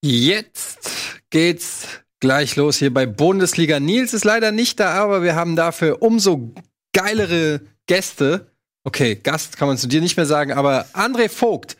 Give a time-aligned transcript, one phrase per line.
[0.00, 1.88] Jetzt geht's
[2.20, 3.80] gleich los hier bei Bundesliga.
[3.80, 6.52] Nils ist leider nicht da, aber wir haben dafür umso
[6.92, 8.52] geilere Gäste.
[8.84, 11.76] Okay, Gast kann man zu dir nicht mehr sagen, aber André Vogt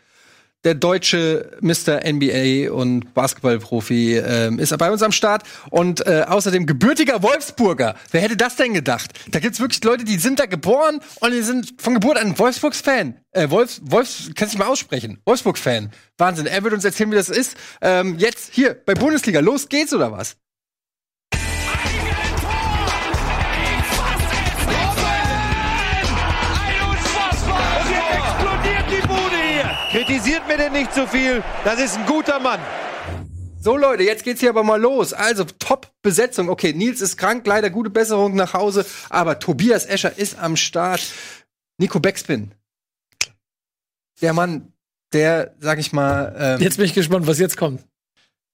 [0.63, 2.01] der deutsche Mr.
[2.05, 7.95] NBA und Basketballprofi ähm, ist bei uns am Start und äh, außerdem gebürtiger Wolfsburger.
[8.11, 9.11] Wer hätte das denn gedacht?
[9.29, 13.15] Da gibt's wirklich Leute, die sind da geboren und die sind von Geburt an Wolfsburgs-Fan.
[13.31, 15.19] Äh, Wolfs, Wolfs, kannst du mal aussprechen?
[15.25, 15.91] Wolfsburg-Fan.
[16.17, 16.45] Wahnsinn.
[16.45, 17.55] Er wird uns erzählen, wie das ist.
[17.81, 19.39] Ähm, jetzt hier bei Bundesliga.
[19.39, 20.35] Los geht's oder was?
[30.09, 31.43] Kritisiert mir denn nicht zu so viel.
[31.63, 32.59] Das ist ein guter Mann.
[33.61, 35.13] So Leute, jetzt geht's hier aber mal los.
[35.13, 36.49] Also Top-Besetzung.
[36.49, 41.03] Okay, Nils ist krank, leider gute Besserung nach Hause, aber Tobias Escher ist am Start.
[41.77, 42.55] Nico Beckspin.
[44.19, 44.73] Der Mann,
[45.13, 46.35] der, sag ich mal.
[46.39, 47.85] Ähm, jetzt bin ich gespannt, was jetzt kommt.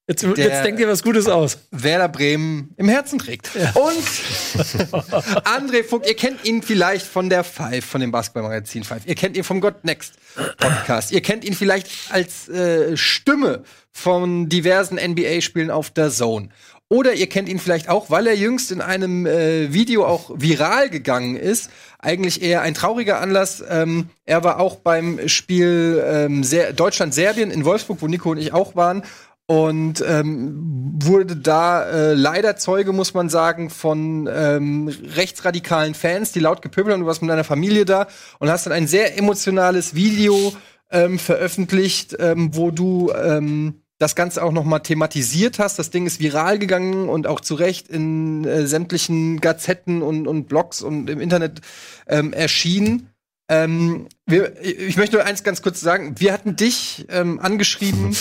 [0.07, 1.57] Jetzt, jetzt denkt ihr was Gutes aus.
[1.71, 3.49] Werder Bremen im Herzen trägt.
[3.55, 3.71] Ja.
[3.71, 3.97] Und
[5.45, 9.07] André Vogt, ihr kennt ihn vielleicht von der Five, von dem Basketballmagazin Five.
[9.07, 10.13] Ihr kennt ihn vom God Next
[10.57, 11.11] Podcast.
[11.11, 16.49] ihr kennt ihn vielleicht als äh, Stimme von diversen NBA-Spielen auf der Zone.
[16.87, 20.91] Oder ihr kennt ihn vielleicht auch, weil er jüngst in einem äh, Video auch viral
[20.91, 21.71] gegangen ist.
[21.97, 23.63] Eigentlich eher ein trauriger Anlass.
[23.67, 28.75] Ähm, er war auch beim Spiel ähm, Deutschland-Serbien in Wolfsburg, wo Nico und ich auch
[28.75, 29.01] waren
[29.47, 36.39] und ähm, wurde da äh, leider Zeuge, muss man sagen, von ähm, rechtsradikalen Fans, die
[36.39, 38.07] laut gepöbelt haben, du warst mit deiner Familie da
[38.39, 40.53] und hast dann ein sehr emotionales Video
[40.89, 45.77] ähm, veröffentlicht, ähm, wo du ähm, das Ganze auch noch mal thematisiert hast.
[45.77, 50.47] Das Ding ist viral gegangen und auch zu Recht in äh, sämtlichen Gazetten und, und
[50.47, 51.61] Blogs und im Internet
[52.07, 53.11] ähm, erschienen.
[53.47, 56.15] Ähm, wir, ich möchte nur eins ganz kurz sagen.
[56.17, 58.15] Wir hatten dich ähm, angeschrieben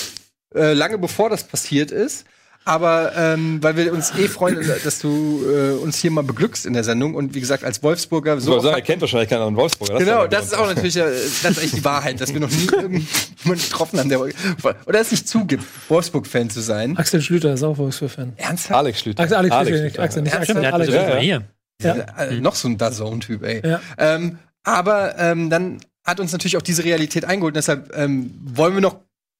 [0.55, 2.25] Äh, lange bevor das passiert ist.
[2.67, 6.73] Aber ähm, weil wir uns eh freuen, dass du äh, uns hier mal beglückst in
[6.73, 8.59] der Sendung und wie gesagt als Wolfsburger so.
[8.59, 9.95] Sagen, er kennt wahrscheinlich keinen anderen Wolfsburger.
[9.95, 12.51] Das genau, das ist auch natürlich äh, das ist eigentlich die Wahrheit, dass wir noch
[12.51, 13.05] nie irgendjemanden
[13.45, 16.97] getroffen haben, der oder es nicht zugibt, Wolfsburg-Fan zu sein.
[16.97, 18.33] Axel Schlüter ist auch Wolfsburg-Fan.
[18.37, 18.79] Ernsthaft?
[18.79, 19.23] Alex Schlüter.
[19.23, 21.19] Axel, Alex, Alex Schlüter, Axel, nicht Axel, Alex, Schlüter.
[21.19, 21.43] Hier.
[21.83, 21.97] Ja.
[21.97, 22.05] Ja.
[22.17, 23.61] Äh, noch so ein Dazone-Typ, ey.
[23.63, 23.81] Ja.
[23.99, 27.53] Ähm, aber ähm, dann hat uns natürlich auch diese Realität eingeholt.
[27.53, 28.97] Und deshalb ähm, wollen wir noch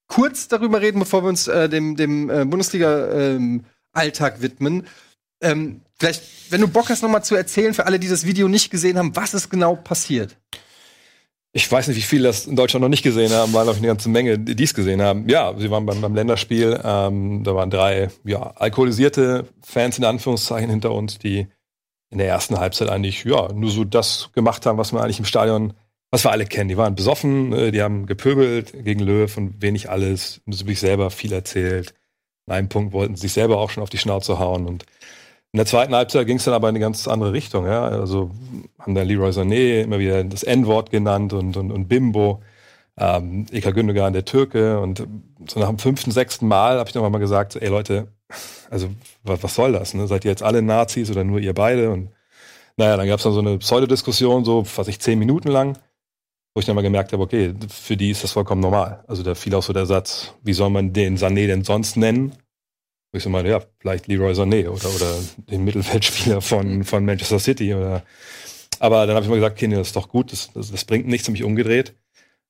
[0.07, 4.87] kurz darüber reden, bevor wir uns äh, dem, dem äh, Bundesliga-Alltag ähm, widmen.
[5.41, 8.47] Ähm, vielleicht, wenn du Bock hast, noch mal zu erzählen, für alle, die das Video
[8.47, 10.37] nicht gesehen haben, was ist genau passiert?
[11.57, 13.87] Ich weiß nicht, wie viele das in Deutschland noch nicht gesehen haben, weil noch eine
[13.87, 15.29] ganze Menge, die es gesehen haben.
[15.29, 16.81] Ja, sie waren beim, beim Länderspiel.
[16.83, 21.47] Ähm, da waren drei ja, alkoholisierte Fans in Anführungszeichen hinter uns, die
[22.09, 25.25] in der ersten Halbzeit eigentlich ja nur so das gemacht haben, was man eigentlich im
[25.25, 25.73] Stadion
[26.15, 26.69] was wir alle kennen.
[26.69, 31.11] Die waren besoffen, äh, die haben gepöbelt gegen Löw und wenig alles, und sich selber
[31.11, 31.93] viel erzählt.
[32.47, 34.85] An einem Punkt wollten sie sich selber auch schon auf die Schnauze hauen und
[35.51, 37.65] in der zweiten Halbzeit ging es dann aber in eine ganz andere Richtung.
[37.65, 37.83] Ja?
[37.85, 38.31] Also
[38.79, 42.41] haben dann Leroy Sané immer wieder das N-Wort genannt und, und, und Bimbo.
[42.97, 44.81] Ähm, Eka Gündogan, der Türke.
[44.81, 45.05] Und
[45.47, 48.09] so nach dem fünften, sechsten Mal habe ich noch mal gesagt, ey Leute,
[48.69, 48.89] also
[49.23, 49.93] was, was soll das?
[49.93, 50.07] Ne?
[50.07, 51.89] Seid ihr jetzt alle Nazis oder nur ihr beide?
[51.89, 52.09] Und
[52.75, 55.77] naja, dann gab es dann so eine Pseudodiskussion, so, was ich, zehn Minuten lang
[56.55, 59.03] wo ich dann mal gemerkt habe, okay, für die ist das vollkommen normal.
[59.07, 62.31] Also da fiel auch so der Satz, wie soll man den Sané denn sonst nennen?
[63.11, 67.39] Wo ich so meine, ja, vielleicht Leroy Sané oder, oder den Mittelfeldspieler von, von Manchester
[67.39, 68.03] City oder
[68.79, 70.85] aber dann habe ich mal gesagt, okay, nee, das ist doch gut, das, das, das
[70.85, 71.95] bringt nichts, mich umgedreht.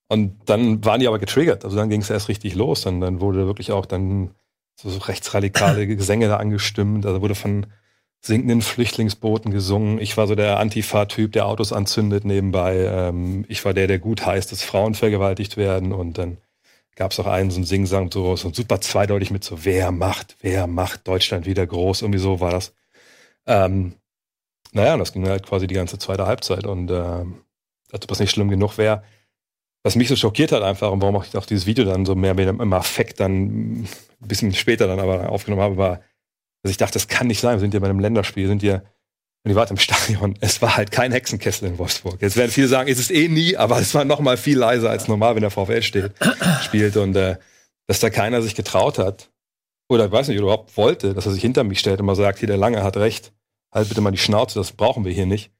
[0.08, 1.66] Und dann waren die aber getriggert.
[1.66, 2.86] Also dann ging es erst richtig los.
[2.86, 4.32] Und dann wurde wirklich auch dann
[4.76, 7.06] so, so rechtsradikale Gesänge da angestimmt.
[7.06, 7.68] Also wurde von
[8.26, 10.00] sinkenden Flüchtlingsbooten gesungen.
[10.00, 12.78] Ich war so der Antifa-Typ, der Autos anzündet nebenbei.
[12.78, 15.94] Ähm, ich war der, der gut heißt, dass Frauen vergewaltigt werden.
[15.94, 16.38] Und dann
[16.96, 20.38] gab es auch einen, so ein Singsang, so, so super zweideutig mit so, wer macht,
[20.42, 22.02] wer macht Deutschland wieder groß?
[22.02, 22.74] Irgendwie so war das.
[23.46, 23.94] Ähm,
[24.74, 26.66] naja, das ging halt quasi die ganze zweite Halbzeit.
[26.66, 27.42] Und ähm,
[27.92, 29.04] als ob das nicht schlimm genug wäre,
[29.84, 32.34] was mich so schockiert hat einfach und warum ich auch dieses Video dann so mehr
[32.34, 33.88] mit im Affekt dann ein
[34.20, 36.02] bisschen später dann aber aufgenommen habe, war,
[36.66, 37.58] also ich dachte, das kann nicht sein.
[37.58, 38.82] Wir sind ja bei einem Länderspiel, sind ja,
[39.44, 40.36] und ich war im Stadion.
[40.42, 42.20] Es war halt kein Hexenkessel in Wolfsburg.
[42.24, 44.90] Jetzt werden viele sagen, ist es eh nie, aber es war noch mal viel leiser
[44.90, 46.14] als normal, wenn der VfL steht,
[46.64, 46.98] spielt.
[46.98, 47.38] Und äh,
[47.86, 49.30] dass da keiner sich getraut hat,
[49.90, 52.40] oder ich weiß nicht, überhaupt wollte, dass er sich hinter mich stellt und mal sagt,
[52.40, 53.32] hier, der Lange hat recht,
[53.72, 55.52] halt bitte mal die Schnauze, das brauchen wir hier nicht.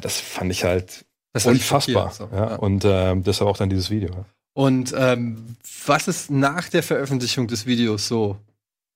[0.00, 2.10] Das fand ich halt das unfassbar.
[2.10, 2.52] So, ja.
[2.52, 2.54] ja.
[2.56, 4.24] Und äh, deshalb auch dann dieses Video.
[4.54, 8.38] Und ähm, was ist nach der Veröffentlichung des Videos so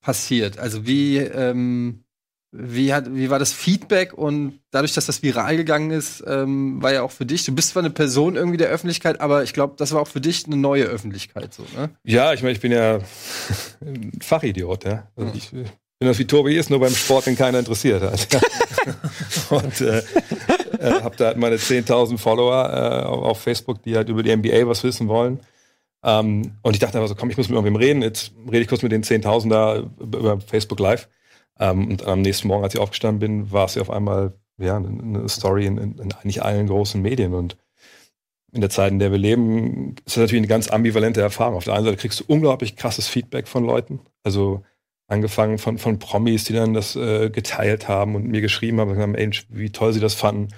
[0.06, 0.60] passiert?
[0.60, 2.04] Also wie, ähm,
[2.52, 6.92] wie, hat, wie war das Feedback und dadurch, dass das viral gegangen ist, ähm, war
[6.92, 9.74] ja auch für dich, du bist zwar eine Person irgendwie der Öffentlichkeit, aber ich glaube,
[9.76, 11.52] das war auch für dich eine neue Öffentlichkeit.
[11.52, 11.90] So, ne?
[12.04, 13.00] Ja, ich meine, ich bin ja
[13.80, 15.08] ein Fachidiot, ja.
[15.16, 15.66] Also ich bin
[15.98, 18.28] das wie Tobi ist, nur beim Sport, den keiner interessiert hat.
[19.50, 20.02] und äh,
[20.78, 24.68] äh, habe da halt meine 10.000 Follower äh, auf Facebook, die halt über die NBA
[24.68, 25.40] was wissen wollen.
[26.06, 28.00] Ähm, und ich dachte einfach so, komm, ich muss mit irgendwem reden.
[28.00, 31.08] Jetzt rede ich kurz mit den 10.000 da über Facebook Live.
[31.58, 34.76] Ähm, und am nächsten Morgen, als ich aufgestanden bin, war es ja auf einmal ja,
[34.76, 37.34] eine Story in, in, in eigentlich allen großen Medien.
[37.34, 37.56] Und
[38.52, 41.56] in der Zeit, in der wir leben, ist das natürlich eine ganz ambivalente Erfahrung.
[41.56, 44.00] Auf der einen Seite kriegst du unglaublich krasses Feedback von Leuten.
[44.22, 44.62] Also
[45.08, 49.16] angefangen von, von Promis, die dann das äh, geteilt haben und mir geschrieben haben, gesagt,
[49.16, 50.48] ey, wie toll sie das fanden,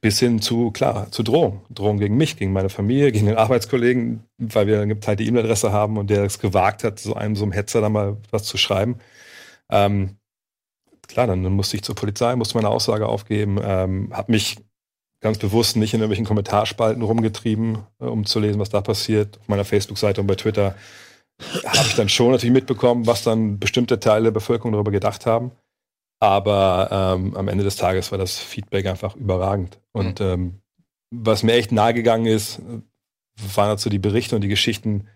[0.00, 1.60] bis hin zu, klar, zu Drohungen.
[1.68, 5.98] Drohungen gegen mich, gegen meine Familie, gegen den Arbeitskollegen, weil wir eine geteilte E-Mail-Adresse haben
[5.98, 8.96] und der es gewagt hat, so einem so einem Hetzer da mal was zu schreiben.
[9.70, 10.16] Ähm,
[11.06, 14.56] klar, dann, musste ich zur Polizei, musste meine Aussage aufgeben, ähm, habe mich
[15.20, 19.38] ganz bewusst nicht in irgendwelchen Kommentarspalten rumgetrieben, äh, um zu lesen, was da passiert.
[19.38, 20.76] Auf meiner Facebook-Seite und bei Twitter
[21.66, 25.52] habe ich dann schon natürlich mitbekommen, was dann bestimmte Teile der Bevölkerung darüber gedacht haben.
[26.20, 29.80] Aber ähm, am Ende des Tages war das Feedback einfach überragend.
[29.92, 30.26] Und mhm.
[30.26, 30.60] ähm,
[31.10, 32.60] was mir echt nahegegangen ist,
[33.36, 35.08] waren dazu die Berichte und die Geschichten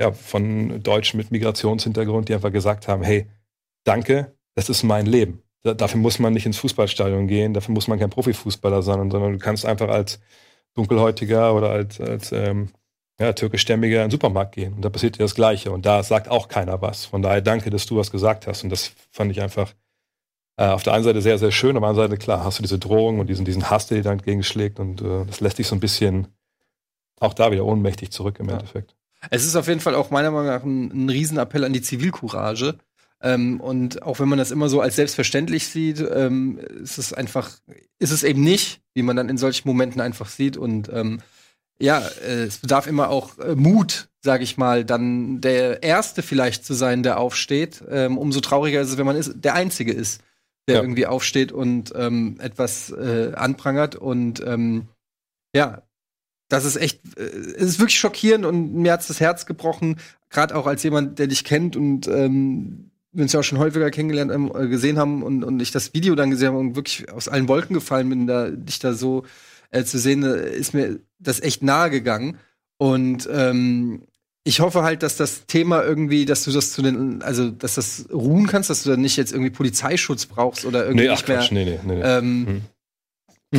[0.00, 3.28] ja, von Deutschen mit Migrationshintergrund, die einfach gesagt haben, hey,
[3.84, 5.42] danke, das ist mein Leben.
[5.62, 9.32] Da, dafür muss man nicht ins Fußballstadion gehen, dafür muss man kein Profifußballer sein, sondern
[9.34, 10.20] du kannst einfach als
[10.74, 12.70] Dunkelhäutiger oder als, als ähm,
[13.20, 14.74] ja, türkischstämmiger in den Supermarkt gehen.
[14.74, 15.70] Und da passiert dir das Gleiche.
[15.70, 17.04] Und da sagt auch keiner was.
[17.04, 18.64] Von daher danke, dass du was gesagt hast.
[18.64, 19.72] Und das fand ich einfach
[20.56, 22.62] äh, auf der einen Seite sehr, sehr schön, auf der anderen Seite, klar, hast du
[22.62, 24.78] diese Drohung und diesen, diesen Hass, der dir da entgegenschlägt.
[24.78, 26.28] Und äh, das lässt dich so ein bisschen
[27.20, 28.54] auch da wieder ohnmächtig zurück im ja.
[28.54, 28.94] Endeffekt.
[29.30, 32.76] Es ist auf jeden Fall auch meiner Meinung nach ein, ein Riesenappell an die Zivilcourage.
[33.20, 37.50] Ähm, und auch wenn man das immer so als selbstverständlich sieht, ähm, ist es einfach,
[37.98, 40.56] ist es eben nicht, wie man dann in solchen Momenten einfach sieht.
[40.56, 41.20] Und ähm,
[41.78, 46.64] ja, äh, es bedarf immer auch äh, Mut, sag ich mal, dann der Erste vielleicht
[46.64, 47.82] zu sein, der aufsteht.
[47.88, 50.20] Ähm, umso trauriger ist es, wenn man ist, der Einzige ist,
[50.68, 50.82] der ja.
[50.82, 53.96] irgendwie aufsteht und ähm, etwas äh, anprangert.
[53.96, 54.88] Und ähm,
[55.54, 55.82] ja,
[56.48, 59.96] das ist echt, äh, es ist wirklich schockierend und mir hat's das Herz gebrochen,
[60.30, 63.90] gerade auch als jemand, der dich kennt und ähm, wir uns ja auch schon häufiger
[63.90, 67.28] kennengelernt, ähm, gesehen haben und, und ich das Video dann gesehen habe und wirklich aus
[67.28, 69.24] allen Wolken gefallen bin, da dich da so
[69.70, 72.38] äh, zu sehen, äh, ist mir das echt nahe gegangen.
[72.76, 74.02] Und ähm,
[74.44, 78.06] ich hoffe halt, dass das Thema irgendwie, dass du das zu den, also dass das
[78.12, 81.28] ruhen kannst, dass du dann nicht jetzt irgendwie Polizeischutz brauchst oder irgendwie nee, ach, nicht
[81.28, 81.38] mehr.
[81.38, 82.62] Quatsch, nee, nee, nee, ähm, hm.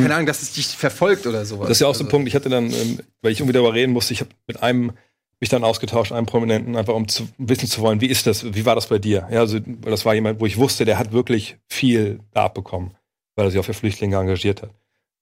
[0.02, 1.68] Keine Ahnung, dass es dich verfolgt oder sowas.
[1.68, 2.28] Das ist ja auch so ein also Punkt.
[2.28, 4.92] Ich hatte dann, ähm, weil ich irgendwie darüber reden musste, ich habe mit einem
[5.40, 8.64] mich dann ausgetauscht, einem Prominenten, einfach um zu wissen zu wollen, wie ist das, wie
[8.64, 9.28] war das bei dir?
[9.30, 12.92] Ja, also das war jemand, wo ich wusste, der hat wirklich viel da abbekommen,
[13.34, 14.70] weil er sich auch für Flüchtlinge engagiert hat.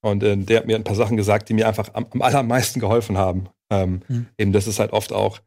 [0.02, 2.78] Und äh, der hat mir ein paar Sachen gesagt, die mir einfach am, am allermeisten
[2.78, 3.48] geholfen haben.
[3.70, 4.26] Ähm, mhm.
[4.38, 5.40] Eben, das ist halt oft auch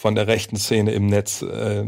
[0.00, 1.84] von der rechten Szene im Netz, äh,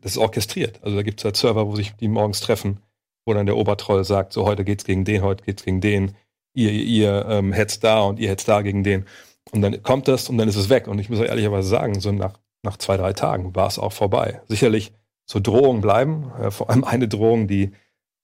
[0.00, 0.80] das ist orchestriert.
[0.82, 2.80] Also da gibt es halt Server, wo sich die morgens treffen,
[3.24, 6.16] wo dann der Obertroll sagt, so heute geht's gegen den, heute geht's gegen den,
[6.54, 9.06] ihr, ihr ähm, hetzt da und ihr hetzt da gegen den.
[9.52, 10.88] Und dann kommt das und dann ist es weg.
[10.88, 14.40] Und ich muss ehrlicherweise sagen, so nach, nach zwei, drei Tagen war es auch vorbei.
[14.48, 14.92] Sicherlich
[15.24, 17.70] so Drohungen bleiben, äh, vor allem eine Drohung, die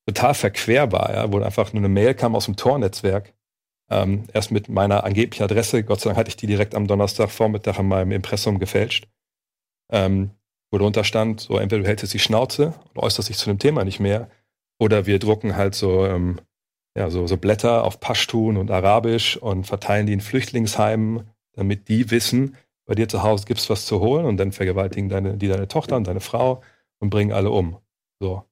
[0.07, 3.33] total verquer war, ja, wo einfach nur eine Mail kam aus dem Tor-Netzwerk.
[3.91, 7.79] Ähm, erst mit meiner angeblichen Adresse, Gott sei Dank hatte ich die direkt am Donnerstagvormittag
[7.79, 9.07] in meinem Impressum gefälscht.
[9.91, 10.31] Ähm,
[10.71, 13.59] wo drunter stand, so entweder du hältst jetzt die Schnauze und äußerst dich zu dem
[13.59, 14.31] Thema nicht mehr,
[14.79, 16.41] oder wir drucken halt so, ähm,
[16.97, 22.11] ja, so, so Blätter auf Paschtun und Arabisch und verteilen die in Flüchtlingsheimen, damit die
[22.11, 22.57] wissen,
[22.87, 25.97] bei dir zu Hause gibt's was zu holen und dann vergewaltigen deine, die deine Tochter
[25.97, 26.63] und deine Frau
[26.99, 27.77] und bringen alle um.
[28.21, 28.45] So.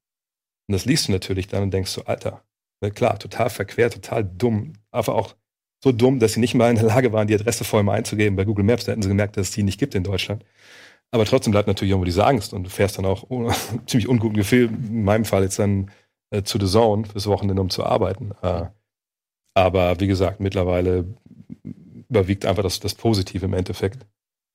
[0.69, 2.45] Und das liest du natürlich dann und denkst so, Alter,
[2.81, 5.35] na klar, total verquer, total dumm, aber auch
[5.83, 8.37] so dumm, dass sie nicht mal in der Lage waren, die Adresse vorher mal einzugeben.
[8.37, 10.45] Bei Google Maps, da hätten sie gemerkt, dass es die nicht gibt in Deutschland.
[11.11, 13.55] Aber trotzdem bleibt natürlich irgendwo diese Angst und du fährst dann auch ohne,
[13.87, 15.91] ziemlich unguten Gefühl, in meinem Fall jetzt dann
[16.31, 18.33] äh, zu The Zone fürs Wochenende, um zu arbeiten.
[18.43, 18.67] Äh,
[19.55, 21.05] aber wie gesagt, mittlerweile
[22.09, 24.07] überwiegt einfach das, das Positive im Endeffekt.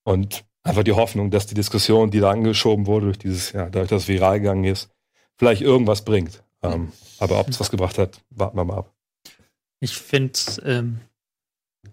[0.04, 3.90] Und einfach die Hoffnung, dass die Diskussion, die da angeschoben wurde, durch dieses, ja, dadurch,
[3.90, 4.90] dass es viral gegangen ist,
[5.38, 6.44] vielleicht irgendwas bringt.
[6.62, 8.94] Ähm, aber ob es was gebracht hat, warten wir mal ab.
[9.80, 11.02] Ich finde ähm,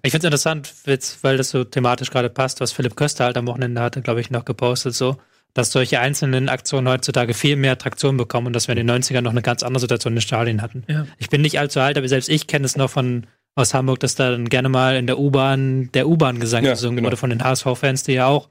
[0.03, 0.75] ich finde es interessant,
[1.23, 4.31] weil das so thematisch gerade passt, was Philipp Köster halt am Wochenende hatte, glaube ich,
[4.31, 5.17] noch gepostet, so,
[5.53, 9.23] dass solche einzelnen Aktionen heutzutage viel mehr Traktion bekommen und dass wir in den 90ern
[9.23, 10.85] noch eine ganz andere Situation in Stadien hatten.
[10.89, 11.07] Ja.
[11.19, 14.15] Ich bin nicht allzu alt, aber selbst ich kenne es noch von aus Hamburg, dass
[14.15, 17.07] da dann gerne mal in der U-Bahn der U-Bahn-Gesang ja, gesungen genau.
[17.07, 18.49] wurde von den HSV-Fans, die ja auch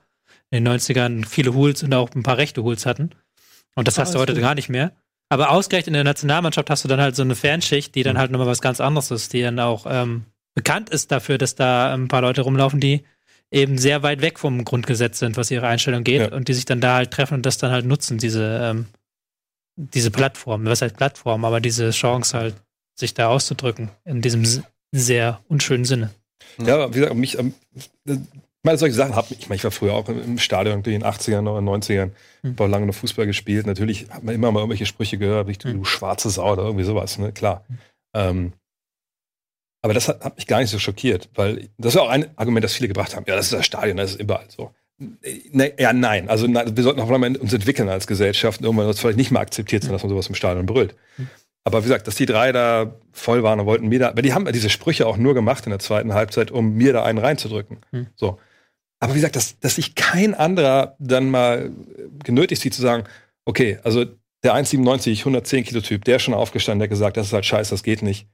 [0.52, 3.12] in den 90ern viele Hools und auch ein paar rechte Hools hatten.
[3.76, 4.42] Und das ah, hast du heute gut.
[4.42, 4.92] gar nicht mehr.
[5.30, 8.32] Aber ausgerechnet in der Nationalmannschaft hast du dann halt so eine Fanschicht, die dann halt
[8.32, 10.26] nochmal was ganz anderes ist, die dann auch ähm,
[10.60, 13.04] bekannt ist dafür, dass da ein paar Leute rumlaufen, die
[13.52, 16.32] eben sehr weit weg vom Grundgesetz sind, was ihre Einstellung geht Ja.
[16.36, 18.86] und die sich dann da halt treffen und das dann halt nutzen, diese, ähm,
[19.76, 22.56] diese Plattform, was heißt Plattform, aber diese Chance halt,
[23.00, 24.44] sich da auszudrücken, in diesem
[24.92, 26.10] sehr unschönen Sinne.
[26.58, 27.54] Ja, aber wie gesagt, mich, ähm,
[28.06, 28.18] äh,
[28.62, 31.48] meine, solche Sachen haben ich meine, ich war früher auch im Stadion in den 80ern
[31.48, 32.12] oder 90ern,
[32.42, 32.52] Hm.
[32.52, 33.66] habe auch lange noch Fußball gespielt.
[33.66, 35.78] Natürlich hat man immer mal irgendwelche Sprüche gehört, wie du, Hm.
[35.78, 37.64] du schwarze Sau oder irgendwie sowas, ne, klar.
[38.14, 38.52] Ähm,
[39.82, 42.64] aber das hat, hat mich gar nicht so schockiert, weil das war auch ein Argument,
[42.64, 43.26] das viele gebracht haben.
[43.28, 44.72] Ja, das ist das Stadion, das ist überall so.
[45.52, 46.30] Ne, ja, nein.
[46.30, 48.62] Also nein, wir sollten auch uns entwickeln als Gesellschaft.
[48.62, 50.96] Irgendwann wird es vielleicht nicht mehr akzeptiert sein, dass man sowas im Stadion brüllt.
[51.64, 54.34] Aber wie gesagt, dass die drei da voll waren und wollten mir da, aber die
[54.34, 57.20] haben ja diese Sprüche auch nur gemacht in der zweiten Halbzeit, um mir da einen
[57.20, 57.78] reinzudrücken.
[57.92, 58.08] Hm.
[58.16, 58.40] So.
[59.00, 61.72] Aber wie gesagt, dass, dass sich kein anderer dann mal
[62.24, 63.06] genötigt sieht zu sagen,
[63.46, 64.06] okay, also
[64.44, 67.72] der 1,97, 110 Kilo Typ, der ist schon aufgestanden, der gesagt, das ist halt scheiße,
[67.72, 68.28] das geht nicht.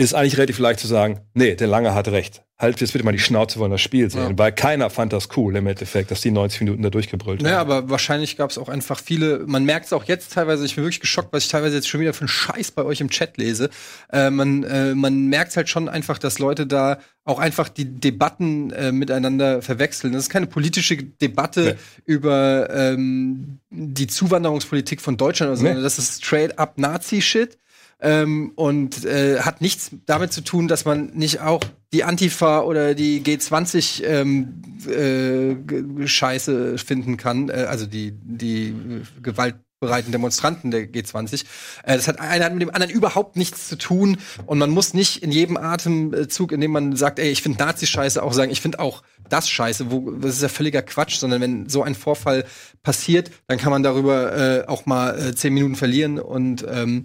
[0.00, 2.42] Ist eigentlich relativ leicht zu sagen, nee, der Lange hat recht.
[2.58, 4.30] Halt jetzt bitte mal die Schnauze, wollen das Spiel sehen.
[4.30, 4.38] Ja.
[4.38, 7.70] Weil keiner fand das cool im Endeffekt, dass die 90 Minuten da durchgebrüllt Naja, haben.
[7.70, 10.84] aber wahrscheinlich gab es auch einfach viele, man merkt es auch jetzt teilweise, ich bin
[10.84, 13.36] wirklich geschockt, was ich teilweise jetzt schon wieder für einen Scheiß bei euch im Chat
[13.38, 13.70] lese.
[14.12, 18.70] Äh, man äh, man merkt halt schon einfach, dass Leute da auch einfach die Debatten
[18.72, 20.12] äh, miteinander verwechseln.
[20.14, 21.74] Das ist keine politische Debatte Nee.
[22.14, 25.82] über ähm, die Zuwanderungspolitik von Deutschland, sondern Nee.
[25.82, 27.58] das ist straight up Nazi-Shit.
[28.02, 31.60] Ähm, und äh, hat nichts damit zu tun, dass man nicht auch
[31.92, 38.74] die Antifa oder die G20 ähm, äh, Scheiße finden kann, äh, also die, die
[39.22, 41.44] gewaltbereiten Demonstranten der G20.
[41.82, 44.18] Äh, das hat einer mit dem anderen überhaupt nichts zu tun.
[44.46, 48.22] Und man muss nicht in jedem Atemzug, in dem man sagt, ey, ich finde Nazi-Scheiße,
[48.22, 51.68] auch sagen, ich finde auch das Scheiße, wo, das ist ja völliger Quatsch, sondern wenn
[51.68, 52.44] so ein Vorfall
[52.82, 56.18] passiert, dann kann man darüber äh, auch mal äh, zehn Minuten verlieren.
[56.18, 57.02] Und ähm,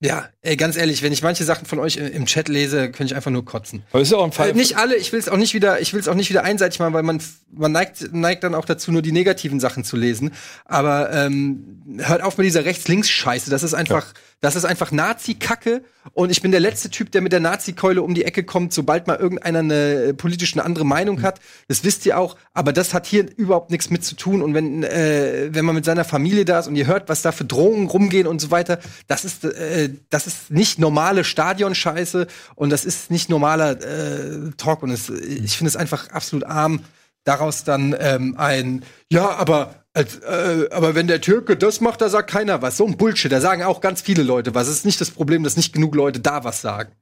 [0.00, 3.14] ja, ey, ganz ehrlich, wenn ich manche Sachen von euch im Chat lese, könnte ich
[3.14, 3.82] einfach nur kotzen.
[3.92, 4.50] Aber ist ja auch ein Fall.
[4.50, 6.44] Äh, nicht alle, ich will es auch nicht wieder, ich will es auch nicht wieder
[6.44, 9.96] einseitig machen, weil man, man neigt, neigt dann auch dazu, nur die negativen Sachen zu
[9.96, 10.32] lesen.
[10.66, 13.48] Aber ähm, hört auf mit dieser Rechts-Links-Scheiße.
[13.50, 15.82] Das ist einfach, das ist einfach Nazi-Kacke.
[16.12, 19.06] Und ich bin der letzte Typ, der mit der Nazi-Keule um die Ecke kommt, sobald
[19.06, 21.40] mal irgendeiner eine äh, politisch eine andere Meinung hat.
[21.68, 22.36] Das wisst ihr auch.
[22.52, 24.42] Aber das hat hier überhaupt nichts mit zu tun.
[24.42, 27.32] Und wenn, äh, wenn man mit seiner Familie da ist und ihr hört, was da
[27.32, 32.70] für Drohungen rumgehen und so weiter, das ist, äh, das ist nicht normale Stadionscheiße und
[32.70, 34.82] das ist nicht normaler äh, Talk.
[34.82, 36.80] Und es, ich finde es einfach absolut arm,
[37.24, 42.08] daraus dann ähm, ein, ja, aber als, äh, aber wenn der Türke das macht, da
[42.08, 42.76] sagt keiner was.
[42.76, 43.32] So ein Bullshit.
[43.32, 44.68] Da sagen auch ganz viele Leute was.
[44.68, 46.92] Es ist nicht das Problem, dass nicht genug Leute da was sagen.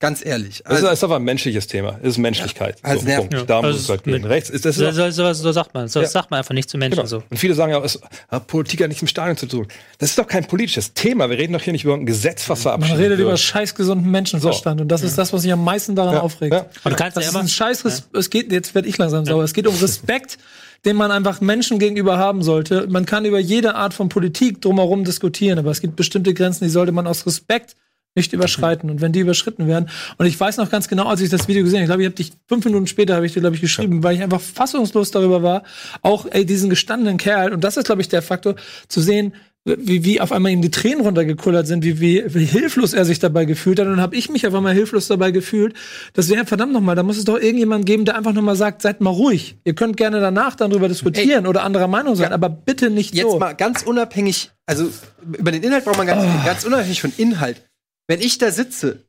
[0.00, 0.58] Ganz ehrlich.
[0.64, 1.98] Das Also, ist, ist aber ein menschliches Thema.
[2.02, 2.76] Es ist Menschlichkeit.
[2.82, 3.32] Also so, nervt Punkt.
[3.34, 3.42] mich.
[3.44, 4.24] Da Ja, muss also es halt mit- gehen.
[4.26, 5.86] Rechts ist das So, so, so, so sagt man.
[5.88, 6.06] So Ja.
[6.08, 7.06] sagt man einfach nicht zu Menschen Genau.
[7.06, 7.22] so.
[7.30, 9.68] Und viele sagen ja, auch, es hat Politik hat nichts im Stadion zu tun.
[9.98, 11.30] Das ist doch kein politisches Thema.
[11.30, 13.38] Wir reden doch hier nicht über ein Gesetz, was Man verabschiedet redet über wird.
[13.40, 16.52] scheiß gesunden Menschenverstand und das ist das, was sich am meisten daran Ja, aufregt.
[16.52, 16.66] ja.
[16.82, 17.44] Und du kannst Das ja ist immer.
[17.44, 19.44] ein scheiß es geht jetzt werde ich langsam sauer.
[19.44, 20.38] Es geht um Respekt,
[20.84, 22.86] den man einfach Menschen gegenüber haben sollte.
[22.88, 26.70] Man kann über jede Art von Politik drumherum diskutieren, aber es gibt bestimmte Grenzen, die
[26.70, 27.76] sollte man aus Respekt
[28.14, 28.90] nicht überschreiten.
[28.90, 29.88] Und wenn die überschritten werden,
[30.18, 32.06] und ich weiß noch ganz genau, als ich das Video gesehen habe, ich glaube, ich
[32.06, 35.10] habe dich fünf Minuten später habe ich dir, glaube ich, geschrieben, weil ich einfach fassungslos
[35.10, 35.64] darüber war,
[36.02, 38.54] auch ey, diesen gestandenen Kerl, und das ist, glaube ich, der Faktor,
[38.88, 42.92] zu sehen, wie, wie auf einmal ihm die Tränen runtergekullert sind, wie, wie, wie hilflos
[42.92, 43.86] er sich dabei gefühlt hat.
[43.86, 45.74] Und dann habe ich mich auf einmal hilflos dabei gefühlt.
[46.12, 49.00] Das wäre verdammt nochmal, da muss es doch irgendjemand geben, der einfach nochmal sagt, seid
[49.00, 49.56] mal ruhig.
[49.64, 52.34] Ihr könnt gerne danach dann drüber diskutieren oder anderer Meinung sein, Ja.
[52.34, 53.38] aber bitte nicht jetzt so.
[53.38, 54.90] mal ganz unabhängig, also
[55.38, 56.44] über den Inhalt braucht man ganz, Oh.
[56.46, 57.62] ganz unabhängig von Inhalt.
[58.06, 59.04] Wenn ich da sitze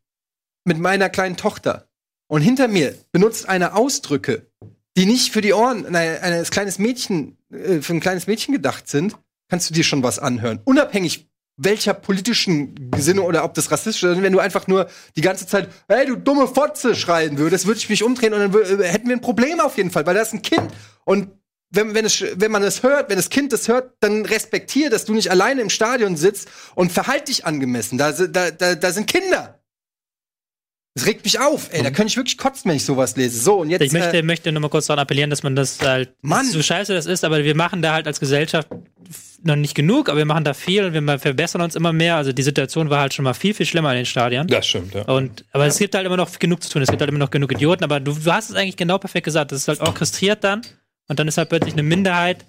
[0.64, 1.90] mit meiner kleinen Tochter
[2.28, 4.48] und hinter mir benutzt eine Ausdrücke,
[4.98, 9.18] die nicht für die Ohren eines kleines Mädchen, äh, für ein kleines Mädchen gedacht sind,
[9.50, 10.60] kannst du dir schon was anhören.
[10.66, 15.48] Unabhängig welcher politischen Gesinnung oder ob das rassistisch ist, wenn du einfach nur die ganze
[15.48, 19.08] Zeit, hey, du dumme Fotze schreien würdest, würde ich mich umdrehen und dann äh, hätten
[19.08, 20.74] wir ein Problem auf jeden Fall, weil da ist ein Kind
[21.06, 21.30] und
[21.72, 25.06] wenn, wenn, es, wenn man es hört, wenn das Kind das hört, dann respektier, dass
[25.06, 27.98] du nicht alleine im Stadion sitzt und verhalt dich angemessen.
[27.98, 29.60] Da, da, da, da sind Kinder.
[30.96, 31.84] Das regt mich auf, ey.
[31.84, 33.38] Da könnte ich wirklich kotzen, wenn ich sowas lese.
[33.38, 33.82] So, und jetzt.
[33.82, 36.46] Ich möchte, äh, möchte nur mal kurz daran appellieren, dass man das halt, Mann!
[36.46, 38.70] so scheiße das ist, aber wir machen da halt als Gesellschaft
[39.44, 42.16] noch nicht genug, aber wir machen da viel und wir verbessern uns immer mehr.
[42.16, 44.48] Also die Situation war halt schon mal viel, viel schlimmer in den Stadien.
[44.48, 45.04] Das stimmt, ja.
[45.04, 47.30] Und, aber es gibt halt immer noch genug zu tun, es gibt halt immer noch
[47.30, 50.44] genug Idioten, aber du, du hast es eigentlich genau perfekt gesagt, das ist halt orchestriert
[50.46, 50.62] dann
[51.10, 52.46] und dann ist halt plötzlich eine Minderheit,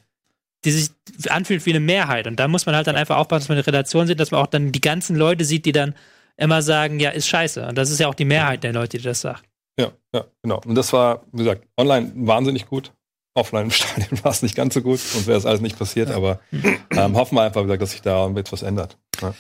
[0.65, 0.91] die sich
[1.29, 3.67] anfühlt wie eine Mehrheit und da muss man halt dann einfach aufpassen, dass man eine
[3.67, 5.95] Relation sieht, dass man auch dann die ganzen Leute sieht, die dann
[6.37, 7.67] immer sagen, ja, ist scheiße.
[7.67, 9.45] Und das ist ja auch die Mehrheit der Leute, die das sagt.
[9.79, 10.61] Ja, ja, genau.
[10.65, 12.93] Und das war, wie gesagt, online wahnsinnig gut.
[13.35, 16.11] offline im Stadion war es nicht ganz so gut, sonst wäre es alles nicht passiert,
[16.11, 16.41] aber
[16.91, 18.99] ähm, hoffen wir einfach, wie gesagt, dass sich da etwas ändert.
[19.21, 19.35] Ja.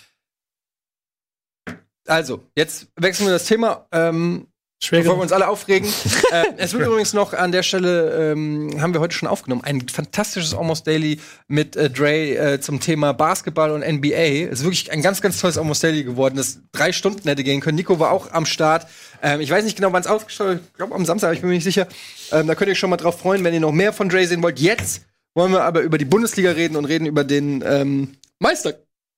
[2.06, 3.86] Also, jetzt wechseln wir das Thema.
[3.92, 4.46] Ähm,
[4.82, 5.88] Schwer Bevor wir uns alle aufregen.
[6.32, 9.88] äh, es wird übrigens noch an der Stelle, ähm, haben wir heute schon aufgenommen, ein
[9.88, 11.18] fantastisches Almost Daily
[11.48, 14.50] mit äh, Dre äh, zum Thema Basketball und NBA.
[14.50, 17.60] Es ist wirklich ein ganz, ganz tolles Almost Daily geworden, das drei Stunden hätte gehen
[17.60, 17.76] können.
[17.76, 18.86] Nico war auch am Start.
[19.22, 21.48] Ähm, ich weiß nicht genau, wann es aufgestellt Ich glaube am Samstag, aber ich bin
[21.48, 21.88] mir nicht sicher.
[22.30, 24.26] Ähm, da könnt ihr euch schon mal drauf freuen, wenn ihr noch mehr von Dre
[24.26, 24.60] sehen wollt.
[24.60, 28.74] Jetzt wollen wir aber über die Bundesliga reden und reden über den ähm, Meister,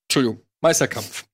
[0.07, 1.25] Entschuldigung, Meisterkampf.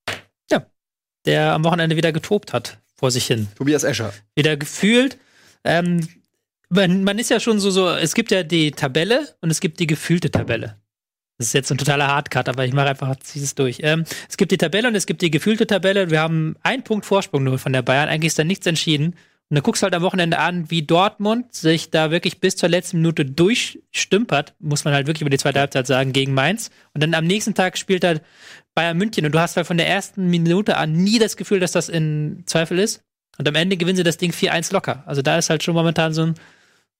[1.25, 3.47] Der am Wochenende wieder getobt hat vor sich hin.
[3.57, 4.13] Tobias Escher.
[4.35, 5.17] Wieder gefühlt.
[5.63, 6.07] Ähm,
[6.69, 9.79] man, man ist ja schon so, so, es gibt ja die Tabelle und es gibt
[9.79, 10.77] die gefühlte Tabelle.
[11.37, 13.79] Das ist jetzt ein totaler Hardcut, aber ich mache einfach, zieh es durch.
[13.81, 16.09] Ähm, es gibt die Tabelle und es gibt die gefühlte Tabelle.
[16.09, 18.07] Wir haben einen Punkt Vorsprung nur von der Bayern.
[18.07, 19.15] Eigentlich ist da nichts entschieden.
[19.49, 22.97] Und dann guckst halt am Wochenende an, wie Dortmund sich da wirklich bis zur letzten
[22.97, 26.71] Minute durchstümpert, muss man halt wirklich über die zweite Halbzeit sagen, gegen Mainz.
[26.93, 28.23] Und dann am nächsten Tag spielt halt
[28.73, 31.71] Bayern München und du hast halt von der ersten Minute an nie das Gefühl, dass
[31.73, 33.01] das in Zweifel ist.
[33.37, 35.03] Und am Ende gewinnen sie das Ding 4-1 locker.
[35.05, 36.35] Also da ist halt schon momentan so ein,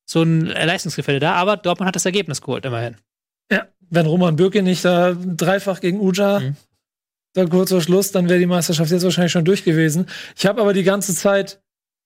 [0.05, 2.95] so ein Leistungsgefälle da, aber Dortmund hat das Ergebnis geholt, immerhin.
[3.51, 6.55] Ja, wenn Roman Bürki nicht da dreifach gegen Uja, Mhm.
[7.33, 10.05] da kurz vor Schluss, dann wäre die Meisterschaft jetzt wahrscheinlich schon durch gewesen.
[10.37, 11.59] Ich habe aber die ganze Zeit,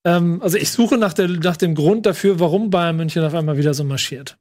[0.05, 3.57] ähm, also ich suche nach, der, nach dem Grund dafür, warum Bayern München auf einmal
[3.57, 4.37] wieder so marschiert.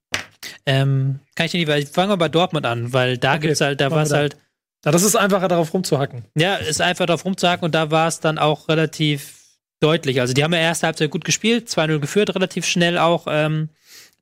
[0.67, 3.61] Ähm, kann ich dir nicht, weil fangen wir bei Dortmund an, weil da Okay, gibt's
[3.61, 4.37] halt, da war es halt,
[4.85, 6.25] Ja, das ist einfacher, darauf rumzuhacken.
[6.37, 9.35] ja, ist einfach drauf rumzuhaken und da war es dann auch relativ
[9.81, 10.21] deutlich.
[10.21, 13.71] Also die haben ja erste Halbzeit gut gespielt, 2-0 geführt, relativ schnell auch ähm,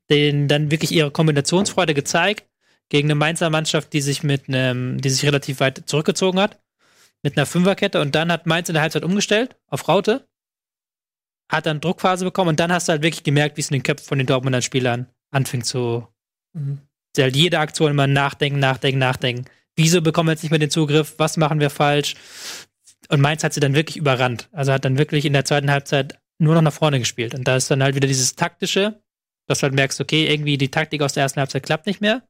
[0.09, 2.45] den, dann wirklich ihre Kombinationsfreude gezeigt
[2.89, 6.59] gegen eine Mainzer Mannschaft, die sich mit einem, die sich relativ weit zurückgezogen hat,
[7.21, 10.27] mit einer Fünferkette und dann hat Mainz in der Halbzeit umgestellt auf Raute,
[11.49, 13.83] hat dann Druckphase bekommen und dann hast du halt wirklich gemerkt, wie es in den
[13.83, 16.07] Köpfen von den Dortmunder Spielern anfing zu
[16.53, 16.79] Mhm.
[17.17, 19.45] halt jede Aktion immer nachdenken, nachdenken, nachdenken.
[19.75, 21.15] Wieso bekommen wir jetzt nicht mehr den Zugriff?
[21.17, 22.15] Was machen wir falsch?
[23.09, 24.49] Und Mainz hat sie dann wirklich überrannt.
[24.51, 27.35] Also hat dann wirklich in der zweiten Halbzeit nur noch nach vorne gespielt.
[27.35, 29.01] Und da ist dann halt wieder dieses taktische,
[29.47, 32.23] dass du halt merkst, okay, irgendwie die Taktik aus der ersten Halbzeit klappt nicht mehr.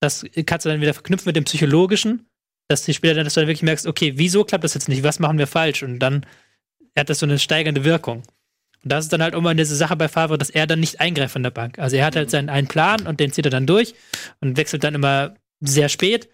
[0.00, 2.28] Das kannst du dann wieder verknüpfen mit dem psychologischen,
[2.68, 5.04] dass die Spieler dann, dass du dann wirklich merkst, okay, wieso klappt das jetzt nicht?
[5.04, 5.82] Was machen wir falsch?
[5.82, 6.26] Und dann
[7.00, 8.22] hat das so eine steigernde Wirkung.
[8.82, 11.32] Und das ist dann halt immer diese Sache bei Favre, dass er dann nicht eingreift
[11.32, 11.78] von der Bank.
[11.78, 13.94] Also er hat halt seinen einen Plan und den zieht er dann durch
[14.40, 16.28] und wechselt dann immer sehr spät.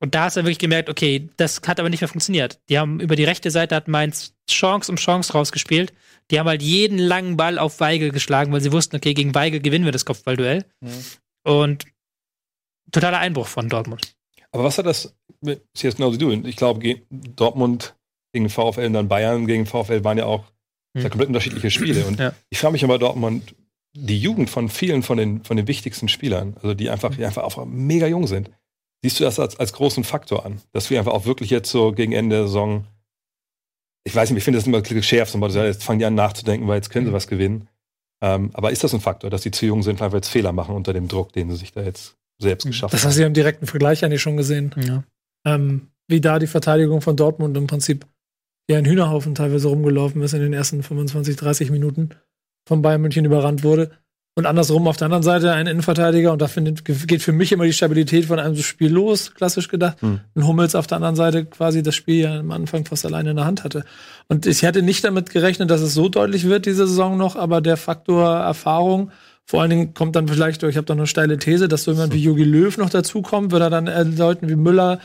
[0.00, 2.60] Und da hast du dann wirklich gemerkt, okay, das hat aber nicht mehr funktioniert.
[2.68, 5.92] Die haben über die rechte Seite hat Mainz Chance um Chance rausgespielt.
[6.30, 9.60] Die haben halt jeden langen Ball auf Weigel geschlagen, weil sie wussten, okay, gegen Weigel
[9.60, 10.64] gewinnen wir das Kopfballduell.
[11.44, 11.84] Und
[12.90, 14.14] totaler Einbruch von Dortmund.
[14.50, 16.32] Aber was hat das mit CS genauso du?
[16.32, 17.94] Ich glaube, Dortmund
[18.32, 20.44] gegen VfL und dann Bayern gegen VfL waren ja auch
[20.96, 21.08] Hm.
[21.08, 22.04] komplett unterschiedliche Spiele.
[22.04, 22.34] Und Ja.
[22.50, 23.54] ich frage mich immer Dortmund,
[23.94, 27.42] die Jugend von vielen von den, von den wichtigsten Spielern, also die einfach, die einfach
[27.44, 28.50] auch mega jung sind.
[29.02, 30.60] Siehst du das als, als großen Faktor an?
[30.72, 32.84] Dass wir einfach auch wirklich jetzt so gegen Ende der Saison,
[34.04, 36.76] ich weiß nicht, ich finde das immer geschärft, so, jetzt fangen die an nachzudenken, weil
[36.76, 37.68] jetzt können sie was gewinnen.
[38.22, 40.74] Ähm, aber ist das ein Faktor, dass die zu jung sind, einfach jetzt Fehler machen
[40.74, 43.08] unter dem Druck, den sie sich da jetzt selbst geschaffen Das haben?
[43.08, 44.74] hast du ja im direkten Vergleich eigentlich schon gesehen.
[44.86, 45.04] Ja.
[45.46, 48.06] ähm, wie da die Verteidigung von Dortmund im Prinzip
[48.66, 52.10] wie ein Hühnerhaufen teilweise rumgelaufen ist in den ersten 25, 30 Minuten
[52.66, 53.90] von Bayern München überrannt wurde.
[54.34, 57.64] Und andersrum auf der anderen Seite ein Innenverteidiger, und da findet, geht für mich immer
[57.64, 60.00] die Stabilität von einem Spiel los, klassisch gedacht.
[60.00, 60.20] Hm.
[60.34, 63.36] Ein Hummels auf der anderen Seite quasi das Spiel ja am Anfang fast alleine in
[63.36, 63.84] der Hand hatte.
[64.28, 67.60] Und ich hätte nicht damit gerechnet, dass es so deutlich wird, diese Saison noch, aber
[67.60, 69.10] der Faktor Erfahrung,
[69.44, 72.14] vor allen Dingen kommt dann vielleicht, ich habe da eine steile These, dass so jemand
[72.14, 74.98] wie Jogi Löw noch dazukommt, wenn er dann äh, Leuten wie Müller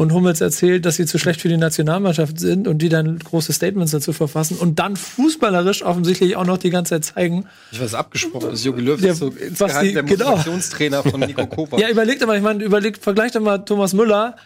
[0.00, 3.52] und Hummels erzählt, dass sie zu schlecht für die Nationalmannschaft sind und die dann große
[3.52, 7.46] Statements dazu verfassen und dann fußballerisch offensichtlich auch noch die ganze Zeit zeigen.
[7.70, 10.30] Ich weiß abgesprochen, das ist Jogi Löw Ja, ist so was die- der genau.
[10.30, 11.78] Motivationstrainer von Nico Kovac.
[11.80, 14.36] Ja, überlegt aber, ich meine, überlegt, vergleicht doch mal Thomas Müller,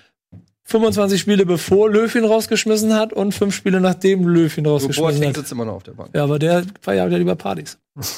[0.64, 5.02] 25 Spiele bevor Löw ihn rausgeschmissen hat und fünf Spiele nachdem Löw ihn Joe rausgeschmissen
[5.20, 5.36] Boateng hat.
[5.36, 6.10] sitzt immer noch auf der Bank.
[6.14, 7.78] Ja, aber der feiert ja lieber Partys.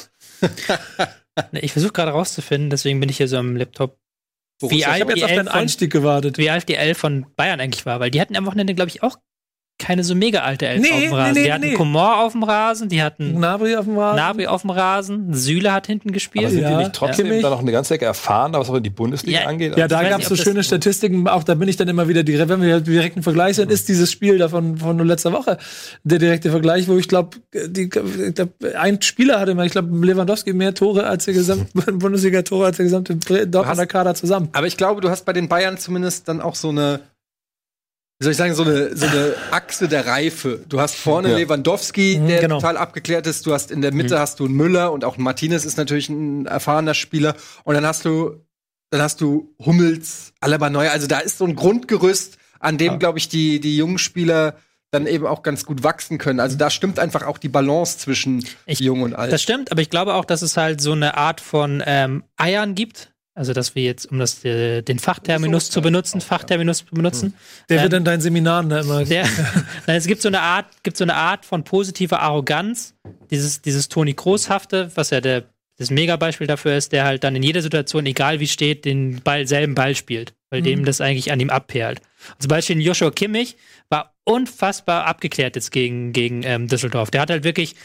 [1.51, 3.97] Ich versuche gerade rauszufinden, deswegen bin ich hier so am Laptop,
[4.61, 6.37] wie Ich habe jetzt auf deinen von, Einstieg gewartet.
[6.37, 9.17] wie Elf von Bayern eigentlich war, weil die hatten am Wochenende, glaube ich, auch
[9.79, 11.33] keine so mega alte Elf Nee, auf dem nee, Rasen.
[11.33, 11.73] nee, die hatten nee.
[11.73, 14.15] Komor auf dem Rasen, die hatten Gnabry auf dem Rasen.
[14.17, 16.45] Nabi auf dem Rasen, Süle hat hinten gespielt.
[16.45, 17.43] Aber sind Ja, die nicht trotzdem Kimmich.
[17.43, 19.77] da noch eine ganze Ecke erfahren, was auch die Bundesliga Ja, angeht?
[19.77, 22.07] Ja, da Ich weiß gab es so schöne Statistiken, auch da bin ich dann immer
[22.07, 25.57] wieder direkt, wenn wir direkt im Vergleich sind, ist dieses Spiel davon von letzter Woche
[26.03, 27.37] der direkte Vergleich, wo ich glaube,
[28.77, 32.85] ein Spieler hatte mal, ich glaube, Lewandowski mehr Tore als der gesamte Bundesliga-Tore als der
[32.85, 34.49] gesamte Dortmunder Kader zusammen.
[34.53, 36.99] Aber ich glaube, du hast bei den Bayern zumindest dann auch so eine
[38.19, 40.63] wie soll ich sagen, so eine, so eine Achse der Reife.
[40.67, 41.37] Du hast vorne Ja.
[41.37, 42.55] Lewandowski, Mhm, der genau.
[42.59, 43.45] total abgeklärt ist.
[43.45, 46.09] Du hast in der Mitte hast du einen Müller und auch ein Martinez ist natürlich
[46.09, 47.35] ein erfahrener Spieler.
[47.63, 48.41] Und dann hast du,
[48.89, 50.91] dann hast du Hummels, Alaba Neuer.
[50.91, 54.55] Also da ist so ein Grundgerüst, an dem, glaube ich, die, die jungen Spieler
[54.89, 56.39] dann eben auch ganz gut wachsen können.
[56.39, 59.31] Also da stimmt einfach auch die Balance zwischen Ich- jung und alt.
[59.31, 62.73] Das stimmt, aber ich glaube auch, dass es halt so eine Art von ähm, Eiern
[62.73, 63.11] gibt.
[63.37, 67.35] Also, dass wir jetzt, um das, äh, den Fachterminus zu benutzen, Fachterminus zu benutzen,
[67.69, 69.05] Der Ähm, wird in deinen Seminaren da immer.
[69.05, 69.27] Der,
[69.85, 72.95] nein, es gibt so eine Art, gibt so eine Art von positiver Arroganz,
[73.29, 75.43] dieses, dieses Toni Großhafte, was ja der,
[75.77, 79.45] das Megabeispiel dafür ist, der halt dann in jeder Situation, egal wie steht, den Ball,
[79.45, 82.01] selben Ball spielt, weil dem das eigentlich an ihm abperlt.
[82.31, 83.55] Und zum Beispiel Joshua Kimmich
[83.89, 87.11] war unfassbar abgeklärt jetzt gegen, gegen ähm, Düsseldorf.
[87.11, 87.75] Der hat halt wirklich,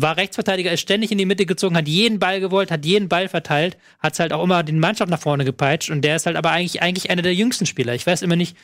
[0.00, 3.28] war Rechtsverteidiger, ist ständig in die Mitte gezogen, hat jeden Ball gewollt, hat jeden Ball
[3.28, 6.50] verteilt, hat halt auch immer den Mannschaft nach vorne gepeitscht und der ist halt aber
[6.50, 7.94] eigentlich, eigentlich einer der jüngsten Spieler.
[7.94, 8.56] Ich weiß immer nicht,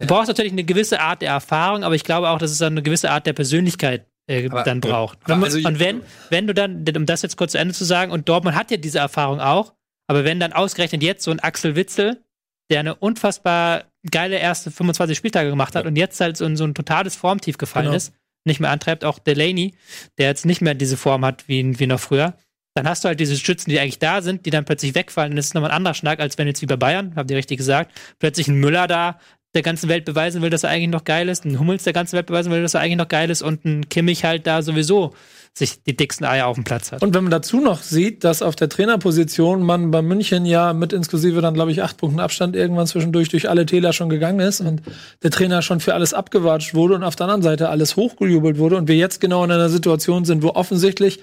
[0.00, 2.72] du brauchst natürlich eine gewisse Art der Erfahrung, aber ich glaube auch, dass es dann
[2.72, 5.18] eine gewisse Art der Persönlichkeit äh, Aber- dann braucht.
[5.24, 7.74] aber Wenn man, also- und wenn, wenn du dann, um das jetzt kurz zu Ende
[7.74, 9.74] zu sagen, und Dortmund hat ja diese Erfahrung auch,
[10.08, 12.22] aber wenn dann ausgerechnet jetzt so ein Axel Witzel,
[12.70, 16.64] der eine unfassbar geile erste 25 Spieltage gemacht hat und jetzt halt so in so
[16.64, 17.96] ein totales Formtief gefallen Genau.
[17.96, 18.12] ist,
[18.44, 19.74] nicht mehr antreibt, auch Delaney,
[20.18, 22.36] der jetzt nicht mehr diese Form hat wie, wie noch früher,
[22.74, 25.32] dann hast du halt diese Stützen, die eigentlich da sind, die dann plötzlich wegfallen.
[25.32, 27.36] Und das ist nochmal ein anderer Schnack, als wenn jetzt wie bei Bayern, habt ihr
[27.36, 29.18] richtig gesagt, plötzlich ein Müller da,
[29.54, 32.16] der ganzen Welt beweisen will, dass er eigentlich noch geil ist, ein Hummels der ganzen
[32.16, 35.12] Welt beweisen will, dass er eigentlich noch geil ist und ein Kimmich halt da sowieso
[35.54, 37.02] sich die dicksten Eier auf dem Platz hat.
[37.02, 40.94] Und wenn man dazu noch sieht, dass auf der Trainerposition man bei München ja mit
[40.94, 44.62] inklusive dann, glaube ich, acht Punkten Abstand irgendwann zwischendurch durch alle Täler schon gegangen ist
[44.62, 44.80] und
[45.22, 48.76] der Trainer schon für alles abgewatscht wurde und auf der anderen Seite alles hochgejubelt wurde
[48.76, 51.20] und wir jetzt genau in einer Situation sind, wo offensichtlich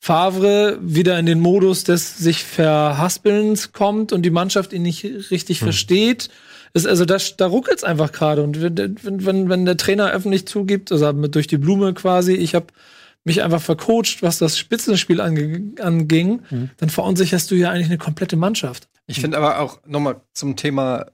[0.00, 5.60] Favre wieder in den Modus des sich Verhaspelns kommt und die Mannschaft ihn nicht richtig
[5.60, 6.30] versteht.
[6.74, 8.42] Ist also das, da ruckelt's einfach gerade.
[8.42, 12.54] Und wenn, wenn, wenn, der Trainer öffentlich zugibt, also mit durch die Blume quasi, ich
[12.54, 12.66] habe
[13.24, 16.42] mich einfach vercoacht, was das Spitzenspiel ange anging,
[16.76, 18.88] dann verunsicherst du ja eigentlich eine komplette Mannschaft.
[19.06, 21.06] Ich finde aber auch nochmal zum Thema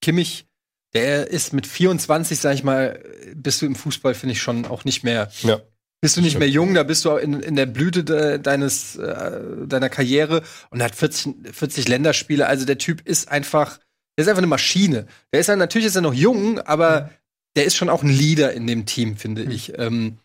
[0.00, 0.46] Kimmich,
[0.94, 3.02] der ist mit 24, sag ich mal,
[3.34, 5.30] bist du im Fußball, finde ich schon auch nicht mehr.
[5.42, 5.60] Ja.
[6.00, 8.96] Bist du nicht mehr jung, da bist du auch in, in der Blüte de, deines,
[8.96, 12.46] äh, deiner Karriere und hat 40, 40 Länderspiele.
[12.46, 13.78] Also der Typ ist einfach,
[14.20, 15.06] der ist einfach eine Maschine.
[15.32, 17.10] Der ist ja, natürlich ist er noch jung, aber
[17.56, 19.78] der ist schon auch ein Leader in dem Team, finde ich.
[19.78, 20.18] Ähm,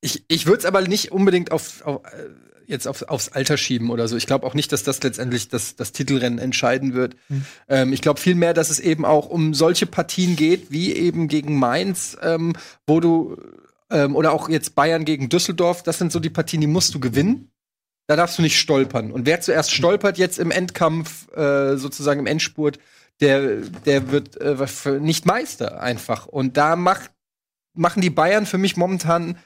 [0.00, 2.28] ich ich würde es aber nicht unbedingt auf, auf äh,
[2.66, 4.16] jetzt auf, aufs Alter schieben oder so.
[4.16, 7.16] Ich glaube auch nicht, dass das letztendlich das, das Titelrennen entscheiden wird.
[7.68, 11.58] Ähm, ich glaube vielmehr, dass es eben auch um solche Partien geht, wie eben gegen
[11.58, 12.54] Mainz, ähm,
[12.86, 13.36] wo du
[13.90, 15.82] ähm, oder auch jetzt Bayern gegen Düsseldorf.
[15.82, 17.50] Das sind so die Partien, die musst du gewinnen.
[18.08, 19.10] Da darfst du nicht stolpern.
[19.10, 22.78] Und wer zuerst stolpert jetzt im Endkampf, äh, sozusagen im Endspurt,
[23.20, 26.26] der, der wird äh, nicht Meister einfach.
[26.26, 27.10] Und da macht,
[27.74, 29.38] machen die Bayern für mich momentan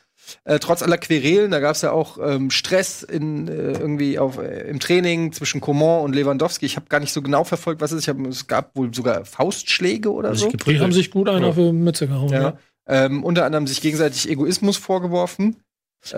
[0.44, 4.38] äh, trotz aller Querelen, da gab es ja auch ähm, Stress in, äh, irgendwie auf,
[4.38, 6.66] äh, im Training zwischen Coman und Lewandowski.
[6.66, 8.04] Ich habe gar nicht so genau verfolgt, was es ist.
[8.04, 10.50] Ich hab, es gab wohl sogar Faustschläge oder so.
[10.50, 12.28] Die haben sich gut einen auf die Mütze gehauen.
[12.28, 12.40] Ja.
[12.40, 12.58] Ja.
[12.86, 15.56] Ähm, unter anderem sich gegenseitig Egoismus vorgeworfen.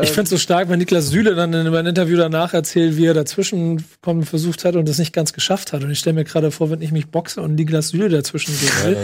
[0.01, 3.07] Ich finde es so stark, wenn Niklas Süle dann in einem Interview danach erzählt, wie
[3.07, 5.83] er dazwischen kommen versucht hat und es nicht ganz geschafft hat.
[5.83, 8.71] Und ich stelle mir gerade vor, wenn ich mich boxe und Niklas Süle dazwischen gehen
[8.85, 8.97] will,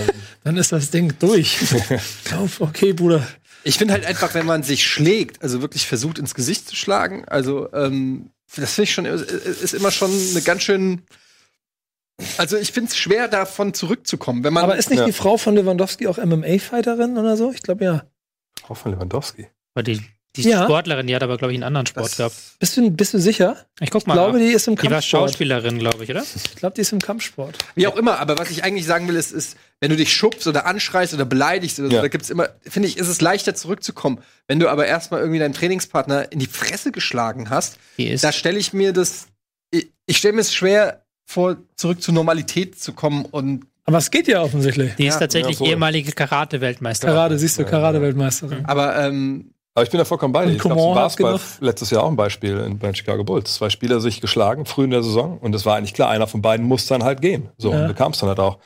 [0.45, 1.59] dann ist das Ding durch.
[2.37, 3.27] Auf, okay, Bruder.
[3.65, 7.25] Ich finde halt einfach, wenn man sich schlägt, also wirklich versucht ins Gesicht zu schlagen,
[7.27, 11.03] also ähm, das finde ich schon, ist, immer schon eine ganz schön.
[12.37, 14.43] Also ich finde es schwer, davon zurückzukommen.
[14.43, 15.05] Wenn man Aber ist nicht Ja.
[15.07, 17.53] die Frau von Lewandowski auch MMA-Fighterin oder so?
[17.53, 18.05] Ich glaube ja.
[18.69, 19.49] Auch von Lewandowski.
[19.87, 20.01] Die,
[20.45, 20.65] die Ja.
[20.65, 22.35] Sportlerin, die hat aber, glaube ich, einen anderen Sport gehabt.
[22.59, 23.57] Bist du, bist du sicher?
[23.81, 24.15] Ich guck Ich mal.
[24.15, 24.45] glaube, nach.
[24.47, 25.31] die ist im die war Kampfsport.
[25.31, 26.23] Schauspielerin, glaube ich, oder?
[26.23, 27.57] Ich glaube, die ist im Kampfsport.
[27.75, 30.47] Wie auch immer, aber was ich eigentlich sagen will, ist, ist wenn du dich schubst
[30.47, 32.03] oder anschreist oder beleidigst oder so, Ja.
[32.03, 34.19] da gibt's immer, finde ich, ist es leichter zurückzukommen.
[34.47, 37.79] Wenn du aber erstmal irgendwie deinen Trainingspartner in die Fresse geschlagen hast,
[38.21, 39.27] da stelle ich mir das,
[39.71, 44.11] ich, ich stelle mir es schwer vor, zurück zur Normalität zu kommen und Aber es
[44.11, 44.95] geht ja offensichtlich.
[44.97, 47.15] Die ist Ja, tatsächlich ja, ehemalige Karate-Weltmeisterin.
[47.15, 48.65] Karate, siehst du, Karate-Weltmeisterin.
[48.67, 50.55] aber ähm, Aber ich bin da vollkommen bei dir.
[50.55, 53.55] Ich glaube, Basketball letztes Jahr auch ein Beispiel in, bei den Chicago Bulls.
[53.55, 55.39] Zwei Spieler sich geschlagen, früh in der Saison.
[55.39, 57.51] Und es war eigentlich klar, einer von beiden muss dann halt gehen.
[57.59, 57.83] So, Ja.
[57.83, 58.59] und du kamst dann halt auch.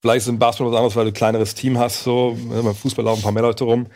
[0.00, 2.02] Vielleicht ist im Basketball was anderes, weil du ein kleineres Team hast.
[2.02, 3.86] So, ne, beim Fußball laufen ein paar mehr Leute rum.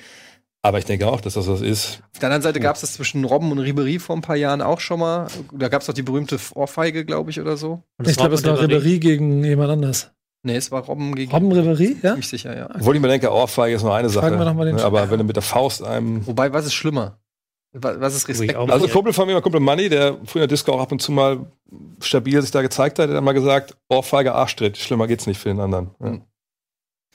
[0.63, 2.01] Aber ich denke auch, dass das was ist.
[2.13, 4.63] auf der anderen Seite gab es das zwischen Robben und Ribery vor ein paar Jahren
[4.63, 5.27] auch schon mal.
[5.53, 7.83] Da gab es doch die berühmte Ohrfeige, glaube ich, oder so.
[8.07, 8.57] Ich glaube, es war.
[8.59, 10.13] Ribéry gegen jemand anders.
[10.47, 12.11] Nee, es war Robben gegen Robben Ribéry, ja?
[12.11, 12.69] ziemlich sicher, ja.
[12.75, 14.27] Obwohl ich mir denke, Ohrfeige ist nur eine Sache.
[14.27, 16.27] Fragen wir doch mal den Ne, Aber wenn du mit der Faust einem.
[16.27, 17.19] Wobei, was ist schlimmer?
[17.73, 18.55] Wa- Was ist Respekt?
[18.55, 18.69] auch.
[18.69, 21.01] Also ein Kumpel von mir, Kumpel Manni, der früher in der Disco auch ab und
[21.03, 21.47] zu mal
[22.01, 24.77] stabil sich da gezeigt hat, der hat mal gesagt, Ohrfeige, Arschtritt.
[24.77, 25.91] Schlimmer geht's nicht für den anderen.
[25.99, 26.07] Ja.
[26.07, 26.23] Hm.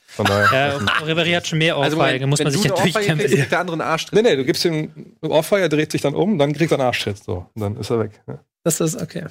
[0.08, 0.80] Von daher.
[0.80, 3.18] Ja, Ribéry hat schon mehr Also, Ohrfeigen, muss wenn man du sich ja Ohrfeige durchkämpfen.
[3.26, 4.20] kriegst, kriegt der andere einen Arschtritt.
[4.22, 4.90] Nee, nee, du gibst ihm
[5.22, 7.22] einen Ohrfeier, dreht sich dann um, dann kriegt er einen Arschtritt.
[7.22, 7.46] So.
[7.54, 8.20] Und dann ist er weg.
[8.26, 8.40] Ja.
[8.64, 9.26] Das ist okay.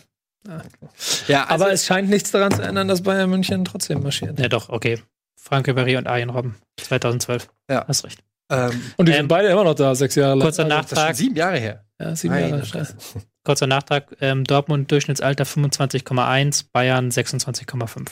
[1.28, 4.40] Ja, also, Aber es scheint nichts daran zu ändern, dass Bayern München trotzdem marschiert.
[4.40, 5.00] Ja, doch, okay.
[5.38, 6.56] Frank Ribéry und Arjen Robben.
[6.82, 7.50] 2012.
[7.70, 7.86] Ja.
[7.88, 8.24] Hast recht.
[8.50, 10.42] ähm, Und die Ähm, sind beide immer noch da, sechs Jahre lang.
[10.42, 11.16] Kurzer Also, das ist schon Nachtrag.
[11.16, 11.86] sieben Jahre her.
[12.00, 12.66] Ja, sieben Meine Jahre.
[12.66, 12.96] Fresse.
[13.44, 14.16] Kurzer Nachtrag.
[14.22, 18.08] Ähm, Dortmund Durchschnittsalter 25,1, Bayern 26,5.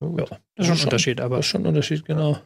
[0.00, 0.24] Oh, Ja.
[0.26, 0.84] Das ist schon ein.
[0.84, 2.40] Unterschied, aber Das ist schon ein Unterschied, genau.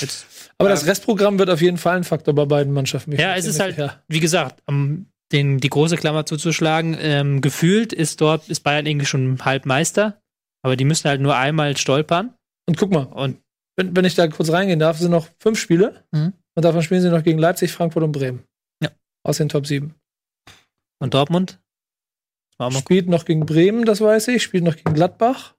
[0.00, 0.26] jetzt,
[0.58, 3.12] Aber das Restprogramm wird auf jeden Fall ein Faktor bei beiden Mannschaften.
[3.12, 4.02] Ja, es ist halt- sicher.
[4.08, 9.06] wie gesagt, um den, die große Klammer zuzuschlagen, ähm, gefühlt ist dort, ist Bayern irgendwie
[9.06, 10.20] schon halb Meister,
[10.62, 12.34] aber die müssen halt nur einmal stolpern
[12.68, 13.42] Und guck mal, und
[13.76, 16.04] wenn, wenn ich da kurz reingehen darf, sind noch fünf Spiele.
[16.12, 16.34] Mhm.
[16.54, 18.44] Und davon spielen sie noch gegen Leipzig, Frankfurt und Bremen.
[18.82, 18.90] Ja.
[19.24, 19.94] Aus den Top 7.
[21.00, 21.60] Und Dortmund?
[22.80, 24.42] Spielt noch gegen Bremen, das weiß ich.
[24.42, 25.54] Spielt noch gegen Gladbach.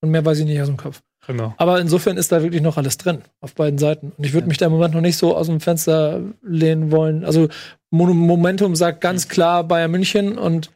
[0.00, 1.02] Und mehr weiß ich nicht aus dem Kopf.
[1.28, 1.54] Prima.
[1.58, 4.12] Aber insofern ist da wirklich noch alles drin, auf beiden Seiten.
[4.16, 7.24] Und ich würde mich da im Moment noch nicht so aus dem Fenster lehnen wollen.
[7.24, 7.48] Also
[7.90, 10.36] Mo- Momentum sagt ganz klar Bayern München.
[10.38, 10.70] Und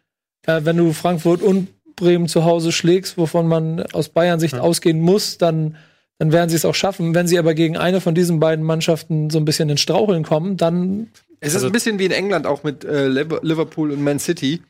[0.47, 4.61] äh, wenn du Frankfurt und Bremen zu Hause schlägst, wovon man aus Bayern Sicht Ja.
[4.61, 5.77] ausgehen muss, dann,
[6.19, 7.15] dann werden sie es auch schaffen.
[7.15, 10.57] Wenn sie aber gegen eine von diesen beiden Mannschaften so ein bisschen ins Straucheln kommen,
[10.57, 11.09] dann
[11.41, 14.19] Es ist Also- ein bisschen wie in England auch mit äh, Liver- Liverpool und Man
[14.19, 14.63] City,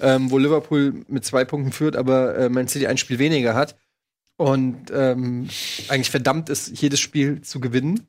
[0.00, 3.74] ähm, wo Liverpool mit zwei Punkten führt, aber äh, Man City ein Spiel weniger hat
[4.36, 5.48] und ähm,
[5.88, 8.06] eigentlich verdammt ist, jedes Spiel zu gewinnen.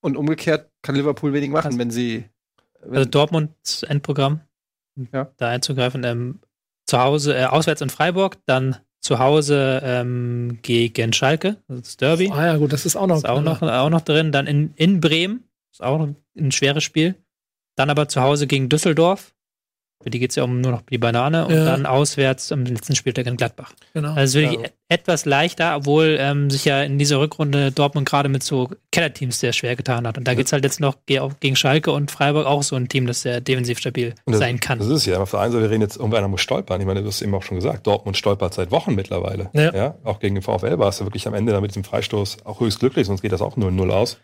[0.00, 2.24] Und umgekehrt kann Liverpool wenig machen, Also- wenn sie.
[2.82, 4.40] Wenn, Also Dortmunds Endprogramm,
[5.12, 5.32] Ja.
[5.36, 6.40] da einzugreifen, ähm,
[6.86, 12.30] zu Hause, äh, auswärts in Freiburg, dann zu Hause ähm, gegen Schalke, das ist Derby.
[12.32, 14.32] ah ja gut, das ist auch noch Ist auch noch, auch noch drin.
[14.32, 17.14] Dann in, in Bremen, ist auch noch ein schweres Spiel.
[17.76, 19.34] Dann aber zu Hause gegen Düsseldorf.
[20.02, 21.46] Für die geht es ja um nur noch die Banane.
[21.46, 21.64] Und Ja.
[21.64, 23.72] dann auswärts am letzten Spieltag in Gladbach.
[23.94, 24.12] genau.
[24.12, 24.68] Also wirklich Ja.
[24.88, 29.52] etwas leichter, obwohl ähm, sich ja in dieser Rückrunde Dortmund gerade mit so Kellerteams sehr
[29.52, 30.16] schwer getan hat.
[30.18, 33.22] Und da geht's halt jetzt noch gegen Schalke und Freiburg auch so ein Team, das
[33.22, 34.78] sehr defensiv stabil das, sein kann.
[34.78, 35.18] Das ist ja.
[35.18, 36.80] Auf der einen Seite, wir reden jetzt, irgendeiner muss stolpern.
[36.80, 39.50] Ich meine, du hast eben auch schon gesagt, Dortmund stolpert seit Wochen mittlerweile.
[39.54, 39.96] Ja.
[40.04, 42.60] Auch gegen den VfL war es ja wirklich am Ende da mit diesem Freistoß auch
[42.60, 44.18] höchst glücklich, sonst geht das auch 0-0 aus.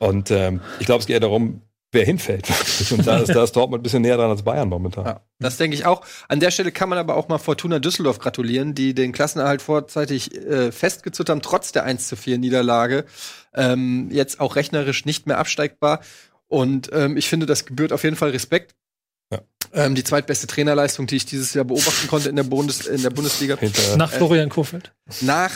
[0.00, 2.48] Und ähm, ich glaube, es geht eher darum, wer hinfällt.
[2.90, 5.04] Und da ist, da ist Dortmund ein bisschen näher dran als Bayern momentan.
[5.06, 6.04] ja, das denke ich auch.
[6.28, 10.34] An der Stelle kann man aber auch mal Fortuna Düsseldorf gratulieren, die den Klassenerhalt vorzeitig
[10.36, 13.04] äh, festgezurrt haben, trotz der 1 zu 4 Niederlage.
[13.54, 16.00] Ähm, jetzt auch rechnerisch nicht mehr absteigbar.
[16.46, 18.74] Und ähm, ich finde, das gebührt auf jeden Fall Respekt.
[19.30, 19.40] Ja.
[19.74, 23.10] Ähm, die zweitbeste Trainerleistung, die ich dieses Jahr beobachten konnte in der, Bundes in der
[23.10, 23.56] Bundesliga.
[23.56, 24.92] Hinter, Nach Florian Kofeld.
[25.20, 25.52] nach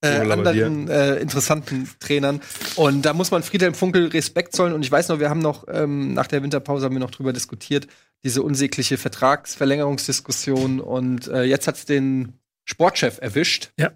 [0.00, 2.40] äh, anderen äh, interessanten Trainern.
[2.76, 4.72] Und da muss man Friedhelm Funkel Respekt zollen.
[4.72, 7.32] Und ich weiß noch, wir haben noch ähm, nach der Winterpause haben wir noch drüber
[7.32, 7.86] diskutiert,
[8.24, 10.80] diese unsägliche Vertragsverlängerungsdiskussion.
[10.80, 12.34] Und äh, jetzt hat's den
[12.64, 13.70] Sportchef erwischt.
[13.78, 13.92] Ja.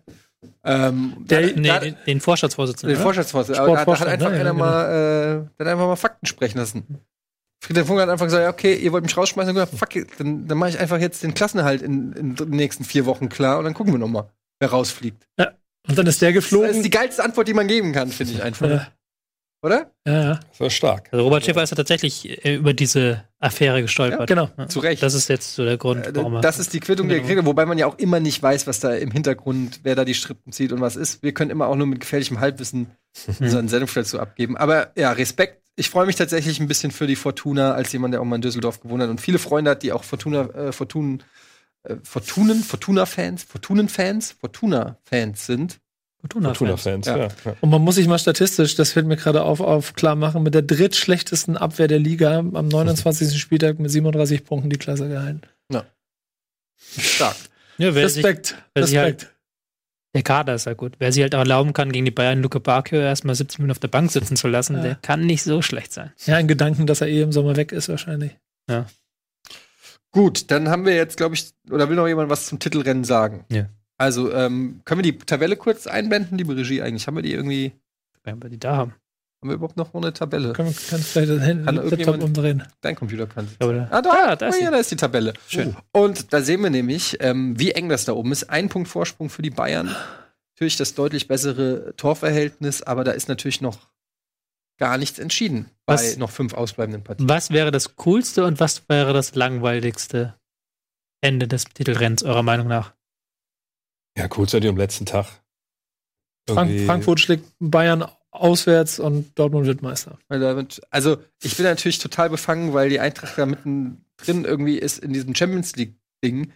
[0.65, 2.95] Ähm, Der- da- Nee, da- den, den Vorstandsvorsitzenden.
[2.95, 3.03] den oder?
[3.05, 3.63] Vorstandsvorsitzenden.
[3.65, 4.35] Aber da, da hat Sportvorstand, einfach ne?
[4.37, 4.65] Ja, einer genau.
[4.65, 6.85] mal, äh, einfach mal Fakten sprechen lassen.
[7.65, 10.49] Friedhelm Funkel hat einfach gesagt, ja, okay, ihr wollt mich rausschmeißen, dann, fuck it, dann,
[10.49, 13.65] dann mache ich einfach jetzt den Klassenerhalt in, in den nächsten vier Wochen klar und
[13.65, 15.29] dann gucken wir noch mal, wer rausfliegt.
[15.89, 16.83] Und dann ist der Das ist geflogen.
[16.83, 18.69] die geilste Antwort, die man geben kann, finde ich einfach.
[18.69, 18.89] Ja,
[19.63, 19.91] Oder?
[20.07, 20.41] ja, ja.
[20.51, 21.09] das war stark.
[21.13, 24.29] Also Robert Schäfer ist ja tatsächlich äh, über diese Affäre gestolpert.
[24.29, 24.49] genau.
[24.57, 24.69] Ja.
[24.69, 25.03] Zu Recht.
[25.03, 26.41] Das ist jetzt so der Grund, Äh, warum er.
[26.41, 27.29] Das ist die Quittung, die er Genau.
[27.29, 30.05] gekriegt hat, wobei man ja auch immer nicht weiß, was da im Hintergrund, wer da
[30.05, 31.23] die Strippen zieht und was ist.
[31.23, 32.89] Wir können immer auch nur mit gefährlichem Halbwissen
[33.41, 34.57] unseren Senf dazu abgeben.
[34.57, 35.59] Aber ja, Respekt.
[35.75, 38.43] Ich freue mich tatsächlich ein bisschen für die Fortuna, als jemand, der auch mal in
[38.43, 41.23] Düsseldorf gewohnt hat und viele Freunde hat, die auch Fortuna, äh, Fortunen,
[41.85, 45.79] äh, Fortunen, Fortuna-Fans, Fortunen-Fans, Fortuna-Fans sind.
[46.21, 46.59] Fortuna-Fans.
[46.59, 47.17] Fortuna-Fans, Ja.
[47.17, 47.29] ja.
[47.45, 47.57] ja.
[47.61, 50.55] Und man muss sich mal statistisch, das fällt mir gerade auf, auf klar machen, mit
[50.55, 53.37] der drittschlechtesten Abwehr der Liga am 29.
[53.41, 55.43] Spieltag mit 37 Punkten die Klasse gehalten.
[56.99, 57.37] Stark.
[57.79, 59.33] Ja, wer sich, Respekt, wer sich Respekt.
[60.15, 60.95] der Kader ist ja gut.
[60.99, 63.79] Wer sich halt auch erlauben kann, gegen die Bayern Luke Bakio erstmal 17 Minuten auf
[63.79, 64.83] der Bank sitzen zu lassen, Ja.
[64.83, 66.13] der kann nicht so schlecht sein.
[66.27, 68.37] Ja, ein Gedanken, dass er eh im Sommer weg ist wahrscheinlich.
[70.13, 73.45] Gut, dann haben wir jetzt, glaube ich, oder will noch jemand was zum Titelrennen sagen?
[73.51, 73.67] Ja.
[73.99, 77.07] Also, ähm, können wir die Tabelle kurz einblenden, liebe Regie eigentlich?
[77.07, 77.73] Haben wir die irgendwie,
[78.25, 78.95] Wenn wir die da haben.
[79.41, 80.53] haben wir überhaupt noch eine Tabelle?
[80.53, 82.63] Können wir kannst vielleicht den Laptop umdrehen.
[82.83, 85.33] Dein Computer kann da- Ah, da, Ah, da ist oh, ja, da ist die Tabelle.
[85.49, 85.77] Schön.
[85.93, 88.51] Und da sehen wir nämlich, ähm, wie eng das da oben ist.
[88.51, 89.95] Ein Punkt Vorsprung für die Bayern.
[90.55, 93.79] Natürlich das deutlich bessere Torverhältnis, aber da ist natürlich noch
[94.83, 97.29] gar nichts entschieden Was- bei noch fünf ausbleibenden Partien.
[97.29, 100.35] Was wäre das coolste und was wäre das langweiligste
[101.21, 102.93] Ende des Titelrennens, eurer Meinung nach?
[104.19, 105.27] Ja, kurz am letzten Tag.
[106.51, 110.19] Frank Frankfurt schlägt Bayern auswärts und Dortmund wird Meister.
[110.91, 115.35] Also, ich bin natürlich total befangen, weil die Eintracht da mittendrin irgendwie ist in diesem
[115.37, 116.53] Champions League-Ding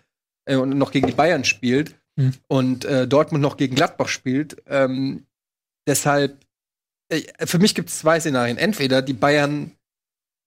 [0.46, 2.32] äh, und noch gegen die Bayern spielt Hm.
[2.48, 4.62] und äh, Dortmund noch gegen Gladbach spielt.
[4.66, 5.26] Ähm,
[5.86, 6.45] deshalb,
[7.44, 8.58] für mich gibt es zwei Szenarien.
[8.58, 9.72] Entweder die Bayern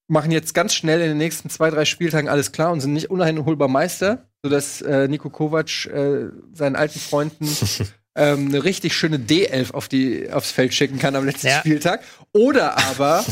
[0.07, 3.09] machen jetzt ganz schnell in den nächsten zwei, drei Spieltagen alles klar und sind nicht
[3.09, 7.47] uneinholbar Meister, sodass äh, Nico Kovac äh, seinen alten Freunden
[8.15, 11.59] ähm, eine richtig schöne D11 auf die, aufs Feld schicken kann am letzten Ja.
[11.59, 12.03] Spieltag.
[12.33, 13.23] Oder aber,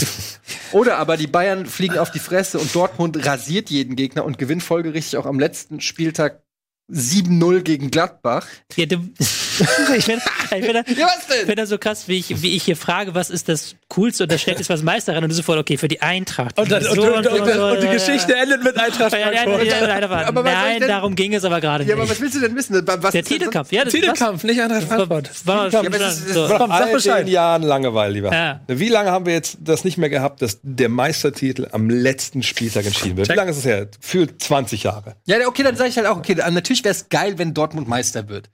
[0.72, 4.64] oder aber die Bayern fliegen auf die Fresse und Dortmund rasiert jeden Gegner und gewinnt
[4.64, 6.44] folgerichtig auch am letzten Spieltag
[6.92, 8.46] 7-0 gegen Gladbach.
[8.76, 10.22] Ja, du, ich finde
[10.56, 11.08] ich Ja,
[11.46, 14.32] find das so krass, wie ich, wie ich hier frage, was ist das Coolste und
[14.32, 16.58] das Schlechteste, was Meister ran und du sofort, okay, für die Eintracht.
[16.58, 19.20] Und, dann, und, So und, und, so, und, die ja, Geschichte endet mit Eintracht Ja,
[19.20, 19.68] ja, ja, Frankfurt.
[19.68, 22.22] ja, ja, ja, Nein, denn- darum ging es aber gerade Ja, aber was nicht.
[22.22, 22.82] willst du denn wissen?
[22.86, 25.32] Was Der Titelkampf, ja, das Titelkampf, nicht Eintracht Frankfurt.
[25.46, 26.48] War, war Ja, das so.
[26.48, 27.26] Komm, sag all Bescheid.
[27.28, 28.32] den Jahren Langeweile, lieber.
[28.34, 28.62] Ja.
[28.68, 32.86] Wie lange haben wir jetzt das nicht mehr gehabt, dass der Meistertitel am letzten Spieltag
[32.86, 33.30] entschieden wird?
[33.30, 33.88] Wie lange ist es her?
[34.00, 35.16] Für 20 Jahre.
[35.26, 36.46] Ja, okay, dann sage ich halt auch, okay, dann-
[36.78, 38.48] natürlich wäre es geil, wenn Dortmund Meister wird.
[38.48, 38.52] ist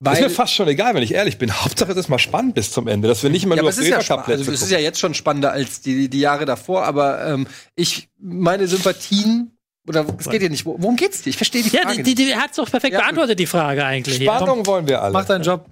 [0.00, 1.52] mir Weil, fast schon egal, wenn ich ehrlich bin.
[1.52, 3.78] Hauptsache, es ist mal spannend bis zum Ende, dass wir nicht immer ja, nur es
[3.78, 6.84] ist ja, Cup also, es ist ja jetzt schon spannender als die, die Jahre davor,
[6.84, 9.56] aber ähm, ich, meine Sympathien,
[9.88, 11.30] oder es geht hier nicht, wo- worum geht's dir?
[11.30, 13.84] Ich verstehe die Ja, Frage die, die, die hat's doch perfekt Ja, beantwortet, die Frage
[13.84, 14.16] eigentlich.
[14.22, 15.12] Spannung wollen wir alle.
[15.12, 15.66] Mach deinen Job.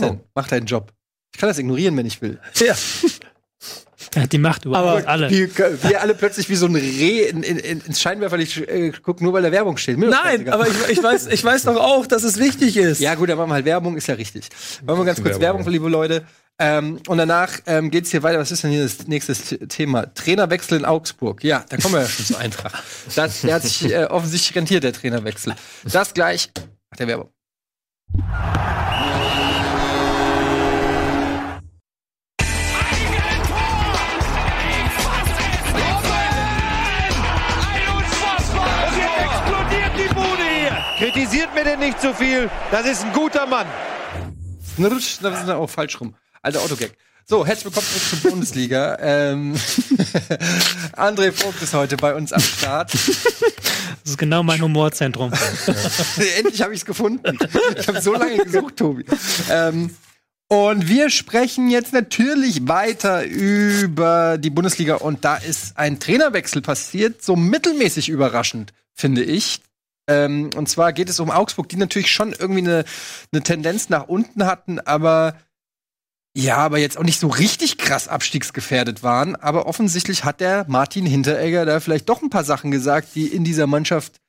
[0.00, 0.20] denn?
[0.34, 0.92] Mach deinen Job.
[1.34, 2.40] Ich kann das ignorieren, wenn ich will.
[2.56, 2.74] Ja.
[4.14, 5.30] Ja, die macht du Aber alle.
[5.30, 9.24] Wir, wir alle plötzlich wie so ein Reh in, in, in, ins Scheinwerferlicht äh, gucken,
[9.24, 9.98] nur weil da Werbung steht.
[9.98, 13.00] Mir Nein, aber ich, ich, weiß, ich weiß doch auch, dass es wichtig ist.
[13.00, 14.48] Ja, gut, dann machen wir halt Werbung, ist ja richtig.
[14.84, 16.24] Machen wir ganz kurz Werbung, Werbung, liebe Leute.
[16.60, 18.38] Ähm, und danach ähm, geht's hier weiter.
[18.38, 19.34] Was ist denn hier das nächste
[19.68, 20.12] Thema?
[20.14, 21.44] Trainerwechsel in Augsburg.
[21.44, 22.82] Ja, da kommen wir ja schon zur Eintracht.
[23.14, 25.54] Das, der hat sich äh, offensichtlich rentiert, der Trainerwechsel.
[25.84, 26.50] Das gleich
[26.90, 27.30] nach der Werbung.
[41.48, 42.50] Kritisiert mir denn nicht zu viel.
[42.70, 43.66] Das ist ein guter Mann.
[44.76, 46.14] Das ist auch falsch rum.
[46.42, 46.92] Alter Autogag.
[47.26, 48.96] So, herzlich willkommen zurück zur Bundesliga.
[49.00, 49.54] Ähm,
[50.96, 52.92] André Vogt ist heute bei uns am Start.
[52.92, 55.32] Das ist genau mein Humorzentrum.
[56.38, 57.38] Endlich habe ich es gefunden.
[57.78, 59.04] Ich habe so lange gesucht, Tobi.
[59.50, 59.94] Ähm,
[60.48, 64.96] und wir sprechen jetzt natürlich weiter über die Bundesliga.
[64.96, 69.60] Und da ist ein Trainerwechsel passiert, so mittelmäßig überraschend, finde ich.
[70.08, 72.84] Ähm, und zwar geht es um Augsburg, die natürlich schon irgendwie eine,
[73.32, 75.34] eine Tendenz nach unten hatten, aber
[76.36, 79.34] ja, aber jetzt auch nicht so richtig krass abstiegsgefährdet waren.
[79.36, 83.44] Aber offensichtlich hat der Martin Hinteregger da vielleicht doch ein paar Sachen gesagt, die in
[83.44, 84.20] dieser Mannschaft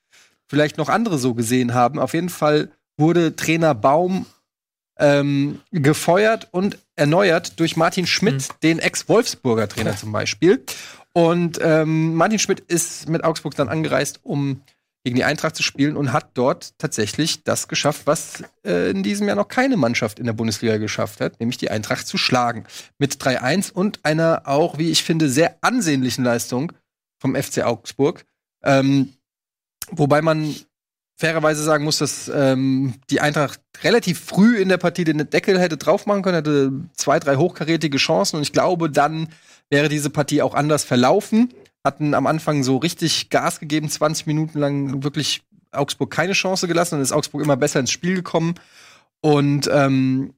[0.48, 2.00] vielleicht noch andere so gesehen haben.
[2.00, 4.26] Auf jeden Fall wurde Trainer Baum
[4.98, 10.64] ähm, gefeuert und erneuert durch Martin Schmidt, den Ex-Wolfsburger Trainer zum Beispiel.
[11.14, 14.62] Und ähm, Martin Schmidt ist mit Augsburg dann angereist, um
[15.04, 19.28] gegen die Eintracht zu spielen und hat dort tatsächlich das geschafft, was äh, in diesem
[19.28, 22.66] Jahr noch keine Mannschaft in der Bundesliga geschafft hat, nämlich die Eintracht zu schlagen.
[22.98, 26.74] Mit 3-1 und einer auch, wie ich finde, sehr ansehnlichen Leistung
[27.18, 28.26] vom FC Augsburg.
[28.64, 29.14] Ähm,
[29.92, 30.56] wobei man
[31.20, 35.78] fairerweise sagen muss, dass ähm, die Eintracht relativ früh in der Partie den Deckel hätte
[35.78, 39.28] drauf machen können, hätte zwei, drei hochkarätige Chancen und ich glaube, dann
[39.70, 41.54] wäre diese Partie auch anders verlaufen.
[41.84, 46.96] Hatten am Anfang so richtig Gas gegeben, 20 Minuten lang wirklich Augsburg keine Chance gelassen,
[46.96, 48.56] dann ist Augsburg immer besser ins Spiel gekommen.
[49.22, 50.34] Und ähm,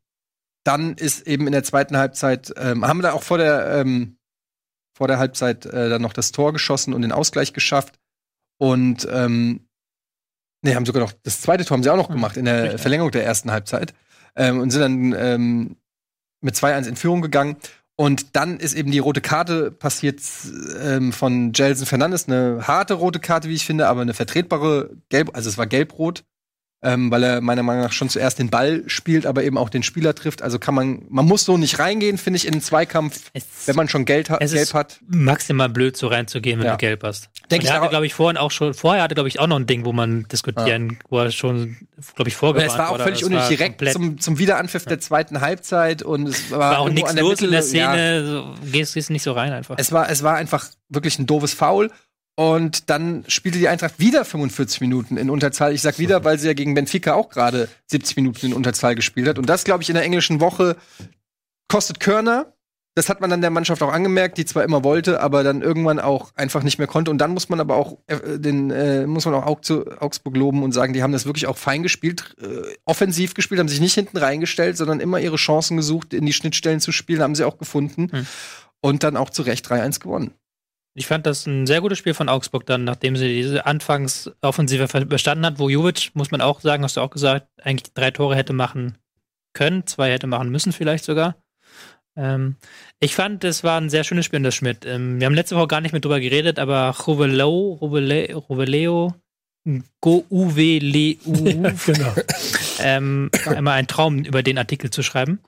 [0.63, 4.17] dann ist eben in der zweiten Halbzeit, ähm, haben wir da auch vor der, ähm,
[4.95, 7.99] vor der Halbzeit äh, dann noch das Tor geschossen und den Ausgleich geschafft.
[8.57, 9.67] Und ähm,
[10.61, 12.77] nee, haben sogar noch das zweite Tor haben sie auch noch gemacht in der.
[12.77, 13.93] Verlängerung der ersten Halbzeit.
[14.35, 15.77] Ähm, und sind dann ähm,
[16.41, 17.57] mit 2-1 in Führung gegangen.
[18.01, 20.21] Und dann ist eben die rote Karte passiert
[20.81, 22.27] ähm, von Jelson Fernandes.
[22.27, 26.23] Eine harte rote Karte, wie ich finde, aber eine vertretbare Gelb, also es war gelb-rot,
[26.83, 29.83] ähm, weil er meiner Meinung nach schon zuerst den Ball spielt, aber eben auch den
[29.83, 30.41] Spieler trifft.
[30.41, 33.75] Also kann man, man muss so nicht reingehen, finde ich, in den Zweikampf, Es, wenn
[33.75, 34.99] man schon Geld, ha Es Gelb ist- hat.
[35.07, 36.71] maximal blöd, so reinzugehen, wenn Ja.
[36.73, 37.29] du gelb hast.
[37.51, 39.57] Denk ich er hatte, glaube ich, vorhin auch schon, vorher hatte, glaube ich, auch noch
[39.59, 41.77] ein Ding, wo man diskutieren, wo er schon,
[42.15, 43.03] glaube ich, vorgewarnt es war auch wurde.
[43.03, 47.13] völlig unnötig direkt zum, zum Wiederanpfiff der zweiten Halbzeit und es war, war auch nichts
[47.13, 49.75] los in der Mitte- ja, Szene, so, gehst, gehst nicht so rein einfach.
[49.77, 51.91] Es war, es war einfach wirklich ein doofes Foul.
[52.41, 55.75] Und dann spielte die Eintracht wieder 45 Minuten in Unterzahl.
[55.75, 59.27] Ich sag wieder, weil sie ja gegen Benfica auch gerade 70 Minuten in Unterzahl gespielt
[59.27, 59.37] hat.
[59.37, 60.75] Und das, glaube ich, in der englischen Woche
[61.67, 62.51] kostet Körner.
[62.95, 65.99] Das hat man dann der Mannschaft auch angemerkt, die zwar immer wollte, aber dann irgendwann
[65.99, 67.11] auch einfach nicht mehr konnte.
[67.11, 70.71] Und dann muss man aber auch äh, den äh, muss man auch Augsburg loben und
[70.71, 74.17] sagen, die haben das wirklich auch fein gespielt, äh, offensiv gespielt, haben sich nicht hinten
[74.17, 78.07] reingestellt, sondern immer ihre Chancen gesucht, in die Schnittstellen zu spielen, haben sie auch gefunden.
[78.11, 78.25] Hm.
[78.81, 80.33] Und dann auch zu Recht 3-1 gewonnen.
[80.93, 85.45] Ich fand das ein sehr gutes Spiel von Augsburg dann, nachdem sie diese Anfangsoffensive bestanden
[85.45, 88.53] hat, wo Jovic, muss man auch sagen, hast du auch gesagt, eigentlich drei Tore hätte
[88.53, 88.97] machen
[89.53, 89.85] können.
[89.87, 91.35] Zwei hätte machen müssen, vielleicht sogar.
[92.17, 92.57] Ähm,
[92.99, 94.85] ich fand, es war ein sehr schönes Spiel in das Schmidt.
[94.85, 99.15] Ähm, wir haben letzte Woche gar nicht mehr drüber geredet, aber Roveleo, Rovele, Roveleo,
[100.01, 102.15] Go Uwe Le U, genau.
[102.79, 105.39] ähm, immer ein Traum, über den Artikel zu schreiben.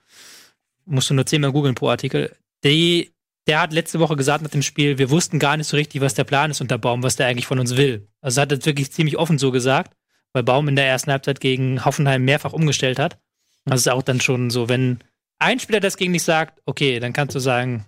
[0.86, 2.36] Musst du nur zehnmal googeln pro Artikel.
[2.64, 3.13] Die,
[3.48, 6.14] der hat letzte Woche gesagt nach dem Spiel, wir wussten gar nicht so richtig, was
[6.14, 8.08] der Plan ist unter Baum, was der eigentlich von uns will.
[8.22, 9.94] Also hat er wirklich ziemlich offen so gesagt,
[10.32, 13.20] weil Baum in der ersten Halbzeit gegen Hoffenheim mehrfach umgestellt hat.
[13.66, 15.00] Das ist auch dann schon so, wenn
[15.40, 17.86] ein Spieler das gegen dich sagt, okay, dann kannst du sagen,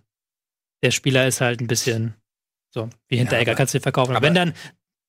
[0.83, 2.13] der Spieler ist halt ein bisschen
[2.69, 4.11] so, wie Hinteregger, aber- kannst du dir verkaufen.
[4.11, 4.53] Aber aber- wenn dann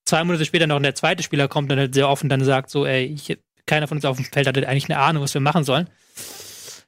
[0.05, 2.85] zwei Monate später noch der zweite Spieler kommt und halt sehr offen dann sagt, so,
[2.85, 5.65] ey, ich, keiner von uns auf dem Feld hatte eigentlich eine Ahnung, was wir machen
[5.65, 5.89] sollen.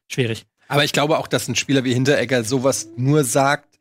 [0.08, 0.46] Schwierig.
[0.70, 3.80] Aber ich glaube auch, dass ein Spieler wie Hinteregger sowas nur sagt,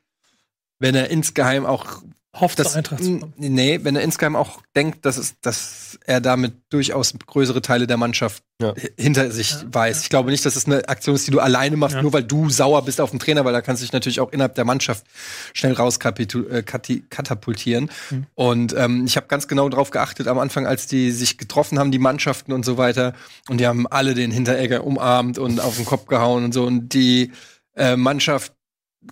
[0.78, 2.02] wenn er insgeheim auch
[2.36, 3.32] Hofft, das, zur Eintracht zu kommen.
[3.38, 7.96] nee, wenn er insgeheim auch denkt, dass, es, dass er damit durchaus größere Teile der
[7.96, 8.74] Mannschaft Ja.
[8.98, 10.02] hinter sich weiß.
[10.02, 12.02] Ich glaube nicht, dass es eine Aktion ist, die du alleine machst, Ja.
[12.02, 14.30] nur weil du sauer bist auf den Trainer, weil da kannst du dich natürlich auch
[14.32, 15.06] innerhalb der Mannschaft
[15.54, 17.90] schnell rauskatapultieren.
[18.10, 18.26] Mhm.
[18.34, 21.90] Und ähm, ich habe ganz genau darauf geachtet am Anfang, als die sich getroffen haben,
[21.90, 23.14] die Mannschaften und so weiter.
[23.48, 26.64] Und die haben alle den Hinteregger umarmt und auf den Kopf gehauen und so.
[26.64, 27.32] Und die
[27.76, 28.52] äh, Mannschaft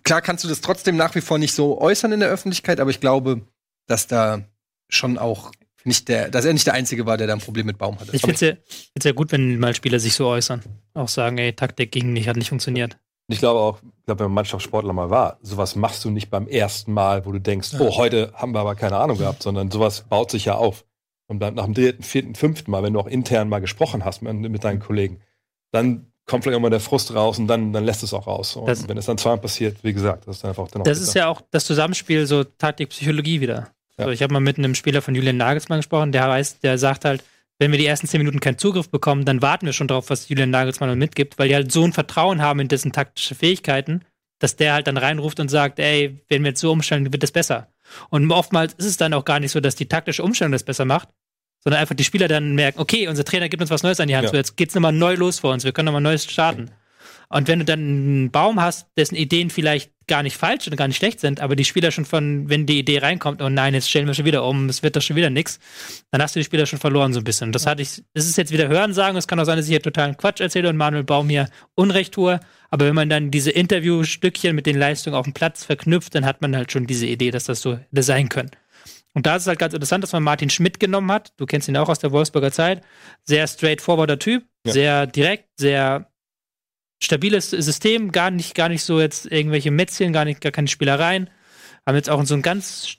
[0.02, 2.90] klar kannst du das trotzdem nach wie vor nicht so äußern in der Öffentlichkeit, aber
[2.90, 3.42] ich glaube,
[3.86, 4.44] dass da
[4.88, 5.52] schon auch
[5.84, 8.14] nicht der, dass er nicht der Einzige war, der da ein Problem mit Baum hatte.
[8.14, 8.52] Ich finde es ja,
[8.92, 10.62] find's ja gut, wenn mal Spieler sich so äußern.
[10.94, 12.98] Auch sagen, ey, Taktik ging nicht, hat nicht funktioniert.
[13.28, 16.46] Ich glaube auch, ich glaube, wenn man Mannschaftssportler mal war, sowas machst du nicht beim
[16.46, 20.02] ersten Mal, wo du denkst, oh, heute haben wir aber keine Ahnung gehabt, sondern sowas
[20.08, 20.84] baut sich ja auf.
[21.28, 24.22] Und dann nach dem dritten, vierten, fünften Mal, wenn du auch intern mal gesprochen hast
[24.22, 25.20] mit, mit deinen Kollegen,
[25.72, 28.56] dann kommt vielleicht auch mal der Frust raus und dann, dann lässt es auch raus.
[28.56, 30.84] Und Das- wenn es dann zweimal passiert, wie gesagt, das ist dann einfach dann auch
[30.84, 31.08] Das bitter.
[31.08, 33.70] ist ja auch das Zusammenspiel so Taktik, Psychologie wieder.
[33.98, 34.06] Ja.
[34.06, 37.04] So, ich habe mal mit einem Spieler von Julian Nagelsmann gesprochen, der weiß, der sagt
[37.04, 37.22] halt,
[37.58, 40.28] wenn wir die ersten zehn Minuten keinen Zugriff bekommen, dann warten wir schon drauf, was
[40.28, 44.02] Julian Nagelsmann uns mitgibt, weil die halt so ein Vertrauen haben in dessen taktische Fähigkeiten,
[44.40, 47.30] dass der halt dann reinruft und sagt, ey, wenn wir jetzt so umstellen, wird das
[47.32, 47.68] besser.
[48.10, 50.84] Und oftmals ist es dann auch gar nicht so, dass die taktische Umstellung das besser
[50.84, 51.08] macht,
[51.66, 54.14] sondern einfach die Spieler dann merken, okay, unser Trainer gibt uns was Neues an die
[54.14, 54.30] Hand, Ja.
[54.30, 56.70] so jetzt geht's nochmal neu los vor uns, wir können nochmal Neues starten.
[57.28, 60.86] Und wenn du dann einen Baum hast, dessen Ideen vielleicht gar nicht falsch oder gar
[60.86, 63.90] nicht schlecht sind, aber die Spieler schon von, wenn die Idee reinkommt, oh nein, jetzt
[63.90, 65.58] stellen wir schon wieder um, es wird doch schon wieder nix,
[66.12, 67.48] dann hast du die Spieler schon verloren so ein bisschen.
[67.48, 69.70] Und das hatte ich, das ist jetzt wieder Hörensagen, es kann auch sein, dass ich
[69.72, 72.38] hier totalen Quatsch erzähle und Manuel Baum hier Unrecht tue,
[72.70, 76.42] aber wenn man dann diese Interviewstückchen mit den Leistungen auf dem Platz verknüpft, dann hat
[76.42, 78.52] man halt schon diese Idee, dass das so hätte sein können.
[79.16, 81.32] Und da ist es halt ganz interessant, dass man Martin Schmidt genommen hat.
[81.38, 82.82] Du kennst ihn auch aus der Wolfsburger Zeit.
[83.24, 84.72] Sehr straightforwarder Typ, Ja.
[84.74, 86.10] sehr direkt, sehr
[87.02, 91.30] stabiles System, gar nicht, gar nicht so jetzt irgendwelche Mätzchen, gar nicht, gar keine Spielereien.
[91.86, 92.98] Haben jetzt auch so ein ganz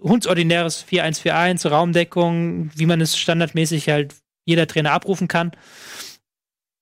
[0.00, 4.14] hundsordinäres 4-1-4-1, Raumdeckung, wie man es standardmäßig halt
[4.44, 5.50] jeder Trainer abrufen kann.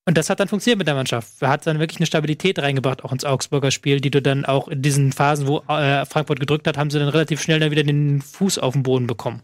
[0.07, 1.41] Und das hat dann funktioniert mit der Mannschaft.
[1.41, 4.69] Er hat dann wirklich eine Stabilität reingebracht, auch ins Augsburger Spiel, die du dann auch
[4.69, 7.85] in diesen Phasen, wo äh, Frankfurt gedrückt hat, haben sie dann relativ schnell dann wieder
[7.85, 9.43] den Fuß auf den Boden bekommen.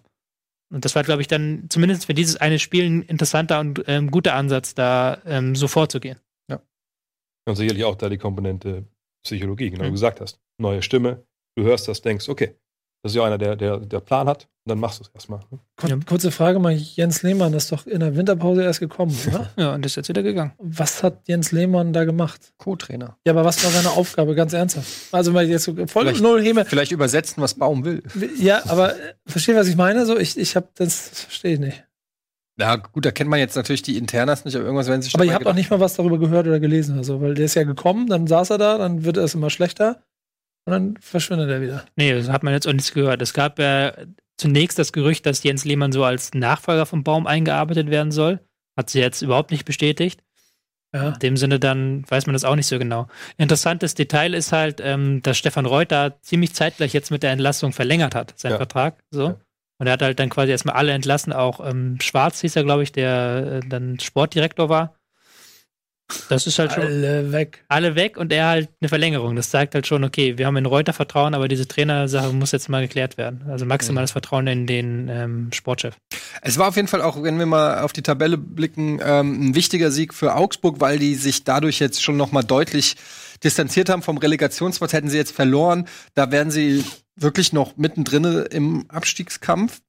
[0.73, 4.11] Und das war, glaube ich, dann zumindest für dieses eine Spiel ein interessanter und ähm,
[4.11, 6.19] guter Ansatz, da ähm, so vorzugehen.
[7.49, 8.85] Und sicherlich auch da die Komponente
[9.25, 9.93] Psychologie, genau wie Mhm.
[9.93, 10.39] du gesagt hast.
[10.59, 11.25] Neue Stimme,
[11.57, 12.55] du hörst das, denkst, okay,
[13.03, 15.41] das ist ja einer, der, der, der Plan hat, und dann machst du es erstmal.
[15.51, 16.01] ne?
[16.07, 19.51] Kurze Frage mal, Jens Lehmann ist doch in der Winterpause erst gekommen, oder?
[19.57, 20.53] Ja, und ist jetzt wieder gegangen.
[20.59, 22.53] was hat Jens Lehmann da gemacht?
[22.59, 23.17] Co-Trainer.
[23.27, 24.87] Ja, aber was war seine Aufgabe, ganz ernsthaft?
[25.13, 26.65] Also, weil jetzt so voll Vielleicht- null Häme.
[26.67, 28.03] Vielleicht übersetzen, was Baum will.
[28.39, 30.05] Ja, aber äh, versteht, was ich meine?
[30.05, 31.85] So, ich, ich hab das, das verstehe ich nicht.
[32.59, 35.25] Ja, gut, da kennt man jetzt natürlich die Internas nicht, aber irgendwas werden sich Aber
[35.25, 37.55] ihr habt auch nicht mal was darüber gehört oder gelesen oder so, weil der ist
[37.55, 40.03] ja gekommen, dann saß er da, dann wird es immer schlechter
[40.67, 41.85] und dann verschwindet er wieder.
[41.97, 43.23] Nee, das hat man jetzt auch nichts gehört.
[43.23, 43.93] Es gab ja
[44.37, 48.41] zunächst das Gerücht, dass Jens Lehmann so als Nachfolger vom Baum eingearbeitet werden soll.
[48.79, 50.23] Hat sie jetzt überhaupt nicht bestätigt.
[50.95, 51.11] Ja.
[51.11, 53.07] In dem Sinne dann weiß man das auch nicht so genau.
[53.37, 58.15] Interessantes Detail ist halt, ähm, dass Stefan Reuter ziemlich zeitgleich jetzt mit der Entlassung verlängert
[58.15, 58.57] hat, seinen Ja.
[58.57, 58.99] Vertrag.
[59.11, 59.25] So.
[59.29, 59.37] Ja.
[59.79, 62.83] Und er hat halt dann quasi erstmal alle entlassen, auch ähm, Schwarz hieß er, glaube
[62.83, 64.95] ich, der äh, dann Sportdirektor war.
[66.29, 67.65] Das ist halt schon Alle weg.
[67.69, 69.37] alle weg und er halt eine Verlängerung.
[69.37, 72.69] Das zeigt halt schon, okay, wir haben in Reuter Vertrauen, aber diese Trainersache muss jetzt
[72.69, 73.43] mal geklärt werden.
[73.49, 75.97] Also maximales Vertrauen in den ähm, Sportchef.
[76.43, 79.55] Es war auf jeden Fall auch, wenn wir mal auf die Tabelle blicken, ähm, ein
[79.55, 82.97] wichtiger Sieg für Augsburg, weil die sich dadurch jetzt schon noch mal deutlich
[83.43, 84.93] distanziert haben vom Relegationsplatz.
[84.93, 86.85] Hätten sie jetzt verloren, da wären sie
[87.17, 89.81] wirklich noch mittendrin im Abstiegskampf.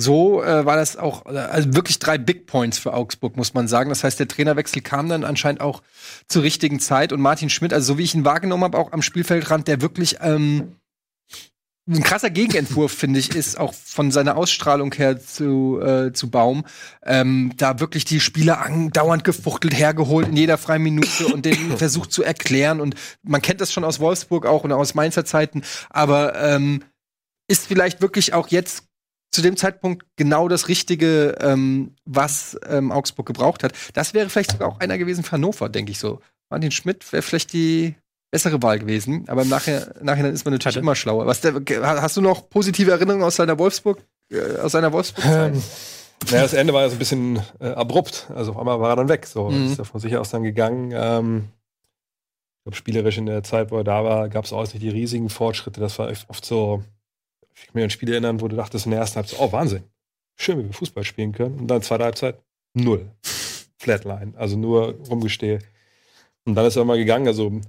[0.00, 3.68] So äh, war das auch, äh, also wirklich drei Big Points für Augsburg, muss man
[3.68, 3.90] sagen.
[3.90, 5.82] Das heißt, der Trainerwechsel kam dann anscheinend auch
[6.26, 7.12] zur richtigen Zeit.
[7.12, 10.16] Und Martin Schmidt, also so wie ich ihn wahrgenommen habe, auch am Spielfeldrand, der wirklich
[10.22, 10.76] ähm,
[11.86, 16.64] ein krasser Gegenentwurf, finde ich, ist auch von seiner Ausstrahlung her zu, äh, zu Baum.
[17.04, 22.10] Ähm, da wirklich die Spieler andauernd gefuchtelt, hergeholt in jeder freien Minute und den versucht
[22.10, 22.80] zu erklären.
[22.80, 26.84] Und man kennt das schon aus Wolfsburg auch und aus Mainzer Zeiten, aber ähm,
[27.48, 28.84] ist vielleicht wirklich auch jetzt
[29.30, 33.72] zu dem Zeitpunkt genau das Richtige, ähm, was ähm, Augsburg gebraucht hat.
[33.94, 36.20] Das wäre vielleicht sogar auch einer gewesen für Hannover, denke ich so.
[36.50, 37.94] Martin Schmidt wäre vielleicht die
[38.32, 40.82] bessere Wahl gewesen, aber im Nachhinein, Nachhinein ist man natürlich Hatte.
[40.82, 41.26] immer schlauer.
[41.26, 45.54] Was der, hast du noch positive Erinnerungen aus seiner Wolfsburg, äh, aus seiner Wolfsburg-Zeit?
[45.54, 45.62] Ähm,
[46.28, 48.28] naja, das Ende war ja so ein bisschen äh, abrupt.
[48.34, 49.26] Also auf einmal war er dann weg.
[49.26, 49.66] So mhm.
[49.66, 50.92] ist er von sich aus dann gegangen.
[50.94, 51.48] Ähm,
[52.58, 54.90] ich glaube, spielerisch in der Zeit, wo er da war, gab es auch nicht die
[54.90, 55.80] riesigen Fortschritte.
[55.80, 56.82] Das war oft so,
[57.60, 59.52] ich kann mich an ein Spiel erinnern, wo du dachtest in der ersten Halbzeit, oh
[59.52, 59.84] Wahnsinn,
[60.36, 61.58] schön, wie wir Fußball spielen können.
[61.58, 62.40] Und dann zweite Halbzeit,
[62.74, 63.10] null.
[63.78, 65.60] Flatline, also nur rumgestehe.
[66.44, 67.60] Und dann ist er mal gegangen, also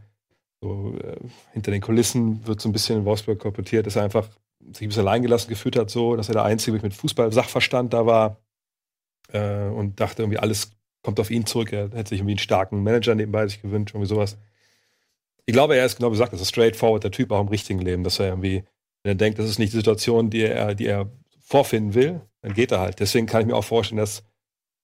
[0.62, 1.16] so, äh,
[1.54, 4.30] hinter den Kulissen wird so ein bisschen in Wolfsburg korportiert, dass er einfach
[4.74, 8.38] sich ein bisschen alleingelassen gefühlt hat, so, dass er der Einzige mit Fußball-Sachverstand da war
[9.32, 10.72] äh, und dachte irgendwie, alles
[11.02, 11.72] kommt auf ihn zurück.
[11.74, 14.38] Er hätte sich irgendwie einen starken Manager nebenbei sich gewünscht, irgendwie sowas.
[15.46, 18.04] Ich glaube, er ist genau gesagt, das ist straightforward der Typ auch im richtigen Leben,
[18.04, 18.64] dass er irgendwie,
[19.04, 22.54] wenn er denkt, das ist nicht die Situation, die er, die er vorfinden will, dann
[22.54, 23.00] geht er halt.
[23.00, 24.24] Deswegen kann ich mir auch vorstellen, dass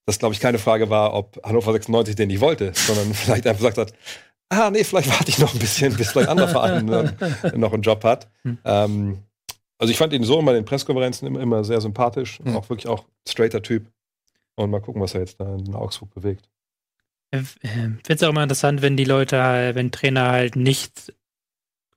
[0.06, 3.60] das, glaube ich, keine Frage war, ob Hannover 96 den nicht wollte, sondern vielleicht einfach
[3.60, 3.94] gesagt hat,
[4.50, 6.86] ah, nee, vielleicht warte ich noch ein bisschen, bis vielleicht anderer Verein
[7.56, 8.30] noch einen Job hat.
[8.44, 8.58] Hm.
[8.64, 9.24] Ähm,
[9.78, 12.56] also ich fand ihn so immer in den Presskonferenzen immer, immer sehr sympathisch hm.
[12.56, 13.92] auch wirklich auch straighter Typ.
[14.56, 16.50] Und mal gucken, was er jetzt da in Augsburg bewegt.
[17.30, 21.14] Ich finde es auch immer interessant, wenn die Leute, halt, wenn Trainer halt nicht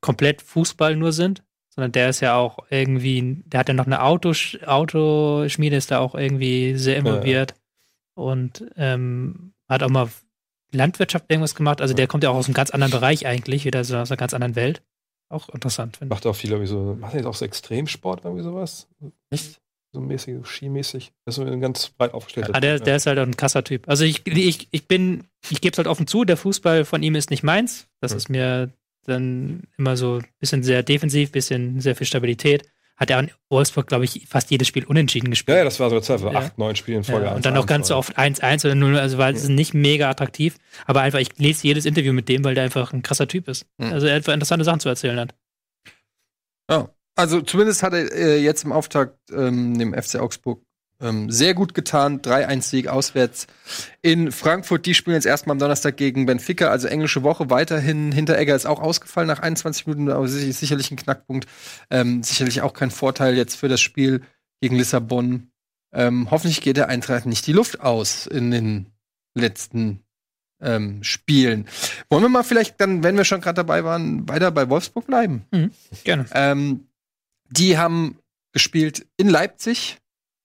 [0.01, 4.03] komplett Fußball nur sind, sondern der ist ja auch irgendwie, der hat ja noch eine
[4.03, 8.23] Autos, Autoschmiede, ist da auch irgendwie sehr involviert ja.
[8.23, 10.09] und ähm, hat auch mal
[10.73, 11.81] Landwirtschaft irgendwas gemacht.
[11.81, 14.19] Also der kommt ja auch aus einem ganz anderen Bereich eigentlich, wieder so aus einer
[14.19, 14.83] ganz anderen Welt.
[15.29, 15.97] Auch interessant.
[15.97, 18.89] Finde Macht auch viel irgendwie so, macht er jetzt auch so Extremsport irgendwie sowas?
[19.31, 19.61] Nicht?
[19.93, 21.13] So mäßig, skimäßig.
[21.25, 23.89] Das ist ein ganz breit aufgestellter ah, der, der ist halt auch ein krasser Typ.
[23.89, 27.17] Also ich, ich, ich bin, ich gebe es halt offen zu, der Fußball von ihm
[27.17, 27.89] ist nicht meins.
[28.01, 28.19] Das hm.
[28.19, 28.73] ist mir
[29.07, 32.71] dann immer so ein bisschen sehr defensiv, bisschen sehr viel Stabilität
[33.01, 35.55] hat er in Wolfsburg, glaube ich, fast jedes Spiel unentschieden gespielt.
[35.55, 36.33] Ja, ja das war so Zeit, ja.
[36.33, 37.27] acht, neun Spiele in Folge.
[37.27, 39.55] Ja, und dann auch ganz so oft 1-1 oder 0, also war es mhm.
[39.55, 40.59] nicht mega attraktiv.
[40.87, 43.67] Aber einfach, ich lese jedes Interview mit dem, weil der einfach ein krasser Typ ist.
[43.79, 43.95] Mhm.
[43.95, 45.35] Also er einfach interessante Sachen zu erzählen hat.
[46.71, 50.63] Ja, also zumindest hat er äh, jetzt im Auftakt ähm, dem FC Augsburg
[51.01, 52.21] ähm, sehr gut getan.
[52.21, 53.47] 3-1-Sieg auswärts
[54.03, 54.87] in Frankfurt.
[54.87, 57.51] Die spielen jetzt erstmal am Donnerstag gegen Benfica, also englische Woche.
[57.51, 61.49] Weiterhin Hinteregger ist auch ausgefallen nach 21 Minuten, aber sicherlich ein Knackpunkt.
[61.91, 64.23] Ähm, sicherlich auch kein Vorteil jetzt für das Spiel
[64.61, 65.51] gegen Lissabon.
[65.93, 68.87] Ähm, hoffentlich geht der Eintracht nicht die Luft aus in den
[69.35, 70.05] letzten
[70.61, 71.67] ähm, Spielen.
[72.11, 75.47] Wollen wir mal vielleicht dann, wenn wir schon gerade dabei waren, weiter bei Wolfsburg bleiben?
[75.51, 75.71] Mhm,
[76.05, 76.27] gerne.
[76.33, 76.87] Ähm,
[77.49, 78.19] die haben
[78.53, 80.00] gespielt in Leipzig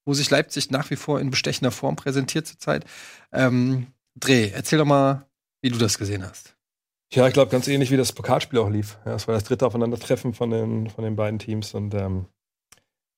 [0.05, 2.85] wo sich Leipzig nach wie vor in bestechender Form präsentiert zurzeit.
[3.31, 5.25] Ähm, Dreh, erzähl doch mal,
[5.61, 6.55] wie du das gesehen hast.
[7.13, 8.97] Ja, ich glaube, ganz ähnlich wie das Pokalspiel auch lief.
[9.05, 12.25] Ja, das war das dritte Aufeinandertreffen von den, von den beiden Teams und ähm,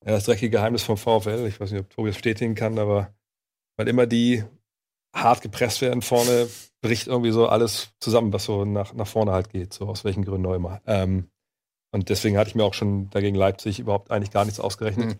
[0.05, 1.45] ja, das dreckige Geheimnis vom VfL.
[1.47, 3.13] Ich weiß nicht, ob Tobi das bestätigen kann, aber
[3.77, 4.43] weil immer die
[5.13, 6.47] hart gepresst werden vorne,
[6.81, 10.25] bricht irgendwie so alles zusammen, was so nach, nach vorne halt geht, so aus welchen
[10.25, 10.81] Gründen auch immer.
[10.85, 11.29] Ähm,
[11.91, 15.07] und deswegen hatte ich mir auch schon dagegen Leipzig überhaupt eigentlich gar nichts ausgerechnet.
[15.07, 15.19] Mhm.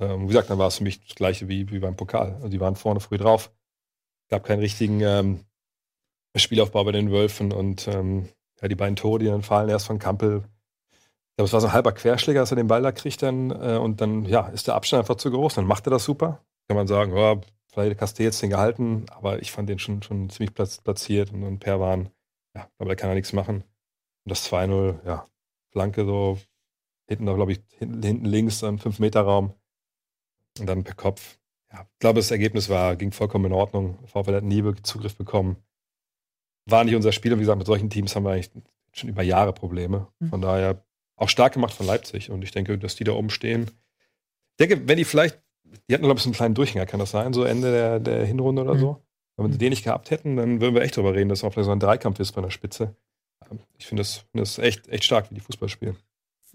[0.00, 2.34] Ähm, wie gesagt, dann war es für mich das gleiche wie, wie beim Pokal.
[2.34, 3.52] Also die waren vorne früh drauf.
[4.28, 5.44] Gab keinen richtigen ähm,
[6.36, 8.28] Spielaufbau bei den Wölfen und ähm,
[8.60, 10.44] ja, die beiden Tore, die dann fallen, erst von Kampel.
[10.92, 13.50] Ich glaube, es war so ein halber Querschläger, dass er den Ball da kriegt dann
[13.50, 15.54] äh, und dann ja, ist der Abstand einfach zu groß.
[15.54, 16.44] Dann macht er das super.
[16.68, 17.40] Kann man sagen, oh,
[17.74, 21.80] vielleicht Castells den gehalten, aber ich fand den schon, schon ziemlich platziert und, und Per
[21.80, 22.08] waren,
[22.54, 23.64] ja, aber da kann er nichts machen.
[24.24, 25.26] Und das 2-0, ja,
[25.72, 26.38] Flanke so,
[27.08, 29.52] hinten, glaube ich, hinten, hinten links, im 5-Meter-Raum.
[30.58, 31.38] Und dann per Kopf.
[31.72, 33.98] Ja, ich glaube, das Ergebnis war, ging vollkommen in Ordnung.
[34.06, 35.56] VfL hat nie Zugriff bekommen.
[36.66, 37.32] War nicht unser Spiel.
[37.32, 38.50] Und wie gesagt, mit solchen Teams haben wir eigentlich
[38.92, 40.08] schon über Jahre Probleme.
[40.20, 40.28] Mhm.
[40.28, 40.84] Von daher
[41.16, 42.30] auch stark gemacht von Leipzig.
[42.30, 43.70] Und ich denke, dass die da oben stehen.
[44.56, 45.40] Ich denke, wenn die vielleicht,
[45.88, 47.32] die hatten, glaube ich, so einen kleinen Durchhänger, kann das sein?
[47.32, 48.80] So Ende der, der Hinrunde oder mhm.
[48.80, 49.02] so.
[49.36, 51.52] Wenn sie den nicht gehabt hätten, dann würden wir echt darüber reden, dass es auch
[51.52, 52.94] vielleicht so ein Dreikampf ist bei der Spitze.
[53.78, 55.96] Ich finde das, find das echt, echt stark, wie die Fußball spielen.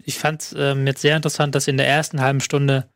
[0.04, 2.88] Ich fand es ähm, jetzt sehr interessant, dass in der ersten halben Stunde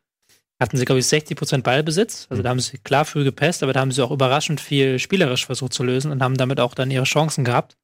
[0.59, 2.27] hatten sie, glaube ich, 60 Prozent Ballbesitz.
[2.29, 5.45] Also da haben sie klar früh gepasst, aber da haben sie auch überraschend viel spielerisch
[5.45, 7.77] versucht zu lösen und haben damit auch dann ihre Chancen gehabt.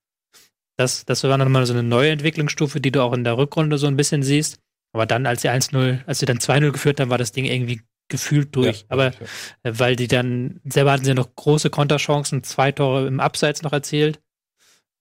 [0.78, 3.88] Das, das war nochmal so eine neue Entwicklungsstufe, die du auch in der Rückrunde so
[3.88, 4.59] ein bisschen siehst.
[4.93, 7.82] Aber dann, als sie 1-0, als sie dann 2-0 geführt haben, war das Ding irgendwie
[8.09, 8.82] gefühlt durch.
[8.82, 9.19] Ja, aber ja.
[9.63, 13.74] Äh, weil die dann, selber hatten sie noch große Konterchancen, zwei Tore im Abseits noch
[13.74, 14.22] erzielt.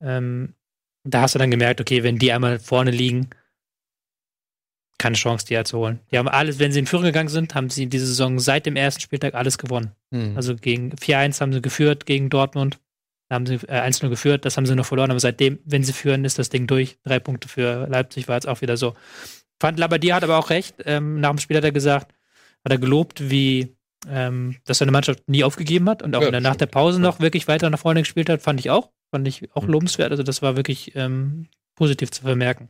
[0.00, 0.54] Ähm,
[1.04, 3.30] da hast du dann gemerkt, okay, wenn die einmal vorne liegen,
[5.01, 5.98] keine Chance, die zu holen.
[6.12, 8.76] Die haben alles, wenn sie in Führung gegangen sind, haben sie diese Saison seit dem
[8.76, 9.92] ersten Spieltag alles gewonnen.
[10.12, 10.36] Hm.
[10.36, 12.78] Also gegen 4-1 haben sie geführt gegen Dortmund.
[13.28, 15.92] Da haben sie äh, 1-0 geführt, das haben sie noch verloren, aber seitdem, wenn sie
[15.92, 16.98] führen, ist das Ding durch.
[17.05, 18.94] Drei Punkte für Leipzig war jetzt auch wieder so.
[19.61, 20.76] Fand Labadier hat aber auch recht.
[20.84, 22.12] Ähm, nach dem Spiel hat er gesagt,
[22.64, 23.74] hat er gelobt, wie
[24.09, 26.66] ähm, dass seine Mannschaft nie aufgegeben hat und auch Ja, nach der.
[26.66, 28.90] Pause noch wirklich weiter nach vorne gespielt hat, fand ich auch.
[29.11, 29.70] Fand ich auch Mhm.
[29.72, 30.11] lobenswert.
[30.11, 32.68] Also das war wirklich ähm, positiv zu vermerken.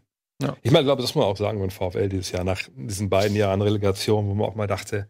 [0.63, 3.11] Ich meine, ich glaube, das muss man auch sagen beim VfL dieses Jahr, nach diesen
[3.11, 5.09] beiden Jahren Relegation, wo man auch mal dachte,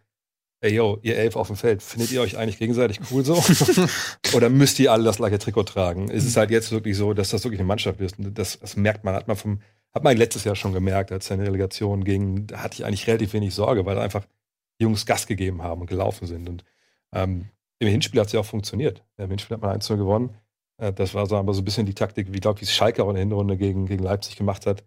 [0.61, 3.43] ey yo, ihr elf auf dem Feld, findet ihr euch eigentlich gegenseitig cool so?
[4.35, 6.11] Oder müsst ihr alle das gleiche Trikot tragen?
[6.11, 8.18] Es ist halt jetzt wirklich so, dass das wirklich eine Mannschaft ist.
[8.18, 9.61] Und das, das merkt man, hat man vom,
[9.95, 12.85] hat man letztes Jahr schon gemerkt, als es in die Relegation ging, da hatte ich
[12.85, 14.26] eigentlich relativ wenig Sorge, weil einfach
[14.78, 16.49] die Jungs Gas gegeben haben und gelaufen sind.
[16.49, 16.64] Und
[17.12, 17.47] ähm,
[17.78, 19.03] im Hinspiel hat es ja auch funktioniert.
[19.16, 20.37] Im Hinspiel hat man 1-0 gewonnen.
[20.76, 23.09] Äh, das war so, aber so ein bisschen die Taktik, wie, glaube ich, Schalke auch
[23.09, 24.85] in der Hinrunde gegen, gegen Leipzig gemacht hat.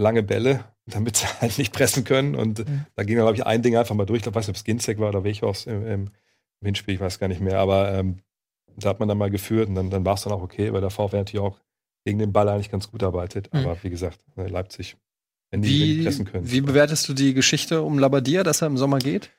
[0.00, 2.34] Lange Bälle, damit sie halt nicht pressen können.
[2.34, 2.86] Und Mhm.
[2.96, 4.18] da ging, glaube ich, ein Ding einfach mal durch.
[4.18, 6.00] Ich glaube, weiß nicht, ob es Ginzek war oder Wechhorst im, im,
[6.60, 7.58] im Hinspiel, ich weiß gar nicht mehr.
[7.58, 8.18] Aber ähm,
[8.76, 10.80] da hat man dann mal geführt und dann, dann war es dann auch okay, weil
[10.80, 11.60] der VfL natürlich auch
[12.04, 13.52] gegen den Ball eigentlich ganz gut arbeitet.
[13.52, 13.60] Mhm.
[13.60, 14.96] Aber wie gesagt, äh, Leipzig,
[15.50, 16.50] wenn die, wenn die Wie, pressen können.
[16.50, 19.30] wie bewertest du die Geschichte um Labadia, dass er im Sommer geht?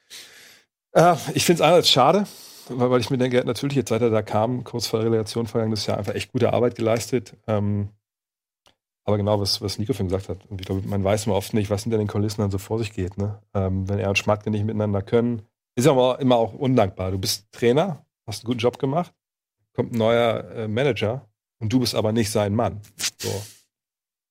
[0.93, 2.25] Äh, ich finde es einerseits schade,
[2.69, 4.99] weil, weil ich mir denke, er hat natürlich jetzt seit er da kam, kurz vor
[4.99, 7.35] der Relegation vergangenes Jahr, einfach echt gute Arbeit geleistet.
[7.47, 7.89] Ähm,
[9.03, 11.53] aber genau, was, was Nico vorhin gesagt hat, und ich glaube, man weiß immer oft
[11.53, 13.17] nicht, was hinter den Kulissen dann so vor sich geht.
[13.17, 13.41] Ne?
[13.53, 15.41] Ähm, wenn er und Schmatke nicht miteinander können,
[15.75, 17.11] ist aber immer auch undankbar.
[17.11, 19.13] Du bist Trainer, hast einen guten Job gemacht,
[19.73, 21.27] kommt ein neuer äh, Manager
[21.59, 22.81] und du bist aber nicht sein Mann.
[23.17, 23.29] So.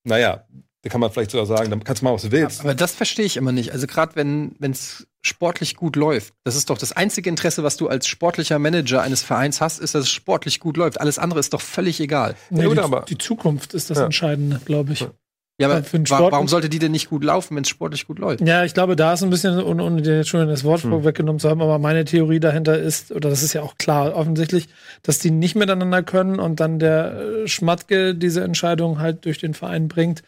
[0.04, 0.46] Naja,
[0.82, 2.60] da kann man vielleicht sogar sagen, dann kannst du machen, was du willst.
[2.60, 3.72] Aber das verstehe ich immer nicht.
[3.72, 7.88] Also gerade wenn es sportlich gut läuft, das ist doch das einzige Interesse, was du
[7.88, 10.98] als sportlicher Manager eines Vereins hast, ist, dass es sportlich gut läuft.
[11.00, 12.34] Alles andere ist doch völlig egal.
[12.48, 14.04] Nee, Ja, gut, die, aber- die Zukunft ist das Ja.
[14.06, 15.00] Entscheidende, glaube ich.
[15.00, 15.10] Ja.
[15.60, 15.82] Ja, aber
[16.32, 18.40] warum sollte die denn nicht gut laufen, wenn es sportlich gut läuft?
[18.40, 21.04] Ja, ich glaube, da ist ein bisschen, ohne, ohne dir jetzt schon das Wort Hm.
[21.04, 24.68] weggenommen zu haben, aber meine Theorie dahinter ist, oder das ist ja auch klar, offensichtlich,
[25.02, 27.12] dass die nicht miteinander können und dann der
[27.44, 30.22] äh, Schmatke diese Entscheidung halt durch den Verein bringt,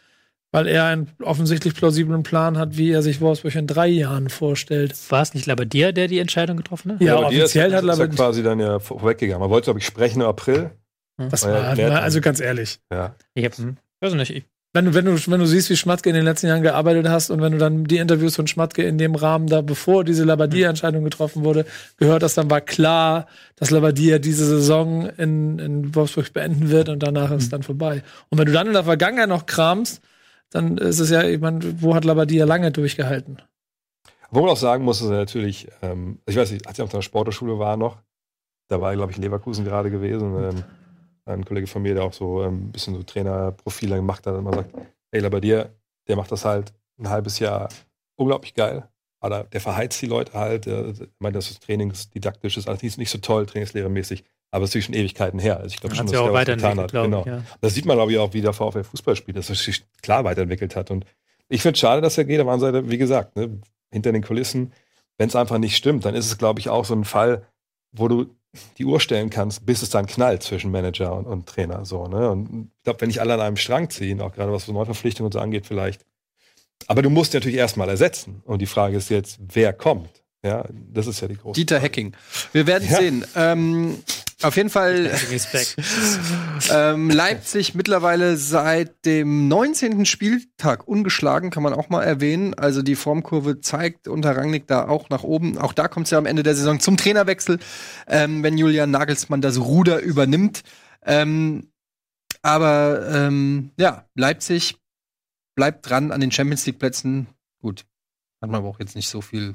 [0.52, 4.94] weil er einen offensichtlich plausiblen Plan hat, wie er sich Wolfsburg in drei Jahren vorstellt.
[5.10, 7.00] War es nicht Labadier, der die Entscheidung getroffen hat?
[7.00, 9.40] Ja, aber die ist- offiziell hat ist ja quasi dann ja vorweggegangen.
[9.40, 10.70] Man wollte, glaube ich, sprechen im April.
[11.18, 12.78] das Weil war, hat- also ganz ehrlich.
[12.92, 13.14] Ja.
[13.34, 14.30] Ich hab, hm, weiß nicht.
[14.30, 14.44] Ich,
[14.74, 17.30] Wenn du, wenn, du, wenn du siehst, wie Schmatke in den letzten Jahren gearbeitet hast
[17.30, 21.04] und wenn du dann die Interviews von Schmatke in dem Rahmen da, bevor diese Labadia-Entscheidung
[21.04, 21.66] getroffen wurde,
[21.98, 23.26] gehört hast, dann war klar,
[23.56, 28.02] dass Labadia diese Saison in, in Wolfsburg beenden wird und danach ist es dann vorbei.
[28.30, 30.00] Und wenn du dann in der Vergangenheit noch kramst,
[30.52, 33.42] dann ist es ja, ich meine, wo hat Labadia lange durchgehalten?
[34.30, 36.90] Wo man auch sagen muss, ist er natürlich, ähm, ich weiß nicht, als ich auf
[36.90, 37.98] der Sportschule war noch,
[38.68, 40.34] da war, glaube ich, in Leverkusen gerade gewesen.
[40.42, 40.64] Ähm,
[41.24, 44.40] ein Kollege von mir, der auch so ähm, ein bisschen so Trainerprofile gemacht hat, und
[44.40, 44.74] immer sagt,
[45.10, 45.70] hey, dir,
[46.08, 47.68] der macht das halt ein halbes Jahr
[48.16, 48.88] unglaublich geil.
[49.20, 50.66] Aber der verheizt die Leute halt.
[50.66, 54.24] Der, ich meine, das ist trainingsdidaktisch, ist alles nicht, nicht so toll, trainingslehrermäßig.
[54.52, 55.56] Aber es ist schon Ewigkeiten her.
[55.56, 56.90] Also ich glaube schon, hat dass sich auch der getan weiterentwickelt, hat.
[56.92, 57.20] glaube Genau.
[57.22, 57.26] ich.
[57.26, 57.56] Ja.
[57.60, 60.22] Das sieht man, glaube ich, auch, wie der VfL Fußball spielt, dass er sich klar
[60.24, 60.90] weiterentwickelt hat.
[60.90, 61.04] Und
[61.48, 62.38] ich finde es schade, dass er geht.
[62.40, 63.58] Auf der anderen Seite, wie gesagt, ne,
[63.90, 64.72] hinter den Kulissen,
[65.18, 67.46] wenn es einfach nicht stimmt, dann ist es, glaube ich, auch so ein Fall,
[67.92, 68.26] wo du
[68.76, 71.86] die Uhr stellen kannst, bis es dann knallt zwischen Manager und, und Trainer.
[71.86, 72.30] So, ne?
[72.30, 75.26] Und ich glaube, wenn nicht alle an einem Strang ziehen, auch gerade was so Neuverpflichtungen
[75.28, 76.04] und so angeht, vielleicht.
[76.88, 78.42] Aber du musst natürlich erstmal ersetzen.
[78.44, 80.10] Und die Frage ist jetzt, wer kommt?
[80.44, 82.12] Ja, das ist ja die große Dieter Hecking.
[82.52, 82.96] Wir werden Ja.
[82.98, 83.24] sehen.
[83.36, 84.02] Ähm,
[84.44, 85.76] auf jeden Fall Respekt.
[86.70, 90.04] ähm, Leipzig mittlerweile seit dem 19.
[90.06, 92.54] Spieltag ungeschlagen, kann man auch mal erwähnen.
[92.54, 95.58] Also die Formkurve zeigt unter Rangnick da auch nach oben.
[95.58, 97.58] Auch da kommt es ja am Ende der Saison zum Trainerwechsel,
[98.06, 100.62] ähm, wenn Julian Nagelsmann das Ruder übernimmt.
[101.04, 101.68] Ähm,
[102.42, 104.76] aber ähm, ja, Leipzig
[105.54, 107.26] bleibt dran an den Champions League Plätzen.
[107.60, 107.84] Gut,
[108.40, 109.54] hat man aber auch jetzt nicht so viel.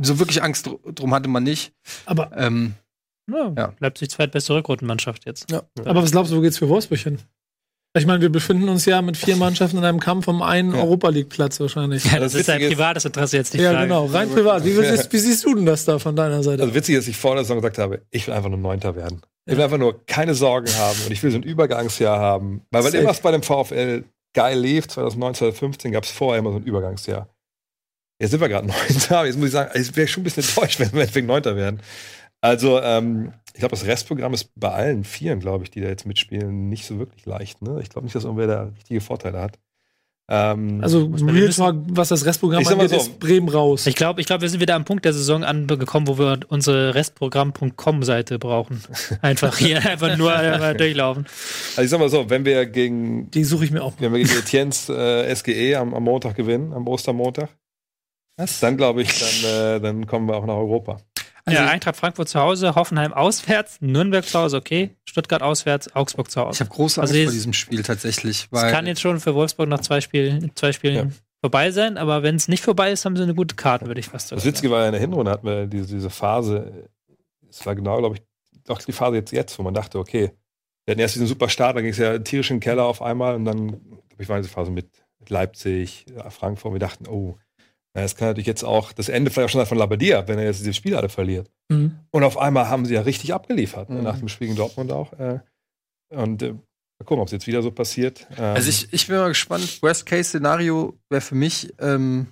[0.00, 1.72] So wirklich Angst dr- drum hatte man nicht.
[2.04, 2.74] Aber, Ähm,
[3.30, 3.74] Ja, Ja.
[3.78, 5.52] Leipzig zweitbeste Rückrundenmannschaft jetzt.
[5.52, 7.18] aber was glaubst du, wo geht's für Wolfsburg hin?
[7.94, 10.80] Ich meine, wir befinden uns ja mit vier Mannschaften in einem Kampf um einen Ja.
[10.80, 12.04] Europa League-Platz wahrscheinlich.
[12.04, 13.86] Ja, das, das ist ein Witzige ist- privates Interesse jetzt die Ja, Frage.
[13.88, 14.64] genau, rein privat.
[14.64, 16.62] Wie, siehst- wie siehst du denn das da von deiner Seite?
[16.62, 18.96] Also witzig ist, dass ich vor der Saison gesagt habe, ich will einfach nur Neunter
[18.96, 19.20] werden.
[19.44, 22.62] Ich will einfach nur keine Sorgen haben und ich will so ein Übergangsjahr haben.
[22.70, 24.04] Weil, weil immer was bei dem VfL
[24.34, 27.28] geil lief, 2019, 2015 gab es vorher immer so ein Übergangsjahr.
[28.20, 30.80] Jetzt sind wir gerade Neunter, jetzt muss ich sagen, ich wäre schon ein bisschen enttäuscht,
[30.80, 31.80] wenn wir deswegen Neunter werden.
[32.42, 36.06] Also, ähm, ich glaube, das Restprogramm ist bei allen Vieren, glaube ich, die da jetzt
[36.06, 37.62] mitspielen, nicht so wirklich leicht.
[37.62, 37.78] Ne?
[37.82, 39.58] Ich glaube nicht, dass irgendwer da richtige Vorteile hat.
[40.28, 41.60] Ähm, Also Real wissen.
[41.62, 42.96] Talk, was das Restprogramm angeht, so.
[42.96, 43.86] ist Bremen raus.
[43.86, 46.94] Ich glaube, ich glaub, wir sind wieder am Punkt der Saison angekommen, wo wir unsere
[46.94, 48.82] Restprogramm.com-Seite brauchen.
[49.20, 51.26] Einfach hier einfach nur einmal durchlaufen.
[51.70, 54.00] also ich sag mal so, wenn wir gegen, Die suche ich mir auch mal.
[54.00, 57.50] wenn wir gegen Etiennes äh, SGE am, am Montag gewinnen, am Ostermontag,
[58.60, 60.98] dann glaube ich, dann, äh, dann kommen wir auch nach Europa.
[61.44, 65.94] Also ja, ich- Eintracht Frankfurt zu Hause, Hoffenheim auswärts, Nürnberg zu Hause, okay, Stuttgart auswärts,
[65.96, 66.60] Augsburg zu Ich Hause.
[66.60, 69.34] habe große Angst Also jetzt- vor diesem Spiel tatsächlich, Es weil kann jetzt schon für
[69.34, 71.14] Wolfsburg nach zwei Spielen, zwei Spielen Ja.
[71.40, 74.06] vorbei sein, aber wenn es nicht vorbei ist, haben sie eine gute Karte, würde ich
[74.06, 74.48] fast Das sagen.
[74.54, 76.88] Witzige war ja in der Hinrunde hatten wir diese, diese Phase,
[77.50, 78.22] es war genau, glaube ich,
[78.64, 80.30] doch die Phase jetzt, jetzt, wo man dachte, okay,
[80.84, 83.02] wir hatten erst diesen super Start, dann ging es ja tierisch in den Keller auf
[83.02, 84.88] einmal und dann, glaube ich, war diese Phase mit,
[85.28, 87.38] Leipzig, Frankfurt, wir dachten, oh,
[87.94, 90.46] na, das kann natürlich jetzt auch das Ende vielleicht auch schon von Labadia, wenn er
[90.46, 91.50] jetzt diese Spiele alle verliert.
[91.68, 91.98] Mhm.
[92.10, 94.02] Und auf einmal haben sie ja richtig abgeliefert, ne, Mhm.
[94.04, 95.12] nach dem Spiel gegen Dortmund auch.
[95.14, 95.40] Äh,
[96.10, 96.58] und äh, mal
[97.04, 98.26] gucken, ob es jetzt wieder so passiert.
[98.38, 99.82] Ähm, Also ich, ich bin mal gespannt.
[99.82, 102.28] Worst-Case-Szenario wäre für mich ähm,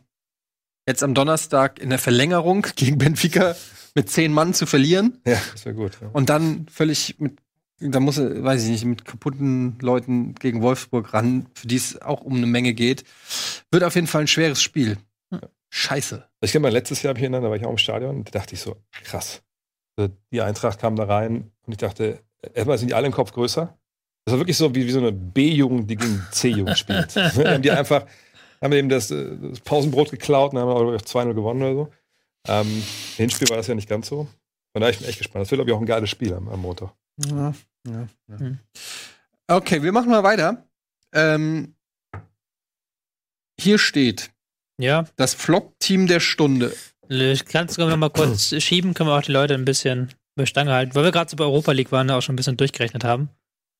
[0.89, 3.55] jetzt am Donnerstag in der Verlängerung gegen Benfica
[3.95, 5.99] mit zehn Mann zu verlieren ja, das wäre gut.
[6.01, 6.09] Ja.
[6.13, 7.39] und dann völlig mit,
[7.81, 12.01] da muss er, weiß ich nicht, mit kaputten Leuten gegen Wolfsburg ran, für die es
[12.01, 13.05] auch um eine Menge geht.
[13.73, 14.97] Wird auf jeden Fall ein schweres Spiel.
[15.71, 16.25] Scheiße.
[16.41, 18.55] Ich kann mal letztes Jahr hier, da war ich auch im Stadion und da dachte
[18.55, 19.43] ich so, krass.
[19.97, 22.21] Also Die Eintracht kam da rein und ich dachte,
[22.55, 23.79] erstmal sind die alle im Kopf größer.
[24.25, 27.15] Das war wirklich so wie, wie so eine B-Jugend, die gegen C-Jugend spielt.
[27.17, 28.07] Ne, die haben die einfach,
[28.61, 31.93] haben eben das, äh, das Pausenbrot geklaut und haben aber 2-0 gewonnen oder so.
[32.49, 34.29] Ähm, Im Hinspiel war das ja nicht ganz so.
[34.73, 35.43] Von daher bin ich echt gespannt.
[35.43, 36.93] Das wird, glaube ich, auch ein geiles Spiel am, am Montag.
[37.27, 37.55] Ja,
[37.87, 38.39] ja, ja.
[38.39, 38.59] Hm.
[39.49, 40.65] Okay, wir machen mal weiter.
[41.13, 41.75] Ähm,
[43.59, 44.31] hier steht
[44.81, 46.75] Ja, das Flop-Team der Stunde.
[47.09, 50.47] ich kann es noch mal kurz schieben, können wir auch die Leute ein bisschen bei
[50.47, 53.05] Stange halten, weil wir gerade so bei Europa League waren, auch schon ein bisschen durchgerechnet
[53.05, 53.29] haben.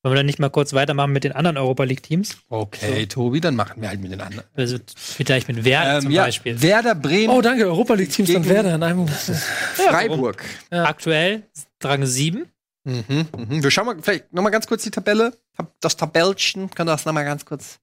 [0.03, 2.39] Wollen wir dann nicht mal kurz weitermachen mit den anderen Europa League Teams?
[2.49, 4.45] Okay, Tobi, dann machen wir halt mit den anderen.
[4.55, 6.61] Also vielleicht mit Werder Ähm, zum ja, Beispiel.
[6.63, 9.07] Werder Bremen, Oh, danke, Europa League Teams Gegen- Werder in einem.
[9.75, 10.43] Freiburg.
[10.73, 10.85] Ja.
[10.85, 11.43] Aktuell
[11.83, 12.47] Rang 7.
[12.85, 13.05] Mhm,
[13.37, 13.63] mhm.
[13.63, 15.35] Wir schauen mal vielleicht noch mal ganz kurz die Tabelle.
[15.57, 17.79] Tab- Das Tabellchen, kann das noch mal ganz kurz.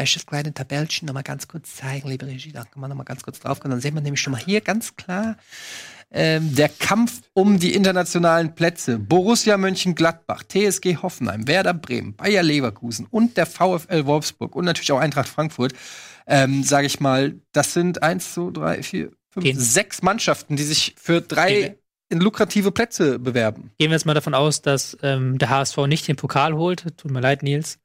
[0.00, 2.52] Welches kleine Tabellchen noch mal ganz kurz zeigen, liebe Regie?
[2.52, 3.72] Da kann man noch mal ganz kurz drauf kommen.
[3.72, 5.36] Dann sehen wir nämlich schon mal hier ganz klar
[6.10, 8.98] ähm, der Kampf um die internationalen Plätze.
[8.98, 15.00] Borussia Mönchengladbach, TSG Hoffenheim, Werder Bremen, Bayer Leverkusen und der VfL Wolfsburg und natürlich auch
[15.00, 15.74] Eintracht Frankfurt.
[16.26, 20.62] Ähm, Sage ich mal, das sind eins, zwei, drei, vier, fünf, Gehen- sechs Mannschaften, die
[20.64, 21.74] sich für drei Gehen
[22.08, 23.70] in lukrative Plätze bewerben.
[23.76, 26.86] Gehen wir jetzt mal davon aus, dass ähm, der HSV nicht den Pokal holt.
[26.96, 27.78] Tut mir leid, Nils.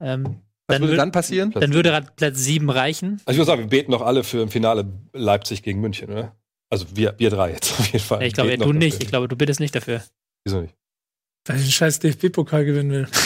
[0.00, 1.50] Ähm, Was dann, würde würd, dann passieren?
[1.52, 3.20] dann würde Platz 7 reichen.
[3.24, 6.36] Also ich würde sagen, wir beten doch alle für im Finale Leipzig gegen München, oder?
[6.70, 8.22] Also wir, wir drei jetzt auf jeden Fall.
[8.22, 8.92] ich glaube, du nicht.
[8.94, 9.02] dafür.
[9.02, 10.02] Ich glaube, du bittest nicht dafür.
[10.44, 10.74] Wieso nicht?
[11.46, 13.08] Weil ich den scheiß DFB-Pokal gewinnen will.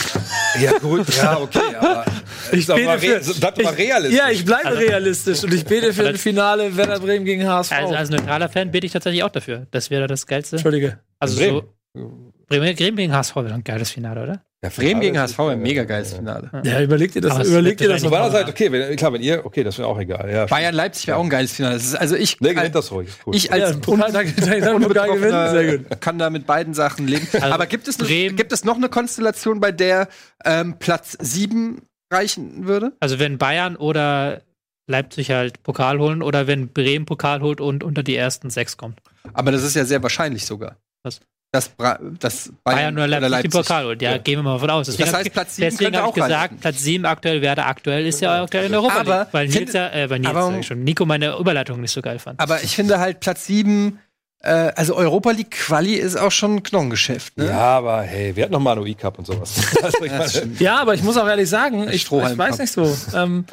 [0.61, 2.05] Ja, gut, ja, okay, aber
[2.53, 4.19] Ich sag mal, bete re- für- bleib doch mal ich- realistisch.
[4.19, 7.73] Ja, ich bleibe Also- realistisch und ich bete für ein Finale Werder Bremen gegen HSV.
[7.73, 9.67] Also als neutraler Fan bitte ich tatsächlich auch dafür.
[9.71, 10.57] Das wäre das Geilste.
[10.57, 11.01] Entschuldige.
[11.19, 11.63] Also Bremen.
[11.95, 14.45] so Bremen, Bremen gegen HSV wäre ein geiles Finale, oder?
[14.65, 16.49] Ja, Bremen gegen HSV ein mega geiles Finale.
[16.63, 18.95] Ja, überleg dir das, Aber es überleg dir wird das Auf meiner Seite, okay, wenn,
[18.95, 20.31] klar, wenn ihr, okay, das wäre auch egal.
[20.33, 21.75] Ja, Bayern Leipzig wäre auch ein geiles Finale.
[21.75, 23.09] Das ist, also ich, Nee, gewinnt das ruhig.
[23.09, 23.35] Ist cool.
[23.35, 25.51] ich Ja, als ein Pokal, gewinnen.
[25.51, 26.01] Sehr gut.
[26.01, 27.27] kann da mit beiden Sachen leben.
[27.33, 30.07] Also Aber gibt es, Bremen- gibt es noch eine Konstellation, bei der
[30.45, 31.83] ähm, Platz 7
[32.13, 32.93] reichen würde?
[33.01, 34.43] Also wenn Bayern oder
[34.89, 39.01] Leipzig halt Pokal holen oder wenn Bremen Pokal holt und unter die ersten sechs kommt.
[39.33, 40.77] Aber das ist ja sehr wahrscheinlich sogar.
[41.03, 41.21] Was?
[41.55, 44.01] Dass, Bra dass Bayern, oder Leipzig, den Pokal holt.
[44.01, 44.17] Ja, Ja.
[44.19, 44.87] gehen wir mal von aus.
[44.87, 46.61] Deswegen Das heißt, ich- Platz 7 Deswegen habe auch ich gesagt.
[46.63, 49.29] Platz 7 aktuell Werder aktuell ist ja aktuell in Europa Aber League.
[49.33, 52.41] Weil Nils ja, äh, weil Nils aber- schon, Nico meine Überleitung nicht so geil fand.
[52.41, 53.99] Aber ich finde halt Platz 7,
[54.41, 57.37] äh, also Europa League Quali ist auch schon ein Knochengeschäft.
[57.37, 57.49] Ne?
[57.49, 59.61] Ja, aber hey, wir hatten noch mal einen UI-Cup und sowas.
[60.59, 62.59] Ja, aber ich muss auch ehrlich sagen, ich, ich weiß Cup.
[62.61, 62.97] nicht so.
[63.15, 63.45] Ähm,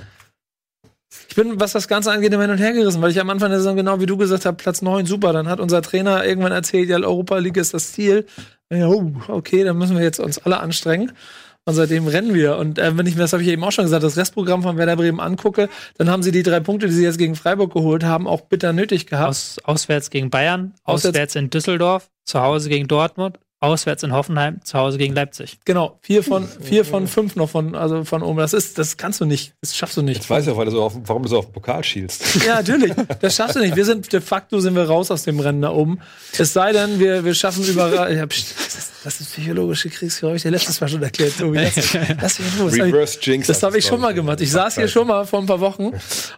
[1.28, 3.49] ich bin, was das Ganze angeht, immer hin und her gerissen, weil ich am Anfang
[3.49, 5.34] der Saison, genau wie du gesagt hast, Platz 9, super.
[5.34, 8.26] Dann hat unser Trainer irgendwann erzählt, ja, Europa League ist das Ziel.
[8.72, 11.12] Ja, oh, okay, dann müssen wir jetzt uns alle anstrengen.
[11.66, 12.57] Und seitdem rennen wir.
[12.57, 14.78] Und äh, wenn ich mir, das habe ich eben auch schon gesagt, das Restprogramm von
[14.78, 18.03] Werder Bremen angucke, dann haben sie die drei Punkte, die sie jetzt gegen Freiburg geholt
[18.03, 19.30] haben, auch bitter nötig gehabt.
[19.30, 24.64] Aus, auswärts gegen Bayern, Auswärts- auswärts in Düsseldorf, zu Hause gegen Dortmund, auswärts in Hoffenheim,
[24.64, 25.60] zu Hause gegen Leipzig.
[25.66, 28.38] Genau, vier von, vier von fünf noch von, also von oben.
[28.38, 29.53] Das ist, das kannst du nicht.
[29.60, 30.18] Das schaffst du nicht.
[30.18, 32.24] Jetzt weiß ich auch, weil du so auf, warum du so auf den Pokal schielst.
[32.49, 32.93] Ja, natürlich.
[33.20, 33.76] Das schaffst du nicht.
[33.76, 35.99] Wir sind de facto sind wir raus aus dem Rennen da oben.
[36.38, 38.16] Es sei denn, wir, wir schaffen überall.
[38.16, 41.57] Ja, pst, das, ist, das psychologische ich dir letztes Mal schon erklärt, Tobi.
[41.57, 42.39] Das, das, das,
[42.74, 43.47] Reverse Jinx.
[43.47, 44.39] das habe ich schon mal gemacht.
[44.41, 45.91] Ich saß hier schon mal vor ein paar Wochen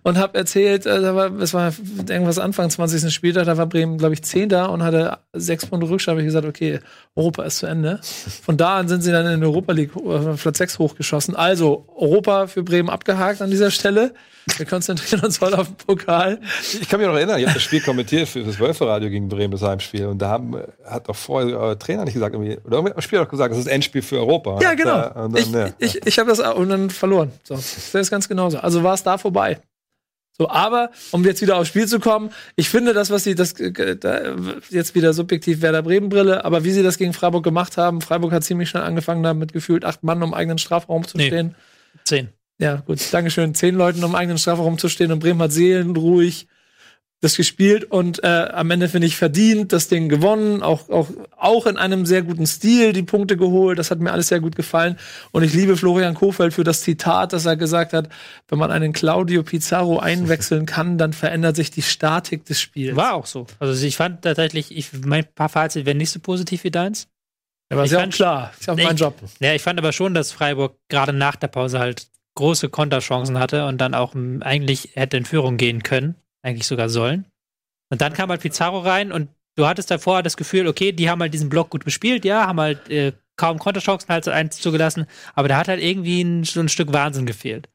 [0.04, 1.72] und habe erzählt, äh, da war, es war
[2.10, 3.14] irgendwas Anfang 20.
[3.14, 6.16] Spieltag, da war Bremen, glaube ich, Zehnter und hatte sechs Punkte Rückstand.
[6.16, 6.80] Habe ich gesagt, okay,
[7.16, 8.00] Europa ist zu Ende.
[8.02, 11.36] Von da an sind sie dann in Europa League äh, Platz 6 hochgeschossen.
[11.36, 14.14] Also Europa für Bremen abgehakt an dieser Stelle.
[14.58, 16.40] Wir konzentrieren uns voll auf den Pokal.
[16.82, 19.52] Ich kann mich noch erinnern, ich habe das Spiel kommentiert für das Wölferadio gegen Bremen,
[19.52, 20.06] das Heimspiel.
[20.06, 20.56] Und da haben,
[20.86, 23.60] hat doch vorher euer Trainer nicht gesagt, irgendwie, oder irgendwie am Spiel hat gesagt, das
[23.60, 24.60] ist Endspiel für Europa.
[24.62, 24.96] Ja, genau.
[24.96, 25.74] Da, und ich dann, ja.
[25.80, 27.32] ich, ich habe das auch und dann verloren.
[27.44, 28.58] So, das ist ganz genauso.
[28.60, 29.60] Also war es da vorbei.
[30.38, 33.54] So, aber um jetzt wieder aufs Spiel zu kommen, ich finde das, was sie das
[33.60, 34.36] äh, da,
[34.70, 38.32] jetzt wieder subjektiv Werder Bremen Brille, aber wie sie das gegen Freiburg gemacht haben, Freiburg
[38.32, 41.28] hat ziemlich schnell angefangen, da mit gefühlt acht Mann um eigenen Strafraum zu Nee.
[41.28, 41.56] stehen.
[42.06, 42.30] Zehn.
[42.60, 43.54] Ja, gut, Dankeschön.
[43.56, 46.48] Zehn Leuten um eigenen Strafraum zu stehen und Bremen hat seelenruhig
[47.22, 51.08] das gespielt und äh, am Ende finde ich verdient das Ding gewonnen, auch, auch,
[51.38, 53.78] auch in einem sehr guten Stil die Punkte geholt.
[53.78, 54.98] Das hat mir alles sehr gut gefallen.
[55.32, 58.10] Und ich liebe Florian Kofeld für das Zitat, das er gesagt hat,
[58.48, 62.96] wenn man einen Claudio Pizarro einwechseln kann, dann verändert sich die Statik des Spiels.
[62.96, 63.46] War auch so.
[63.60, 67.08] Also ich fand tatsächlich, ich, mein paar Fazit wären nicht so positiv wie deins.
[67.70, 68.52] Aber ist ja auch klar.
[68.60, 69.16] Ist ja auch mein Ich- Job.
[69.40, 73.68] Ja, ich fand aber schon, dass Freiburg gerade nach der Pause halt große Konterchancen hatte
[73.68, 77.26] und dann auch m, eigentlich hätte in Führung gehen können, eigentlich sogar sollen.
[77.90, 81.22] Und dann kam halt Pizarro rein und du hattest davor das Gefühl, okay, die haben
[81.22, 85.06] halt diesen Block gut bespielt, ja, haben halt äh, kaum Konterchancen halt so eins zugelassen,
[85.34, 87.70] aber da hat halt irgendwie ein, so ein Stück Wahnsinn gefehlt.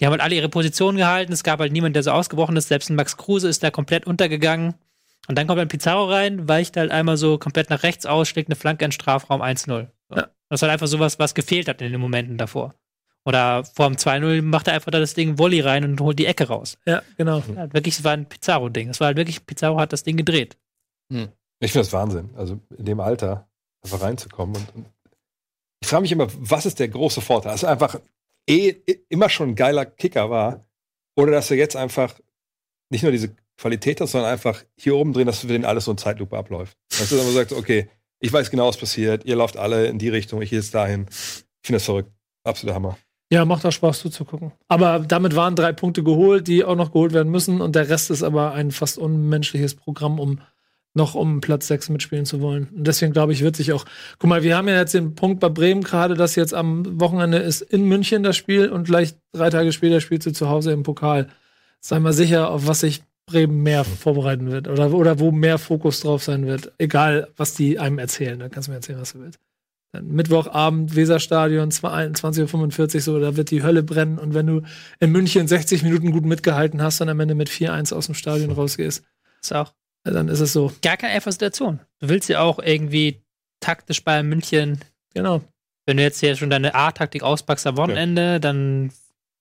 [0.00, 2.68] Die haben halt alle ihre Position gehalten, es gab halt niemand, der so ausgebrochen ist,
[2.68, 4.74] selbst ein Max Kruse ist da komplett untergegangen.
[5.28, 8.48] Und dann kommt dann Pizarro rein, weicht halt einmal so komplett nach rechts aus, schlägt
[8.48, 9.66] eine Flanke in den Strafraum 1-0.
[9.66, 10.16] So.
[10.16, 10.28] Ja.
[10.48, 12.74] Das ist halt einfach sowas, was gefehlt hat in den Momenten davor.
[13.26, 16.26] Oder vor dem 2-0 macht er einfach da das Ding Volley rein und holt die
[16.26, 16.78] Ecke raus.
[16.86, 17.42] Ja, genau.
[17.54, 18.90] Ja, wirklich, es war ein Pizarro-Ding.
[18.90, 20.56] Es war halt wirklich, Pizarro hat das Ding gedreht.
[21.08, 23.48] Ich finde das Wahnsinn, also in dem Alter
[23.82, 24.54] einfach reinzukommen.
[24.54, 24.86] Und, und
[25.80, 27.52] ich frage mich immer, was ist der große Vorteil?
[27.52, 27.98] Dass er einfach
[28.48, 30.64] eh, eh immer schon ein geiler Kicker war
[31.16, 32.14] oder dass er jetzt einfach
[32.90, 35.90] nicht nur diese Qualität hat, sondern einfach hier oben drin, dass für den alles so
[35.90, 36.76] in Zeitlupe abläuft.
[36.90, 37.88] Dass du dann sagst, okay,
[38.20, 41.06] ich weiß genau, was passiert, ihr lauft alle in die Richtung, ich jetzt dahin.
[41.10, 42.12] Ich finde das verrückt.
[42.44, 42.98] Absoluter Hammer.
[43.30, 44.52] Ja, macht auch Spaß zuzugucken.
[44.68, 47.60] Aber damit waren drei Punkte geholt, die auch noch geholt werden müssen.
[47.60, 50.40] Und der Rest ist aber ein fast unmenschliches Programm, um
[50.94, 52.68] noch um Platz 6 mitspielen zu wollen.
[52.74, 53.84] Und deswegen glaube ich, wird sich auch.
[54.18, 57.38] Guck mal, wir haben ja jetzt den Punkt bei Bremen gerade, dass jetzt am Wochenende
[57.38, 60.84] ist in München das Spiel und gleich drei Tage später spielst du zu Hause im
[60.84, 61.28] Pokal.
[61.80, 66.00] Sei mal sicher, auf was sich Bremen mehr vorbereiten wird oder, oder wo mehr Fokus
[66.00, 66.72] drauf sein wird.
[66.78, 68.38] Egal, was die einem erzählen.
[68.38, 69.40] Da kannst du mir erzählen, was du willst.
[69.92, 74.18] Dann Mittwochabend, Weserstadion, 20.45 Uhr, so, da wird die Hölle brennen.
[74.18, 74.62] Und wenn du
[75.00, 78.50] in München 60 Minuten gut mitgehalten hast und am Ende mit 4-1 aus dem Stadion
[78.50, 79.04] rausgehst,
[79.42, 79.72] Ist auch
[80.04, 80.72] dann ist es so.
[80.82, 81.80] gar keine einfache Situation.
[81.98, 83.22] Du willst ja auch irgendwie
[83.58, 84.78] taktisch bei München,
[85.14, 85.42] Genau.
[85.84, 88.92] wenn du jetzt hier schon deine A-Taktik auspackst am Wochenende, dann,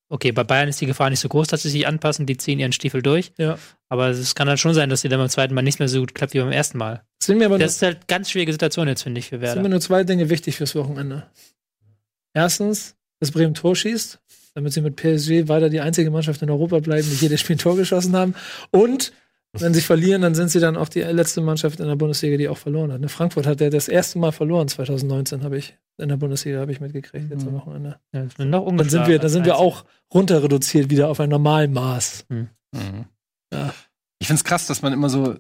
[0.10, 2.60] okay, bei Bayern ist die Gefahr nicht so groß, dass sie sich anpassen, die ziehen
[2.60, 3.32] ihren Stiefel durch.
[3.38, 3.58] Ja.
[3.90, 6.00] Aber es kann dann schon sein, dass sie dann beim zweiten Mal nicht mehr so
[6.00, 7.04] gut klappt wie beim ersten Mal.
[7.28, 9.56] Aber nur, Das ist halt ganz schwierige Situation jetzt, finde ich, für es sind mir
[9.64, 9.70] Werder.
[9.70, 11.28] nur zwei Dinge wichtig fürs Wochenende.
[12.34, 14.20] Erstens, dass Bremen Tor schießt,
[14.54, 17.76] damit sie mit PSG weiter die einzige Mannschaft in Europa bleiben, die jedes Spiel Tor
[17.76, 18.36] geschossen haben.
[18.72, 19.12] Und
[19.62, 22.48] wenn sie verlieren, dann sind sie dann auch die letzte Mannschaft in der Bundesliga, die
[22.50, 23.02] auch verloren hat.
[23.02, 26.72] Ne, Frankfurt hat ja das erste Mal verloren, 2019 habe ich in der Bundesliga habe
[26.72, 27.58] ich mitgekriegt jetzt am Mhm.
[27.58, 28.00] Wochenende.
[28.14, 32.26] Ja, noch Dann sind wir, dann sind wir auch runter reduziert wieder auf ein Normalmaß.
[32.30, 32.50] Mhm.
[33.54, 33.74] Ja.
[34.20, 35.38] Ich finde es krass, dass man immer so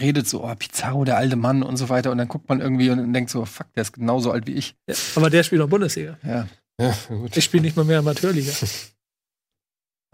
[0.00, 2.10] redet, so, oh, Pizarro, der alte Mann und so weiter.
[2.10, 4.74] Und dann guckt man irgendwie und denkt so, fuck, der ist genauso alt wie ich.
[4.88, 6.18] Ja, aber der spielt noch Bundesliga.
[6.22, 6.48] Ja.
[6.80, 7.36] Ja, gut.
[7.36, 8.52] Ich spiele nicht mal mehr Amateurliga.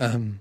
[0.01, 0.39] Ähm,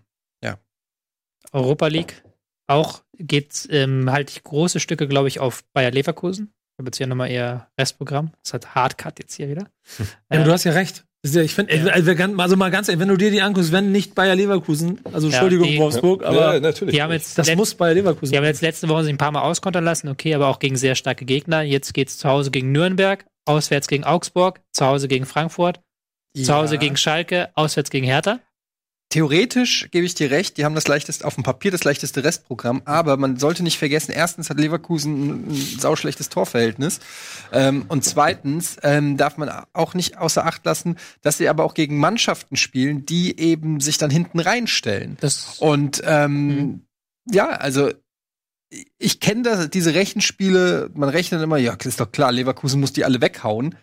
[1.51, 2.21] Europa League.
[2.67, 6.51] Auch geht ähm, halt große Stücke, glaube ich, auf Bayer Leverkusen.
[6.75, 8.31] Ich habe jetzt hier nochmal eher Restprogramm.
[8.43, 9.67] Das hat Hardcut jetzt hier wieder.
[9.97, 11.05] Ja, aber du hast ja recht.
[11.25, 11.85] Ja- Ich finde, Ja.
[11.93, 15.33] also mal ganz ehrlich, wenn du dir die anguckst, wenn nicht Bayer Leverkusen, also Ja,
[15.33, 16.93] Entschuldigung, die- Wolfsburg, ja, aber natürlich.
[16.93, 18.31] Die haben jetzt das muss Bayer Leverkusen.
[18.31, 20.75] Die haben jetzt letzte Woche sich ein paar Mal auskontern lassen, okay, aber auch gegen
[20.77, 21.63] sehr starke Gegner.
[21.63, 25.81] Jetzt geht's zu Hause gegen Nürnberg, auswärts gegen Augsburg, zu Hause gegen Frankfurt,
[26.35, 26.79] zu Hause ja.
[26.79, 28.39] gegen Schalke, auswärts gegen Hertha.
[29.09, 32.81] Theoretisch gebe ich dir recht, die haben das leichteste, auf dem Papier das leichteste Restprogramm,
[32.83, 36.99] aber man sollte nicht vergessen, erstens hat Leverkusen ein, ein sauschlechtes Torverhältnis
[37.53, 41.73] ähm, und zweitens ähm, darf man auch nicht außer Acht lassen, dass sie aber auch
[41.73, 45.17] gegen Mannschaften spielen, die eben sich dann hinten reinstellen.
[45.21, 46.81] Das Und ähm, Mhm.
[47.31, 47.91] ja, also
[48.97, 53.21] ich kenne diese Rechenspiele, man rechnet immer, ja, ist doch klar, Leverkusen muss die alle
[53.21, 53.75] weghauen.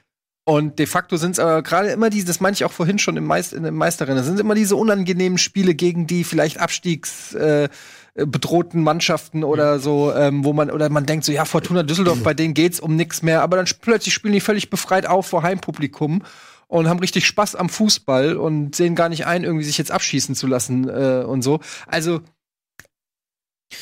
[0.46, 3.16] Und de facto sind es aber gerade immer diese, das meine ich auch vorhin schon
[3.16, 7.70] im, Meist, in dem Meisterrennen, das sind immer diese unangenehmen Spiele gegen die vielleicht abstiegsbedrohten
[8.14, 12.22] äh, bedrohten Mannschaften oder so, ähm, wo man, oder man denkt so, ja, Fortuna Düsseldorf,
[12.22, 15.42] bei denen geht's um nichts mehr, aber dann plötzlich spielen die völlig befreit auf vor
[15.42, 16.22] Heimpublikum
[16.66, 20.34] und haben richtig Spaß am Fußball und sehen gar nicht ein, irgendwie sich jetzt abschießen
[20.34, 21.60] zu lassen äh, und so.
[21.86, 22.20] Also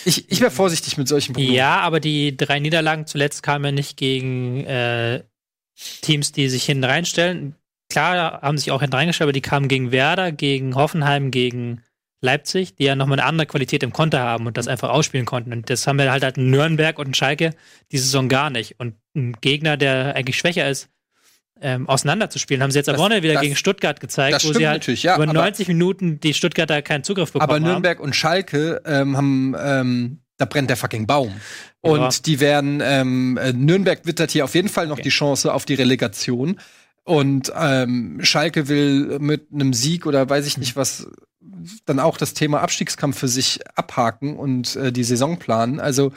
[0.04, 1.54] Ich, ich wäre vorsichtig mit solchen Prognosen.
[1.56, 5.24] Ja, aber die drei Niederlagen zuletzt kamen ja nicht gegen äh,
[6.02, 7.56] Teams, die sich hinten reinstellen.
[7.90, 11.82] Klar haben sich auch hinten reingestellt, aber die kamen gegen Werder, gegen Hoffenheim, gegen
[12.20, 15.52] Leipzig, die ja nochmal eine andere Qualität im Konter haben und das einfach ausspielen konnten.
[15.52, 17.50] Und das haben wir halt halt in Nürnberg und in Schalke
[17.90, 18.78] die Saison gar nicht.
[18.78, 20.88] Und ein Gegner, der eigentlich schwächer ist,
[21.60, 24.66] ähm, auseinanderzuspielen, haben sie jetzt am Das- Wochenende wieder das- gegen Stuttgart gezeigt, wo sie
[24.66, 27.64] halt ja, über aber- 90 Minuten die Stuttgarter keinen Zugriff bekommen Aber haben.
[27.64, 31.32] Nürnberg und Schalke ähm, haben, ähm, da brennt der fucking Baum.
[31.80, 32.08] Und Ja.
[32.26, 35.74] die werden, ähm, äh, Nürnberg wittert hier auf jeden Fall noch die Chance auf die
[35.74, 36.58] Relegation.
[37.04, 41.06] Und ähm, Schalke will mit einem Sieg oder weiß ich nicht was
[41.84, 45.80] dann auch das Thema Abstiegskampf für sich abhaken und äh, die Saison planen.
[45.80, 46.12] Also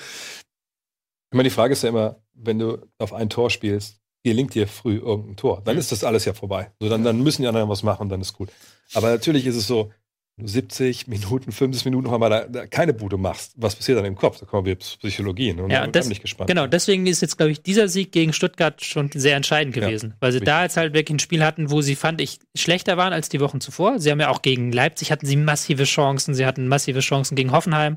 [1.32, 4.68] Ich meine, die Frage ist ja immer, wenn du auf ein Tor spielst, gelingt dir
[4.68, 6.72] früh irgendein Tor, dann ist das alles ja vorbei.
[6.80, 8.50] So, dann, dann müssen die anderen was machen, dann ist gut.
[8.94, 9.92] Aber natürlich ist es so,
[10.38, 14.16] 70 Minuten, 50 Minuten noch einmal da, da keine Bude machst, was passiert dann im
[14.16, 14.38] Kopf?
[14.40, 15.54] Da kommen wir Psychologie.
[15.54, 15.64] Ne?
[15.64, 16.50] Und Ja, da das, ich gespannt.
[16.50, 20.14] genau, deswegen ist jetzt, glaube ich, dieser Sieg gegen Stuttgart schon sehr entscheidend Ja, gewesen,
[20.20, 20.48] weil sie richtig.
[20.48, 23.40] da jetzt halt wirklich ein Spiel hatten, wo sie, fand ich, schlechter waren als die
[23.40, 23.98] Wochen zuvor.
[24.00, 27.54] Sie haben ja auch gegen Leipzig hatten sie massive Chancen, sie hatten massive Chancen gegen
[27.54, 27.96] Hoffenheim.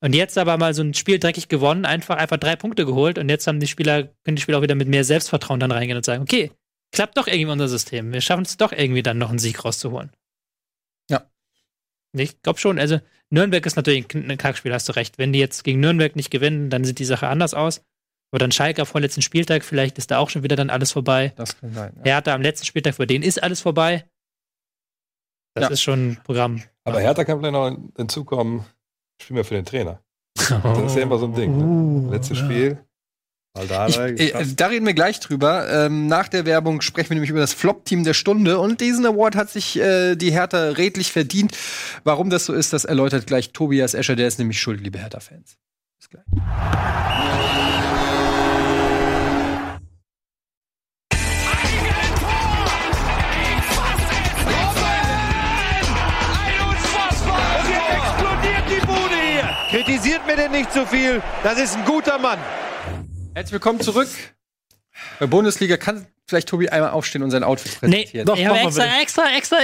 [0.00, 3.28] Und jetzt aber mal so ein Spiel dreckig gewonnen, einfach, einfach drei Punkte geholt und
[3.28, 6.04] jetzt haben die Spieler, können die Spieler auch wieder mit mehr Selbstvertrauen dann reingehen und
[6.04, 6.52] sagen, okay,
[6.92, 8.12] klappt doch irgendwie unser System.
[8.12, 10.10] Wir schaffen es doch irgendwie dann noch einen Sieg rauszuholen.
[12.14, 13.00] Ich glaube schon, also
[13.30, 15.18] Nürnberg ist natürlich ein Kackspiel, hast du recht.
[15.18, 17.82] Wenn die jetzt gegen Nürnberg nicht gewinnen, dann sieht die Sache anders aus.
[18.30, 21.32] Aber dann Schalke am vorletzten Spieltag, vielleicht ist da auch schon wieder dann alles vorbei.
[21.36, 21.92] das kann sein.
[21.98, 22.04] Ja.
[22.04, 24.04] Hertha am letzten Spieltag, für den ist alles vorbei.
[25.54, 25.68] Das Ja.
[25.70, 26.62] ist schon ein Programm.
[26.84, 28.64] Aber Hertha kann vielleicht noch hinzukommen,
[29.20, 30.02] spielen wir für den Trainer.
[30.36, 31.56] Das ist ja immer so ein Ding.
[31.56, 31.64] Ne?
[31.64, 32.44] Uh, Letztes ja.
[32.44, 32.84] Spiel.
[34.16, 35.68] Ich, äh, da reden wir gleich drüber.
[35.70, 38.58] Ähm, nach der Werbung sprechen wir nämlich über das Flop-Team der Stunde.
[38.58, 41.56] Und diesen Award hat sich äh, die Hertha redlich verdient.
[42.02, 44.16] Warum das so ist, das erläutert gleich Tobias Escher.
[44.16, 45.58] Der ist nämlich schuld, liebe Hertha-Fans.
[45.98, 46.24] Bis gleich.
[56.70, 57.60] Unfassbar!
[57.60, 59.50] Und jetzt explodiert die Bude hier.
[59.84, 61.22] Kritisiert mir denn nicht zu viel.
[61.42, 62.38] Das ist ein guter Mann.
[63.34, 64.08] Herzlich willkommen zurück.
[65.18, 68.26] Bei Bundesliga kann vielleicht Tobi einmal aufstehen und sein Outfit Nee, präsentieren.
[68.26, 69.56] Doch, ich habe extra, extra, extra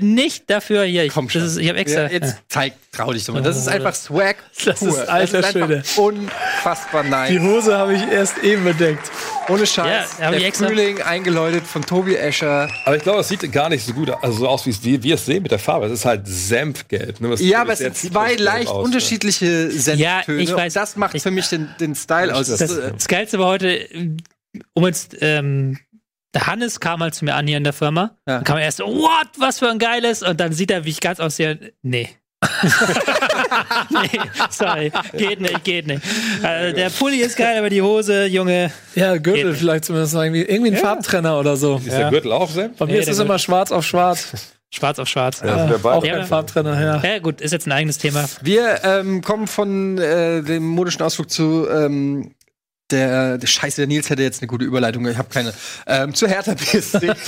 [0.00, 1.04] nicht dafür hier.
[1.04, 1.40] Ich, Komm schon.
[1.42, 2.02] Das ist, ich habe extra.
[2.02, 3.42] Ja, jetzt zeig, trau dich doch mal.
[3.42, 4.36] Das ist einfach Swag.
[4.64, 4.88] Das pur.
[4.88, 7.30] ist alter das ist einfach unfassbar nice.
[7.30, 9.10] Die Hose habe ich erst eben bedeckt.
[9.48, 10.18] Ohne Scheiß.
[10.18, 12.68] Ja, hab ich der Frühling eingeläutet von Tobi Escher.
[12.84, 15.24] Aber ich glaube, es sieht gar nicht so gut also so aus, wie wir, es
[15.26, 15.86] sehen mit der Farbe.
[15.86, 17.20] Es ist halt Senfgelb.
[17.20, 17.34] Ne?
[17.36, 18.82] Ja, aber es sind zwei leicht aus, ne?
[18.82, 20.02] unterschiedliche Senftöne.
[20.02, 20.74] Ja, ich weiß.
[20.74, 22.48] Und das macht Ich- für mich den, den Style aus.
[22.48, 23.86] das, Das, äh, das Geilste war heute,
[24.74, 25.78] um jetzt, ähm,
[26.36, 28.10] der Hannes kam mal zu mir an hier in der Firma.
[28.26, 28.34] Ja.
[28.36, 30.22] Dann kam er erst so, what, was für ein geiles.
[30.22, 31.72] Und dann sieht er, wie ich ganz aussehe.
[31.82, 32.10] Nee.
[33.88, 34.20] nee,
[34.50, 36.02] sorry, geht nicht, geht nicht.
[36.42, 38.70] Also, der Pulli ist geil, aber die Hose, Junge.
[38.94, 41.76] Ja, Gürtel vielleicht zumindest noch irgendwie, irgendwie ein Farbtrenner oder so.
[41.76, 42.76] Ist der Gürtel auch Senf?
[42.76, 44.52] Bei mir Nee, ist es immer schwarz auf schwarz.
[44.70, 45.40] Schwarz auf schwarz.
[45.42, 45.96] Ja, beide.
[45.96, 46.18] auch Ja.
[46.18, 47.02] kein Farbtrenner, ja.
[47.02, 48.26] Ja, gut, ist jetzt ein eigenes Thema.
[48.42, 52.34] wir ähm, kommen von äh, dem modischen Ausflug zu ähm,
[52.90, 55.52] der, der Scheiße, der Nils hätte jetzt eine gute Überleitung, ich habe keine.
[55.86, 57.12] Ähm, zu Hertha BSC.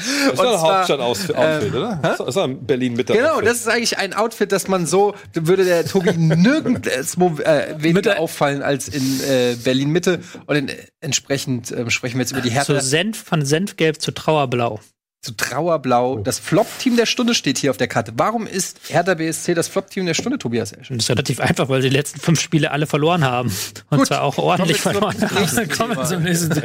[0.00, 1.98] Das ist ein Hauptstadt-Outfit, oder?
[2.02, 3.12] Das ist ein Berlin-Mitte.
[3.12, 8.18] Genau, das ist eigentlich ein Outfit, das man so, würde der Tobi nirgendwo äh, weniger
[8.18, 10.20] auffallen als in äh, Berlin Mitte.
[10.46, 10.70] Und in,
[11.00, 14.80] entsprechend ähm, sprechen wir jetzt über die Hertha So Senf, von Senfgelb zu Trauerblau.
[15.20, 16.18] Zu Trauerblau.
[16.18, 18.12] Das Flop-Team der Stunde steht hier auf der Karte.
[18.16, 20.88] Warum ist Hertha BSC das Flop-Team der Stunde, Tobias Esch?
[20.88, 23.52] Das ist relativ einfach, weil sie die letzten fünf Spiele alle verloren haben.
[23.90, 24.06] Und Gut.
[24.06, 25.68] zwar auch ordentlich verloren zum haben.
[25.68, 26.50] Kommen wir zum nächsten.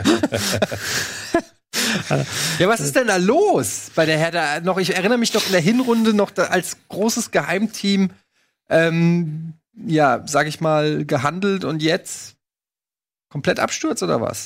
[2.57, 4.61] Ja, was ist denn da los bei der Hertha?
[4.61, 8.11] Noch, ich erinnere mich noch in der Hinrunde noch da als großes Geheimteam,
[8.69, 9.53] ähm,
[9.85, 12.34] ja, sag ich mal, gehandelt und jetzt
[13.29, 14.45] komplett Absturz oder was?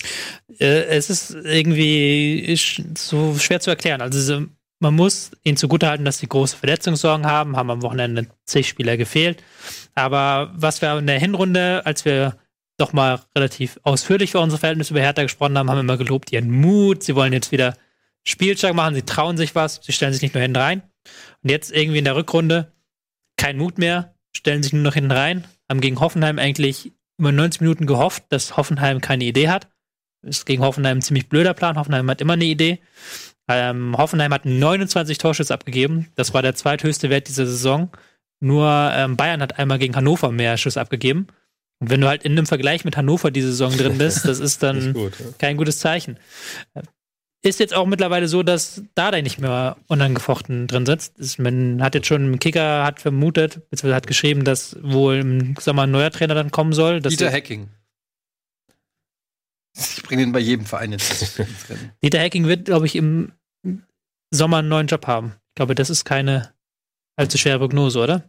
[0.59, 4.01] Äh, es ist irgendwie ist so schwer zu erklären.
[4.01, 4.45] Also so,
[4.79, 9.43] man muss ihnen zugutehalten, dass sie große Verletzungssorgen haben, haben am Wochenende zig Spieler gefehlt.
[9.95, 12.37] Aber was wir in der Hinrunde, als wir
[12.77, 16.31] doch mal relativ ausführlich für unsere Verhältnisse über Hertha gesprochen haben, haben wir immer gelobt
[16.31, 17.03] ihren Mut.
[17.03, 17.75] Sie wollen jetzt wieder
[18.23, 20.83] spielstark machen, sie trauen sich was, sie stellen sich nicht nur hinten rein.
[21.43, 22.71] Und jetzt irgendwie in der Rückrunde
[23.37, 27.61] kein Mut mehr, stellen sich nur noch hinten rein, haben gegen Hoffenheim eigentlich über 90
[27.61, 29.67] Minuten gehofft, dass Hoffenheim keine Idee hat.
[30.21, 31.77] Ist gegen Hoffenheim ein ziemlich blöder Plan.
[31.77, 32.79] Hoffenheim hat immer eine Idee.
[33.47, 36.07] Ähm, Hoffenheim hat 29 Torschüsse abgegeben.
[36.15, 37.89] Das war der zweithöchste Wert dieser Saison.
[38.41, 41.27] Nur ähm, Bayern hat einmal gegen Hannover mehr Schüsse abgegeben.
[41.79, 44.61] Und wenn du halt in einem Vergleich mit Hannover die Saison drin bist, das ist
[44.63, 45.25] dann Ist gut, ja.
[45.37, 46.17] kein gutes Zeichen.
[47.41, 51.17] Ist jetzt auch mittlerweile so, dass Dardai nicht mehr unangefochten drin sitzt.
[51.17, 55.55] Das- Man hat jetzt schon, ein Kicker hat vermutet, beziehungsweise hat geschrieben, dass wohl im
[55.59, 56.99] Sommer ein neuer Trainer dann kommen soll.
[57.01, 57.69] Dass Dieter Hacking.
[59.77, 61.91] Ich bringe den bei jedem Verein jetzt ins Rennen.
[62.03, 63.31] Dieter Hacking wird, glaube ich, im
[64.31, 65.33] Sommer einen neuen Job haben.
[65.49, 66.53] Ich glaube, das ist keine
[67.15, 68.28] allzu schwere Prognose, oder?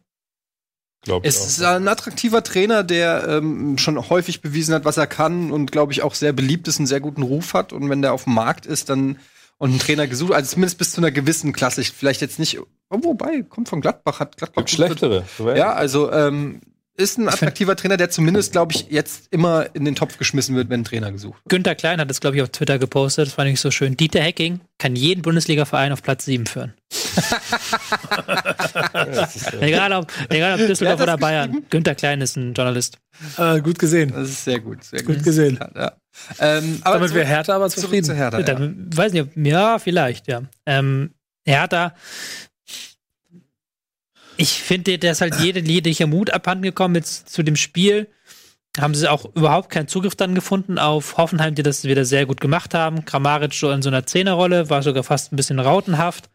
[1.02, 5.06] Glaub Es ich ist ein attraktiver Trainer, der ähm, schon häufig bewiesen hat, was er
[5.06, 7.72] kann und glaube ich auch sehr beliebt ist, einen sehr guten Ruf hat.
[7.72, 9.18] Und wenn der auf dem Markt ist, dann
[9.58, 12.98] und ein Trainer gesucht, also zumindest bis zu einer gewissen Klasse, vielleicht jetzt nicht, oh,
[13.02, 15.24] wobei, kommt von Gladbach, hat Gladbach Gibt schlechtere.
[15.54, 16.62] Ja, also ähm,
[16.96, 20.68] ist ein attraktiver Trainer, der zumindest, glaube ich, jetzt immer in den Topf geschmissen wird,
[20.68, 21.48] wenn ein Trainer gesucht wird.
[21.48, 23.28] Günther Klein hat das, glaube ich, auf Twitter gepostet.
[23.28, 23.96] Das fand ich so schön.
[23.96, 26.74] Dieter Hacking kann jeden Bundesliga-Verein auf Platz 7 führen.
[29.60, 31.64] egal, ob, egal ob Düsseldorf oder Bayern.
[31.70, 32.98] Günther Klein ist ein Journalist.
[33.36, 34.12] Äh, gut gesehen.
[34.14, 35.24] Das ist sehr gut, sehr Gut gut.
[35.24, 35.58] gesehen.
[35.74, 35.92] Ja.
[36.38, 38.04] Ähm, aber Damit wäre Hertha aber zufrieden.
[38.04, 38.40] zu Hertha.
[38.40, 38.58] Ja.
[38.94, 40.42] Weiß nicht, ob, ja, vielleicht, ja.
[40.66, 41.10] Ähm,
[41.46, 41.94] Hertha,
[44.40, 48.08] ich finde, der ist halt jede, jeglicher Mut abhanden gekommen jetzt zu dem Spiel.
[48.78, 52.40] Haben sie auch überhaupt keinen Zugriff dann gefunden auf Hoffenheim, die das wieder sehr gut
[52.40, 53.04] gemacht haben.
[53.04, 56.30] Kramaric so in so einer Zehnerrolle, war sogar fast ein bisschen rautenhaft.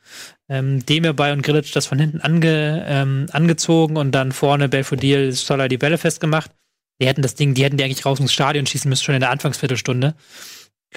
[0.50, 5.68] Ähm, Demirbay und Grilic das von hinten ange, ähm, angezogen und dann vorne Belfodil Stoller
[5.68, 6.52] die Bälle festgemacht.
[7.02, 9.22] Die hätten das Ding, die hätten die eigentlich raus ins Stadion schießen müssen, schon in
[9.22, 10.14] der Anfangsviertelstunde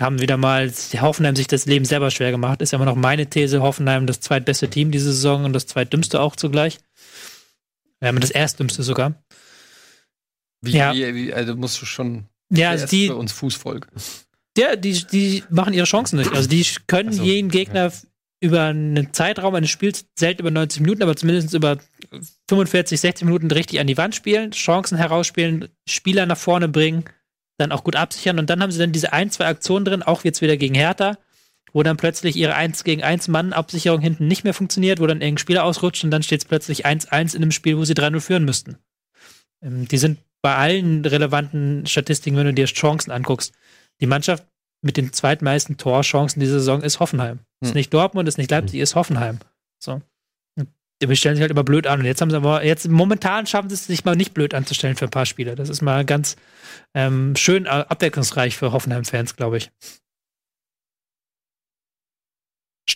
[0.00, 2.62] haben wieder mal Hoffenheim sich das Leben selber schwer gemacht.
[2.62, 6.20] Ist ja immer noch meine These, Hoffenheim das zweitbeste Team diese Saison und das zweitdümmste
[6.20, 6.78] auch zugleich.
[8.02, 9.14] Ja, das erstdümmste sogar.
[10.62, 10.92] Wie, Ja.
[10.94, 13.88] wie, wie, also musst du schon Ja, also die, uns Fußvolk.
[14.56, 16.32] ja, die, die machen ihre Chancen nicht.
[16.32, 17.92] Also die können Ach so, jeden Gegner
[18.40, 21.78] über einen Zeitraum eines Spiels, selten über 90 Minuten, aber zumindest über
[22.48, 27.04] 45, 60 Minuten richtig an die Wand spielen, Chancen herausspielen, Spieler nach vorne bringen,
[27.58, 30.22] dann auch gut absichern und dann haben sie dann diese ein, zwei Aktionen drin, auch
[30.24, 31.18] jetzt wieder gegen Hertha,
[31.72, 35.20] wo dann plötzlich ihre 1 gegen 1 Mann Absicherung hinten nicht mehr funktioniert, wo dann
[35.20, 38.20] irgendein Spieler ausrutscht und dann steht es plötzlich 1-1 in einem Spiel, wo sie 3-0
[38.20, 38.76] führen müssten.
[39.62, 43.52] Ähm, die sind bei allen relevanten Statistiken, wenn du dir Chancen anguckst,
[44.00, 44.46] die Mannschaft
[44.82, 47.40] mit den zweitmeisten Torchancen dieser Saison ist Hoffenheim.
[47.60, 47.76] Ist Hm.
[47.76, 49.38] nicht Dortmund, ist nicht Leipzig, ist Hoffenheim.
[49.82, 50.00] So.
[51.00, 52.00] Die stellen sich halt immer blöd an.
[52.00, 54.96] Und jetzt haben sie aber, jetzt momentan schaffen sie es sich mal nicht blöd anzustellen
[54.96, 55.54] für ein paar Spieler.
[55.54, 56.36] Das ist mal ganz
[56.94, 59.70] ähm, schön äh, abwechslungsreich für Hoffenheim-Fans, glaube ich.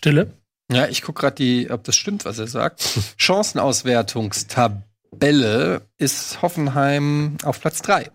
[0.03, 0.33] Stille.
[0.73, 2.83] Ja, ich gucke gerade die, ob das stimmt, was er sagt.
[3.19, 8.11] Chancenauswertungstabelle ist Hoffenheim auf Platz 3.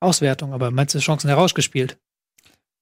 [0.00, 1.96] Auswertung, aber meinst du Chancen herausgespielt?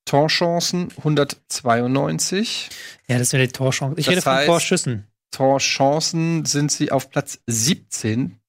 [0.07, 2.69] Torchancen 192.
[3.09, 4.01] Ja, das wäre die Torchance.
[4.01, 5.07] Ich Das rede von heißt- Torschüssen.
[5.31, 8.41] Torchancen sind sie auf Platz 17.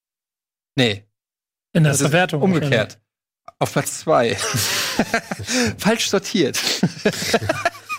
[0.76, 1.04] Nee,
[1.74, 2.42] In der das ist Verwertung.
[2.42, 2.98] umgekehrt.
[3.60, 4.36] Auf Platz 2.
[5.78, 6.58] Falsch sortiert.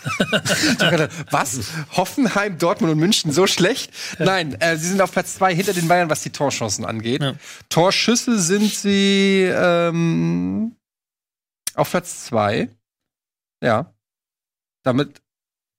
[1.31, 1.59] Was?
[1.91, 3.91] Hoffenheim, Dortmund und München so schlecht?
[4.19, 7.21] Nein, äh, sie sind auf Platz 2 hinter den Bayern, was die Torchancen angeht.
[7.21, 7.33] Ja.
[7.69, 10.75] Torschüsse sind sie ähm,
[11.75, 12.69] auf Platz 2.
[13.63, 13.93] Ja.
[14.83, 15.21] Damit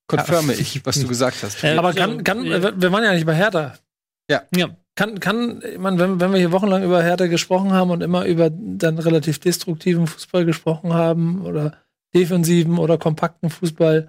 [0.07, 1.63] konfirme ich, was du gesagt hast.
[1.65, 2.81] Äh, Aber kann, kann, ja.
[2.81, 3.75] wir waren ja nicht bei Hertha.
[4.31, 4.43] Ja.
[4.95, 8.27] Kann, kann, ich meine, wenn, wenn wir hier wochenlang über Hertha gesprochen haben und immer
[8.27, 11.79] über dann relativ destruktiven Fußball gesprochen haben oder
[12.15, 14.09] defensiven oder kompakten Fußball,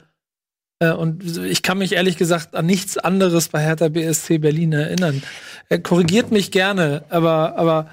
[0.80, 5.24] äh, und ich kann mich ehrlich gesagt an nichts anderes bei Hertha BSC Berlin erinnern.
[5.70, 7.90] Er korrigiert mich gerne, aber, aber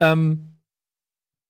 [0.00, 0.44] ähm,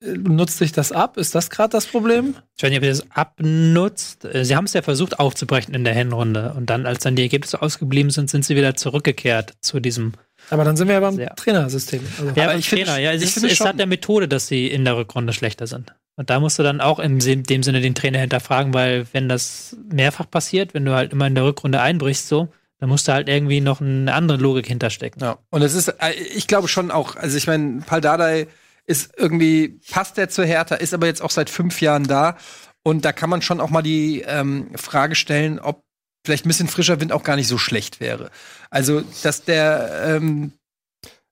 [0.01, 1.17] nutzt sich das ab?
[1.17, 2.37] Ist das gerade das Problem?
[2.57, 4.25] Ich weiß nicht, ob ihr das abnutzt.
[4.25, 6.55] Äh, Sie haben es ja versucht aufzubrechen in der Hinrunde.
[6.57, 10.13] Und dann, als dann die Ergebnisse ausgeblieben sind, sind sie wieder zurückgekehrt zu diesem
[10.51, 11.19] Aber dann sind wir ja beim.
[11.37, 12.01] Trainersystem.
[12.21, 14.47] Also, Ja, Aber ich finde- Trainer, ja, es ich ist, es hat der Methode, dass
[14.47, 15.93] sie in der Rückrunde schlechter sind.
[16.19, 19.77] Und da musst du dann auch in dem Sinne den Trainer hinterfragen, weil wenn das
[19.89, 22.49] mehrfach passiert, wenn du halt immer in der Rückrunde einbrichst, so,
[22.81, 25.23] dann musst du halt irgendwie noch eine andere Logik hinterstecken.
[25.23, 25.39] Ja.
[25.51, 28.49] Und es ist, äh, ich glaube schon auch, also ich meine, Paul Dardai
[28.85, 32.37] ist irgendwie, passt der zur Hertha, ist aber jetzt auch seit fünf Jahren da.
[32.83, 35.85] Und da kann man schon auch mal die ähm, Frage stellen, ob
[36.27, 38.33] vielleicht ein bisschen frischer Wind auch gar nicht so schlecht wäre.
[38.71, 40.51] Also, dass der, ähm,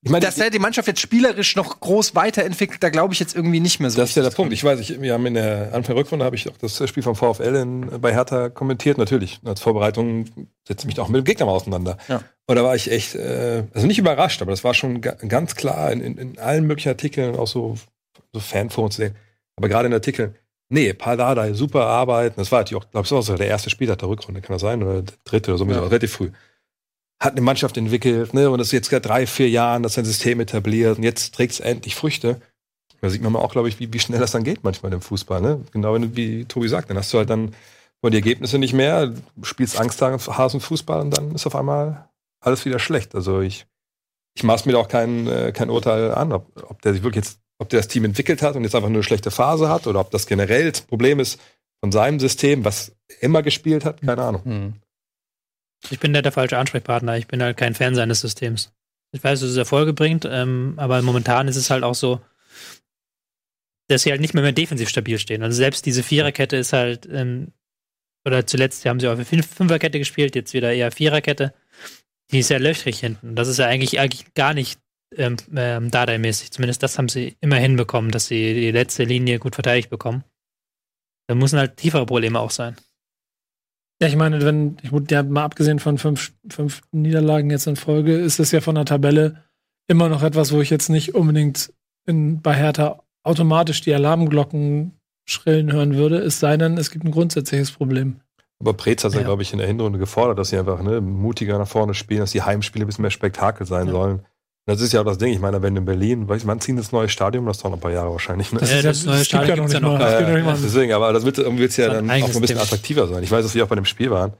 [0.03, 3.35] Ich meine, dass der die Mannschaft jetzt spielerisch noch groß weiterentwickelt, da glaube ich jetzt
[3.35, 3.97] irgendwie nicht mehr so.
[3.97, 4.53] Das ist ja der Punkt.
[4.53, 7.01] Ich weiß, ich, wir haben in der Anfang der Rückrunde habe ich auch das Spiel
[7.01, 8.99] vom VfL in, bei Hertha kommentiert.
[8.99, 10.25] Natürlich, als Vorbereitung
[10.67, 11.97] setze ich mich auch mit dem Gegner mal auseinander.
[12.07, 12.21] Ja.
[12.45, 15.55] Und da war ich echt, äh, also nicht überrascht, aber das war schon ga, ganz
[15.55, 17.75] klar in, in, in allen möglichen Artikeln, auch so,
[18.33, 19.15] so Fanforen zu sehen.
[19.55, 20.35] Aber gerade in Artikeln,
[20.69, 22.33] nee, Pardadei, super Arbeit.
[22.37, 24.83] Das war natürlich auch, glaube ich, so der erste Spieltag der Rückrunde, kann das sein?
[24.83, 25.81] Oder der dritte oder so, Ja.
[25.81, 26.29] relativ früh.
[27.19, 29.97] Hat eine Mannschaft entwickelt, ne, und das ist jetzt seit drei, vier Jahren, das ist
[29.97, 32.39] ein System etabliert und jetzt trägt es endlich Früchte.
[33.01, 35.01] Da sieht man mal auch, glaube ich, wie, wie schnell das dann geht manchmal im
[35.01, 35.41] Fußball.
[35.41, 35.61] Ne?
[35.71, 37.53] Genau wie, wie Tobi sagt, dann hast du halt dann
[38.01, 43.15] wollen die Ergebnisse nicht mehr, spielst Angsthasenfußball und dann ist auf einmal alles wieder schlecht.
[43.15, 43.65] Also ich,
[44.35, 47.25] ich maß mir da auch kein, äh, kein Urteil an, ob, ob der sich wirklich
[47.25, 49.87] jetzt, ob der das Team entwickelt hat und jetzt einfach nur eine schlechte Phase hat
[49.87, 51.39] oder ob das generell das Problem ist
[51.79, 54.43] von seinem System, was immer gespielt hat, keine Ahnung.
[54.43, 54.73] Hm.
[55.89, 57.17] Ich bin da der falsche Ansprechpartner.
[57.17, 58.73] Ich bin halt kein Fan seines Systems.
[59.11, 62.21] Ich weiß, dass es Erfolge bringt, ähm, aber momentan ist es halt auch so,
[63.87, 65.43] dass sie halt nicht mehr, mehr defensiv stabil stehen.
[65.43, 67.53] Also selbst diese Viererkette ist halt, ähm,
[68.25, 71.53] oder zuletzt haben sie auf Fünf Fünferkette gespielt, jetzt wieder eher Viererkette.
[72.31, 73.35] Die ist ja löchrig hinten.
[73.35, 74.79] Das ist ja eigentlich, eigentlich gar nicht
[75.15, 76.51] ähm, ähm, Dardai-mäßig.
[76.51, 80.25] Zumindest das haben sie immer hinbekommen, dass sie die letzte Linie gut verteidigt bekommen.
[81.27, 82.75] Da müssen halt tiefere Probleme auch sein.
[84.01, 88.15] Ja, ich meine, wenn, ich ja, mal abgesehen von fünf, fünf Niederlagen jetzt in Folge,
[88.15, 89.43] ist es ja von der Tabelle
[89.87, 91.73] immer noch etwas, wo ich jetzt nicht unbedingt
[92.05, 94.93] in, bei Hertha automatisch die Alarmglocken
[95.25, 98.21] schrillen hören würde, es sei denn, es gibt ein grundsätzliches Problem.
[98.59, 99.25] Aber Preetz hat ja, Ja.
[99.25, 102.31] glaube ich, in der Hinrunde gefordert, dass sie einfach ne, mutiger nach vorne spielen, dass
[102.31, 103.93] die Heimspiele ein bisschen mehr Spektakel sein Ja.
[103.93, 104.25] sollen.
[104.67, 105.31] Das ist ja auch das Ding.
[105.33, 107.45] Ich meine, wenn in Berlin, weiß ich, wann ziehen das neue Stadion?
[107.45, 108.51] Das dauert noch ein paar Jahre wahrscheinlich.
[108.51, 108.59] Ne?
[108.59, 109.97] Das, Ja, ist ja, das das, neue gibt Stadion ja noch gibt's nicht ja noch
[109.99, 110.23] mal.
[110.23, 110.57] gar nicht mal.
[110.61, 113.23] deswegen, aber das wird irgendwie ja dann ein auch ein bisschen attraktiver sein.
[113.23, 114.33] Ich weiß, dass wir auch bei dem Spiel waren.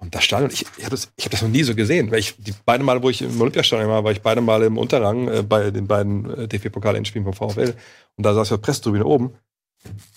[0.00, 2.10] Und das Stadion, ich, ich habe das, ich hab das noch nie so gesehen.
[2.10, 4.78] Weil ich, die beiden Male, wo ich im Olympiastadion war, war ich beide Male im
[4.78, 7.74] Unterrang äh, bei den beiden äh, DFB-Pokal-Endspielen vom VfL.
[8.16, 9.26] Und da saß ich auf der Pressetribüne oben.
[9.26, 9.36] Und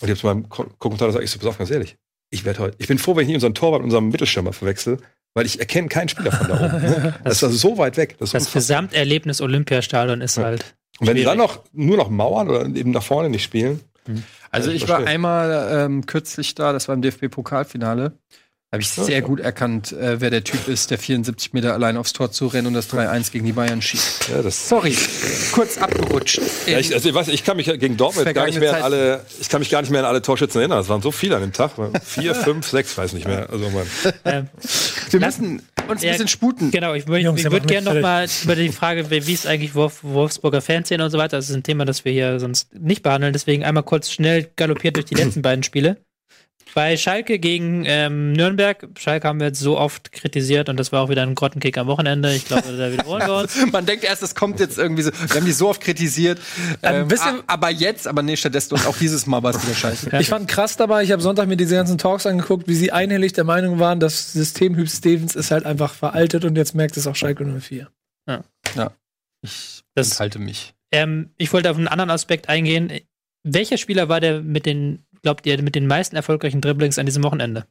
[0.01, 1.97] ich habe zu meinem Ko- Kommentar gesagt, ich so, pass auf, ganz ehrlich,
[2.29, 4.97] ich werde heute, ich bin froh, wenn ich nicht unseren Torwart und unseren Mittelstürmer verwechsel,
[5.33, 6.81] weil ich erkenne keinen Spieler von da oben.
[6.81, 7.15] Ne?
[7.23, 8.17] Das ist so weit weg.
[8.19, 8.51] Das Das.
[8.51, 10.43] Gesamterlebnis Olympiastadion ist Ja.
[10.43, 10.75] halt.
[10.99, 13.79] Und wenn sie dann noch nur noch mauern oder eben nach vorne nicht spielen,
[14.51, 18.13] Also ich war einmal ähm, kürzlich da, das war im DFB-Pokalfinale.
[18.73, 22.13] Habe ich sehr gut erkannt, äh, wer der Typ ist, der 74 Meter allein aufs
[22.13, 24.29] Tor zu rennen und das 3-1 gegen die Bayern schießt.
[24.29, 24.95] ja, das Sorry,
[25.51, 26.39] kurz abgerutscht.
[26.67, 29.25] Ja, ich, also ich, weiß, ich kann mich gegen Dortmund gar nicht mehr an alle,
[29.41, 30.79] ich kann mich gar nicht mehr an alle Torschützen erinnern.
[30.79, 31.71] Es waren so viele an dem Tag.
[32.01, 33.49] Vier, fünf, sechs, weiß nicht mehr.
[33.49, 33.85] Also man,
[34.23, 34.47] Ähm,
[35.09, 36.71] wir müssen uns ein Ja, bisschen sputen.
[36.71, 39.99] Genau, ich, ich der würde gerne noch mal über die Frage, wie ist eigentlich Wolf,
[40.01, 43.33] Wolfsburger Fanszene und so weiter, das ist ein Thema, das wir hier sonst nicht behandeln,
[43.33, 45.97] deswegen einmal kurz schnell galoppiert durch die letzten beiden Spiele.
[46.73, 51.01] Bei Schalke gegen ähm, Nürnberg, Schalke haben wir jetzt so oft kritisiert und das war
[51.01, 52.33] auch wieder ein Grottenkick am Wochenende.
[52.33, 53.55] Ich glaube, da wiederholen wir uns.
[53.71, 55.11] Man denkt erst, es kommt jetzt irgendwie so.
[55.11, 56.39] Wir haben die so oft kritisiert.
[56.81, 59.75] Ähm, Ähm, a- aber jetzt, aber nee, stattdessen und auch dieses Mal war es wieder
[59.75, 60.11] scheiße.
[60.19, 63.33] Ich fand krass dabei, ich habe Sonntag mir diese ganzen Talks angeguckt, wie sie einhellig
[63.33, 67.05] der Meinung waren, das System Hüb Stevens ist halt einfach veraltet und jetzt merkt es
[67.07, 67.87] auch Schalke 04.
[69.43, 70.73] Ich Das- enthalte mich.
[70.91, 72.91] Ähm, ich wollte auf einen anderen Aspekt eingehen.
[73.43, 77.23] Welcher Spieler war der mit den, glaubt ihr, mit den meisten erfolgreichen Dribblings an diesem
[77.23, 77.65] Wochenende?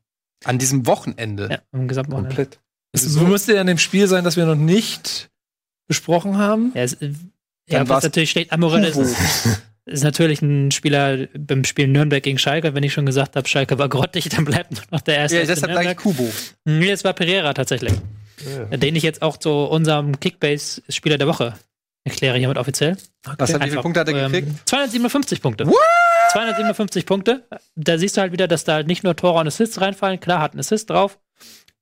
[0.45, 1.49] An diesem Wochenende.
[1.51, 2.35] Ja, am gesamten Wochenende.
[2.35, 2.61] komplett.
[2.93, 5.31] Es müsste ja an dem Spiel sein, das wir noch nicht
[5.87, 6.73] besprochen haben.
[6.75, 7.13] Ja, es, äh,
[7.69, 8.97] Dann ja was natürlich steht, Amorell ist,
[9.87, 12.75] ist natürlich ein Spieler beim Spiel Nürnberg gegen Schalke.
[12.75, 15.39] Wenn ich schon gesagt habe, Schalke war grottig, dann bleibt nur noch der erste.
[15.39, 15.99] Ja, deshalb sage ich Nürnberg.
[15.99, 16.33] Kubo.
[16.65, 17.93] Nee, es war Pereira tatsächlich.
[18.71, 18.77] Ja.
[18.77, 21.55] Den ich jetzt auch zu unserem Kickbase-Spieler der Woche
[22.05, 22.97] erkläre hiermit offiziell.
[23.37, 24.69] Was hat, wie viele Punkte hat er ähm, gekriegt?
[24.69, 25.67] 257 Punkte.
[26.33, 27.47] 257 Punkte.
[27.77, 30.21] Da siehst du halt wieder, dass da halt nicht nur Tore und Assists reinfallen.
[30.21, 31.19] Klar, hat ein Assist drauf.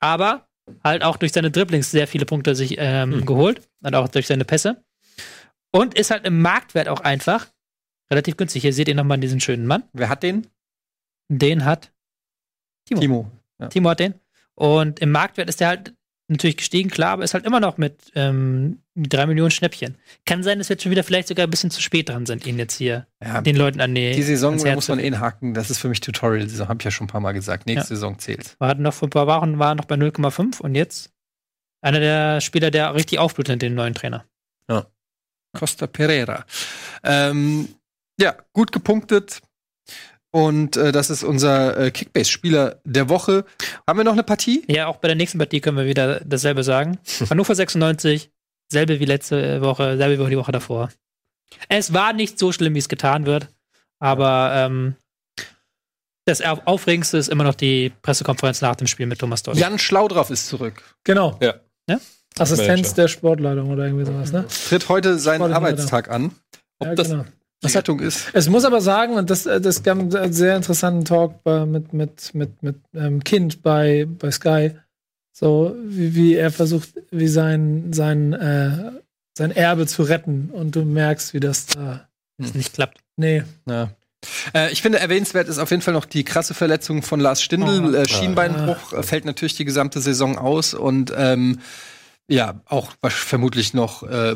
[0.01, 0.49] Aber
[0.85, 3.27] halt auch durch seine Dribblings sehr viele Punkte sich ähm, Hm.
[3.27, 3.69] geholt.
[3.83, 4.83] Und auch durch seine Pässe.
[5.71, 7.47] Und ist halt im Marktwert auch einfach
[8.11, 8.63] relativ günstig.
[8.63, 9.85] Hier seht ihr nochmal diesen schönen Mann.
[9.93, 10.47] Wer hat den?
[11.31, 11.93] Den hat
[12.87, 13.01] Timo.
[13.01, 13.31] Timo.
[13.69, 14.15] Timo hat den.
[14.55, 15.95] Und im Marktwert ist der halt
[16.29, 19.97] natürlich gestiegen, klar, aber ist halt immer noch mit ähm, drei Millionen Schnäppchen.
[20.27, 22.47] Kann sein, dass wir jetzt schon wieder vielleicht sogar ein bisschen zu spät dran sind,
[22.47, 25.55] ihn jetzt hier Ja, den Leuten an die, die Saison muss man eh haken.
[25.55, 27.67] Das ist für mich Tutorial-Saison, habe ich ja schon ein paar Mal gesagt.
[27.67, 28.57] Nächste Saison zählt.
[28.59, 31.13] Wir hatten noch vor ein paar Wochen war er noch bei 0,5 und jetzt
[31.81, 34.25] einer der Spieler, der richtig aufblutet mit dem neuen Trainer.
[35.57, 36.45] Costa Pereira.
[37.05, 37.69] Ähm,
[38.21, 39.41] ja, gut gepunktet.
[40.31, 43.45] Und äh, das ist unser äh, Kickbase-Spieler der Woche.
[43.87, 44.63] Haben wir noch eine Partie?
[44.69, 46.99] Ja, auch bei der nächsten Partie können wir wieder dasselbe sagen.
[47.31, 48.31] Hannover 96,
[48.69, 50.91] selbe wie letzte Woche, selbe wie die Woche davor.
[51.69, 53.49] Es war nicht so schlimm, wie es getan wird,
[53.99, 54.95] aber ähm,
[56.27, 59.57] das Au- Aufregendste ist immer noch die Pressekonferenz nach dem Spiel mit Thomas Doll.
[59.57, 60.83] Jan Schlaudraff ist zurück.
[61.05, 61.39] Genau.
[61.41, 61.55] Ja.
[61.89, 61.99] Ja?
[62.39, 62.95] Assistenz Manager.
[62.95, 64.45] der Sportleitung oder irgendwie sowas, ne?
[64.69, 66.33] Tritt heute seinen Arbeitstag an.
[66.79, 67.25] Ob Ja, das genau.
[67.65, 68.29] die Rettung ist?
[68.35, 71.95] Es muss aber sagen, und das, äh, das gab einen sehr interessanten Talk bei, mit,
[71.95, 74.73] mit, mit, mit ähm, Kind bei, bei Sky.
[75.39, 78.91] So, wie, wie er versucht, wie sein, sein, äh,
[79.37, 80.51] sein Erbe zu retten.
[80.53, 82.09] Und du merkst, wie das da.
[82.39, 82.99] Das nicht klappt.
[83.17, 83.45] Nee.
[83.69, 83.91] Ja.
[84.53, 87.95] Äh, ich finde, erwähnenswert ist auf jeden Fall noch die krasse Verletzung von Lars Stindl.
[87.95, 87.97] Oh.
[87.97, 91.61] äh, Schienbeinbruch äh, fällt natürlich die gesamte Saison aus und ähm,
[92.29, 94.35] ja, auch vermutlich noch, äh,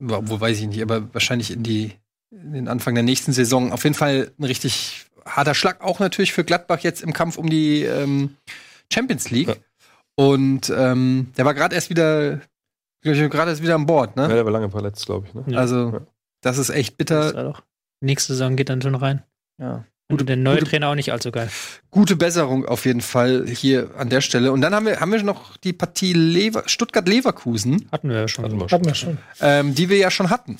[0.00, 1.92] wo wo weiß ich nicht, aber wahrscheinlich in die
[2.32, 6.32] in den Anfang der nächsten Saison auf jeden Fall ein richtig harter Schlag auch natürlich
[6.32, 8.36] für Gladbach jetzt im Kampf um die ähm,
[8.92, 9.48] Champions League.
[9.48, 9.54] Ja.
[10.16, 12.40] Und ähm, der war gerade erst wieder
[13.02, 14.34] gerade erst wieder an Bord, Ja, ne?
[14.34, 15.34] der war lange verletzt, glaube ich.
[15.34, 15.44] Ne?
[15.46, 15.58] Ja.
[15.60, 16.00] Also Ja.
[16.42, 17.32] das ist echt bitter.
[17.32, 17.62] doch.
[18.00, 19.22] Nächste Saison geht dann schon rein.
[19.60, 19.84] Ja.
[20.08, 21.50] Und der neue gute- Trainer auch nicht allzu geil.
[21.90, 24.52] Gute Besserung auf jeden Fall hier an der Stelle.
[24.52, 28.28] Und dann haben wir haben wir noch die Partie Lever Stuttgart Leverkusen, Hatten wir ja
[28.28, 28.44] schon.
[28.44, 28.78] Hatten wir schon.
[28.78, 29.18] Hatten wir schon.
[29.40, 30.58] ähm, die wir ja schon hatten.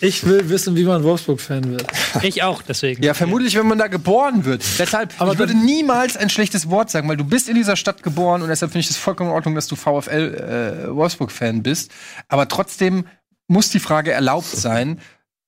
[0.00, 1.86] Ich will wissen, wie man Wolfsburg-Fan wird.
[2.22, 3.02] Ich auch, deswegen.
[3.02, 4.64] Ja, vermutlich, wenn man da geboren wird.
[4.78, 8.02] Deshalb, Aber ich würde niemals ein schlechtes Wort sagen, weil du bist in dieser Stadt
[8.02, 11.90] geboren und deshalb finde ich es vollkommen in Ordnung, dass du VfL äh, Wolfsburg-Fan bist.
[12.28, 13.06] Aber trotzdem
[13.48, 15.00] muss die Frage erlaubt sein,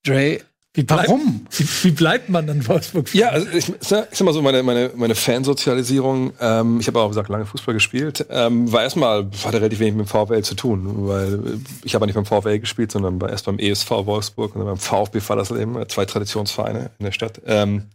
[0.05, 0.41] Dre,
[0.79, 1.45] Wie bleibt, warum?
[1.51, 3.21] Wie, wie bleibt man dann Wolfsburg-Fan?
[3.21, 7.09] Ja, also ich, ich sag mal so, meine, meine, meine Fansozialisierung, ähm, ich habe auch
[7.09, 11.09] gesagt lange Fußball gespielt, ähm, war erstmal, hatte relativ wenig mit dem VfL zu tun,
[11.09, 11.39] weil äh,
[11.83, 15.19] ich habe nicht beim VfL gespielt, sondern erst beim ESV Wolfsburg und dann beim VfB
[15.19, 17.43] Fallersleben, zwei Traditionsvereine in der Stadt.
[17.45, 17.87] Ähm,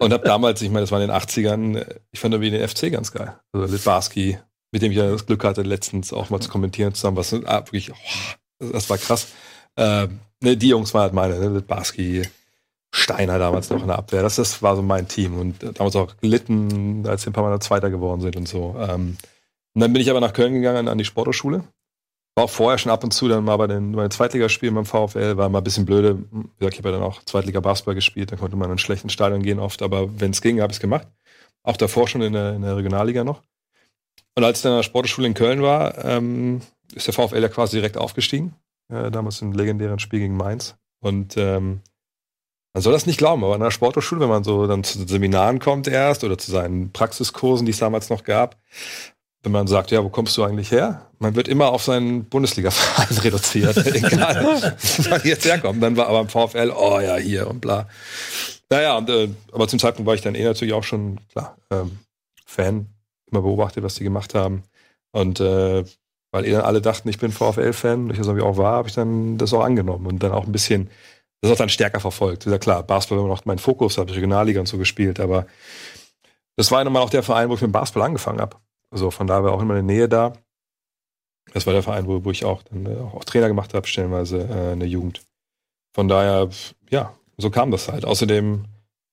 [0.00, 2.68] und habe damals, ich meine, das war in den 80ern, äh, ich fand irgendwie den
[2.68, 3.36] FC ganz geil.
[3.52, 4.36] Also Litbarski,
[4.72, 7.60] mit dem ich ja das Glück hatte, letztens auch mal zu kommentieren zusammen, was ah,
[7.60, 9.28] wirklich, oh, das war krass.
[9.76, 12.22] Ähm, ne, die Jungs waren halt meine, ne, Litbarski,
[12.94, 14.22] Steiner damals noch in der Abwehr.
[14.22, 17.42] Das, das war so mein Team und äh, damals auch gelitten, als wir ein paar
[17.42, 18.76] Mal Zweiter geworden sind und so.
[18.78, 19.16] Ähm,
[19.74, 21.64] und dann bin ich aber nach Köln gegangen an die Sporthochschule.
[22.36, 24.86] War auch vorher schon ab und zu dann mal bei den, bei den Zweitligaspielen beim
[24.86, 26.18] VfL, war mal ein bisschen blöde.
[26.30, 28.78] Wie gesagt, ich habe ja dann auch Zweitliga Basketball gespielt, da konnte man in einen
[28.78, 31.08] schlechten Stadion gehen oft, aber wenn es ging, habe ich es gemacht.
[31.64, 33.42] Auch davor schon in der, in der Regionalliga noch.
[34.36, 36.60] Und als ich dann an der Sporthochschule in Köln war, ähm,
[36.94, 38.54] ist der VfL ja quasi direkt aufgestiegen.
[38.94, 40.76] Äh, damals im legendären Spiel gegen Mainz.
[41.00, 41.80] Und ähm,
[42.72, 45.58] man soll das nicht glauben, aber an der Sporthochschule, wenn man so dann zu Seminaren
[45.58, 48.56] kommt erst oder zu seinen Praxiskursen, die es damals noch gab,
[49.42, 51.10] wenn man sagt, ja, wo kommst du eigentlich her?
[51.18, 53.76] Man wird immer auf seinen Bundesliga-Verein reduziert.
[53.76, 55.82] Egal, wo man jetzt herkommt.
[55.82, 57.88] Dann war aber im VfL, oh ja, hier und bla.
[58.70, 61.98] Naja, und, äh, aber zum Zeitpunkt war ich dann eh natürlich auch schon, klar, ähm,
[62.46, 62.86] Fan,
[63.30, 64.62] immer beobachtet, was die gemacht haben.
[65.12, 65.84] Und äh,
[66.34, 68.94] weil eh dann alle dachten, ich bin VfL-Fan, ich das irgendwie auch war, habe ich
[68.96, 70.90] dann das auch angenommen und dann auch ein bisschen,
[71.40, 72.44] das auch dann stärker verfolgt.
[72.44, 75.46] Ja klar, Basketball war immer noch mein Fokus, habe ich Regionalliga und so gespielt, aber
[76.56, 78.56] das war nochmal auch der Verein, wo ich mit Basketball angefangen habe.
[78.90, 80.32] Also von da war auch immer eine Nähe da.
[81.52, 84.48] Das war der Verein, wo, wo ich auch dann äh, auch Trainer gemacht habe, stellenweise
[84.50, 85.22] äh, in der Jugend.
[85.94, 86.48] Von daher,
[86.90, 88.04] ja, so kam das halt.
[88.04, 88.64] Außerdem,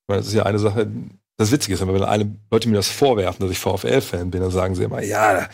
[0.08, 0.88] das ist ja eine Sache,
[1.38, 4.74] das Witzige ist, wenn alle Leute mir das vorwerfen, dass ich VfL-Fan bin, dann sagen
[4.74, 5.48] sie immer, ja,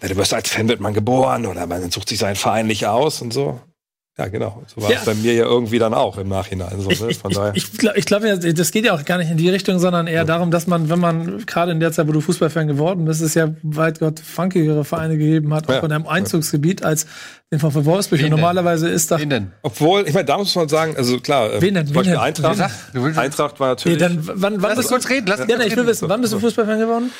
[0.00, 2.86] na, du wirst als Fan wird man geboren oder man sucht sich seinen Verein nicht
[2.86, 3.60] aus und so.
[4.18, 4.62] Ja, genau.
[4.66, 4.98] So war Ja.
[4.98, 6.78] es bei mir ja irgendwie dann auch im Nachhinein.
[6.78, 7.10] So, Ich, ne?
[7.10, 7.52] ich, Von daher.
[7.54, 9.78] ich, ich glaube, ich glaub, ja, das geht ja auch gar nicht in die Richtung,
[9.78, 13.06] sondern eher darum, dass man, wenn man gerade in der Zeit, wo du Fußballfan geworden
[13.06, 15.78] bist, es ja weit Gott funkigere Vereine gegeben hat, auch Ja.
[15.80, 17.06] in einem Einzugsgebiet als
[17.50, 18.18] den VfL Wolfsburg.
[18.18, 18.40] Und Wen denn?
[18.40, 19.18] normalerweise ist da.
[19.18, 19.52] Wen denn?
[19.62, 21.86] Obwohl, ich meine, da muss man sagen, also klar, äh, Wen denn?
[21.86, 22.20] zum Wen Beispiel denn?
[22.20, 23.98] Eintracht, Wen Eintracht war Nee, natürlich.
[23.98, 25.26] dann, wann, wann Lass uns kurz reden.
[25.28, 27.10] Lass uns Ja, nee, ich will wissen, wann bist du Fußballfan geworden?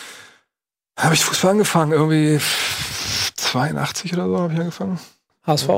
[1.01, 1.93] Habe ich Fußball angefangen?
[1.93, 2.39] Irgendwie
[3.37, 4.99] 82 oder so habe ich angefangen.
[5.47, 5.69] HSV.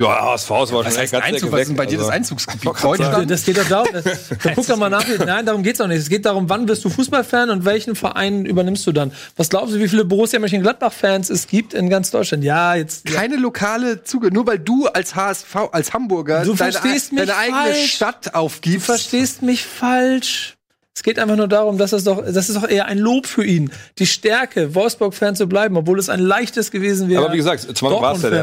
[0.00, 1.50] Ja, HSV ist aber schon heißt ganz Einzug?
[1.50, 2.64] Was ist denn bei dir das also- Einzugsgebiet?
[2.82, 3.28] Deutschland?
[3.28, 3.88] Das geht doch darum.
[3.92, 4.04] Das,
[4.54, 5.04] guck doch mal nach.
[5.26, 5.98] Nein, darum geht's auch nicht.
[5.98, 9.12] Es geht darum, wann bist du Fußballfan und welchen Verein übernimmst du dann?
[9.36, 12.44] Was glaubst du, wie viele Borussia Mönchengladbach-Fans es gibt in ganz Deutschland?
[12.44, 13.06] Ja, jetzt.
[13.06, 17.36] Keine lokale Zuge, nur weil du als HSV, als Hamburger Du deine, verstehst mich deine
[17.36, 17.92] eigene falsch.
[17.94, 18.86] Stadt Du aufgibst.
[18.86, 20.57] verstehst mich falsch.
[20.98, 23.44] Es geht einfach nur darum, dass es doch, das ist doch eher ein Lob für
[23.44, 23.70] ihn.
[24.00, 27.22] Die Stärke, Wolfsburg-Fan zu bleiben, obwohl es ein leichtes gewesen wäre.
[27.22, 28.40] Aber wie gesagt, Anfang war es ja, der-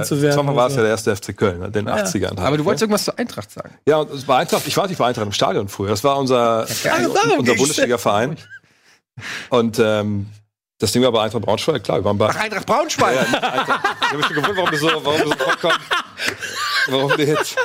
[0.56, 2.30] war es ja erste FC Köln, ne, den 80ern.
[2.30, 2.86] halt, Aber du wolltest ne?
[2.86, 3.74] irgendwas zur Eintracht sagen.
[3.86, 5.90] Ja, und es war Eintracht, ich war nicht bei Eintracht im Stadion früher.
[5.90, 6.66] Das war unser, Ah,
[7.14, 7.56] darum unser.
[7.56, 8.38] Bundesliga-Verein.
[9.50, 10.28] Und ähm,
[10.80, 13.16] das Ding war bei Eintracht Braunschweig, klar, wir waren bei Ach, Eintracht Braunschweig.
[13.34, 13.82] Ja, Eintracht.
[14.02, 15.70] Ich habe mich schon gewundert, warum du so, warum du so.
[16.88, 17.56] Warum du jetzt.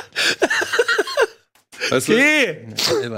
[1.91, 2.13] Weißt du?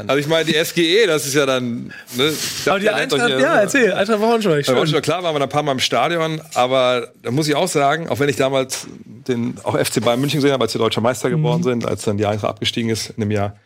[0.08, 1.94] Also ich meine, die SGE, das ist ja dann.
[2.16, 2.34] Ne,
[2.66, 4.66] Aber die Eintracht, ja, erzähl, Eintracht Braunschweig.
[4.66, 4.88] Schön.
[4.88, 8.10] schon klar waren wir ein paar Mal im Stadion, aber da muss ich auch sagen,
[8.10, 11.30] auch wenn ich damals den auch FC Bayern München gesehen habe, als wir deutscher Meister
[11.30, 13.58] geworden sind, als dann die Eintracht abgestiegen ist in dem Jahr,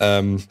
[0.00, 0.42] ähm,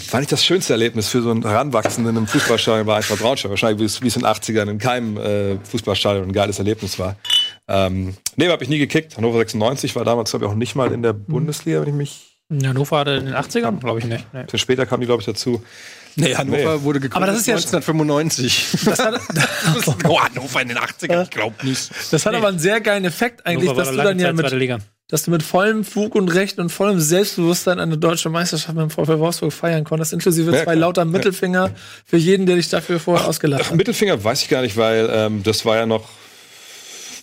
[0.00, 3.50] fand ich das schönste Erlebnis für so einen Heranwachsenden im Fußballstadion war Eintracht Braunschweig.
[3.50, 6.98] Wahrscheinlich, wie es, wie es in den 80ern in keinem äh, Fußballstadion ein geiles Erlebnis
[6.98, 7.16] war.
[7.68, 9.16] Ähm, nee, habe ich nie gekickt.
[9.16, 12.31] Hannover 96 war damals, glaube ich, auch nicht mal in der Bundesliga, wenn ich mich.
[12.60, 13.80] In Hannover hatte in den 80ern?
[13.80, 14.26] Glaube ich nicht.
[14.32, 14.44] Nee.
[14.58, 15.62] Später kam die, glaube ich, dazu.
[16.16, 16.82] Nee, Hannover Nee.
[16.82, 18.66] wurde gegründet Aber das ist ja- 1995.
[18.84, 19.14] Das hat,
[20.08, 21.90] oh, Hannover in den 80ern, ich glaub nicht.
[22.10, 25.22] das hat aber einen sehr geilen Effekt eigentlich, Hannover dass du dann ja mit, dass
[25.24, 29.18] du mit vollem Fug und Recht und vollem Selbstbewusstsein eine deutsche Meisterschaft mit dem VfL
[29.18, 31.70] Wolfsburg feiern konntest, inklusive Ja, zwei lauter Mittelfinger
[32.04, 33.76] für jeden, der dich dafür vorher ausgelacht Ach, hat.
[33.76, 36.08] Mittelfinger weiß ich gar nicht, weil ähm, das war ja noch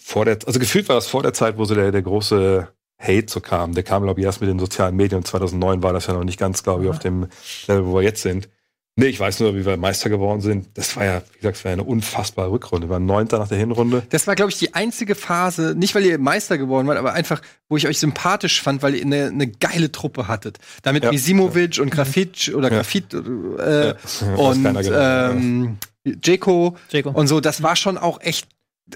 [0.03, 2.67] vor der, also gefühlt war das vor der Zeit, wo so der, der große
[2.99, 3.73] Hate so kam.
[3.73, 5.23] Der kam, glaube ich, erst mit den sozialen Medien.
[5.23, 7.27] 2009 war das ja noch nicht ganz, glaube ich, auf dem
[7.67, 8.49] Level, wo wir jetzt sind.
[8.97, 10.67] Nee, ich weiß nur, wie wir Meister geworden sind.
[10.73, 12.87] Das war ja, wie gesagt, das war ja eine unfassbare Rückrunde.
[12.87, 14.03] Wir waren Neunter nach der Hinrunde.
[14.09, 17.41] Das war, glaube ich, die einzige Phase, nicht weil ihr Meister geworden wart, aber einfach,
[17.69, 20.57] wo ich euch sympathisch fand, weil ihr eine, eine geile Truppe hattet.
[20.81, 21.11] Damit Ja.
[21.11, 22.75] Misimovic und Grafitsch oder Ja.
[22.79, 23.95] Grafit äh, Ja.
[24.35, 27.11] Und ähm, Jeko Jaco.
[27.11, 27.39] und so.
[27.39, 28.49] Das war schon auch echt,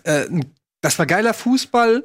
[0.03, 0.25] äh,
[0.81, 2.03] das war geiler Fußball.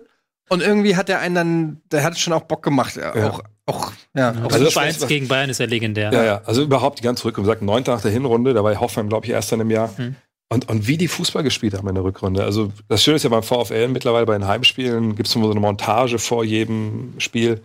[0.49, 2.97] Und irgendwie hat der einen dann, der hat schon auch Bock gemacht.
[2.97, 3.13] Ja.
[3.31, 4.31] Auch, auch, ja.
[4.33, 6.13] Auch auch Also das das- 1 gegen Bayern ist ja legendär.
[6.13, 7.49] Ja, ja, also überhaupt die ganze Rückrunde.
[7.49, 9.91] Wie gesagt, Neunter nach der Hinrunde, da war Hoffenheim, glaube ich, erst in einem Jahr.
[9.97, 10.17] Mhm.
[10.51, 12.43] Und, und wie die Fußball gespielt haben in der Rückrunde.
[12.43, 15.51] Also das Schöne ist ja beim VfL mittlerweile bei den Heimspielen gibt es immer so
[15.51, 17.61] eine Montage vor jedem Spiel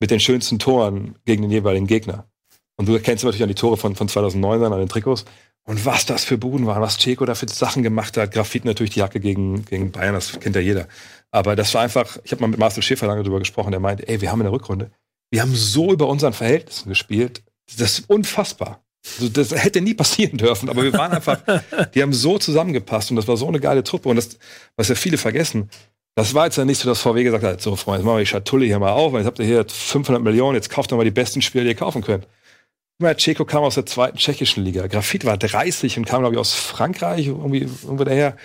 [0.00, 2.24] mit den schönsten Toren gegen den jeweiligen Gegner.
[2.76, 5.24] Und du kennst natürlich an die Tore von, von 2009 dann an den Trikots.
[5.64, 8.32] Und was das für Buden waren, was Ceco da für Sachen gemacht hat.
[8.32, 10.88] Grafit natürlich die Jacke gegen, gegen Bayern, das kennt ja jeder.
[11.30, 14.08] Aber das war einfach, ich habe mal mit Marcel Schäfer lange drüber gesprochen, der meinte,
[14.08, 14.90] ey, wir haben in der Rückrunde,
[15.30, 17.42] wir haben so über unseren Verhältnissen gespielt,
[17.76, 18.82] das ist unfassbar.
[19.16, 21.40] Also das hätte nie passieren dürfen, aber wir waren einfach,
[21.94, 24.38] die haben so zusammengepasst und das war so eine geile Truppe und das,
[24.76, 25.70] was ja viele vergessen,
[26.18, 28.20] das war jetzt ja nicht so, dass VW gesagt hat, so Freunde, jetzt machen wir
[28.20, 31.04] die Schatulle hier mal auf, jetzt habt ihr hier 500 Millionen, jetzt kauft doch mal
[31.04, 32.26] die besten Spieler, die ihr kaufen könnt.
[33.00, 34.88] Mal, Ceco kam aus der zweiten tschechischen Liga.
[34.88, 38.36] Grafit war 30 und kam, glaube ich, aus Frankreich, irgendwie irgendwo daher.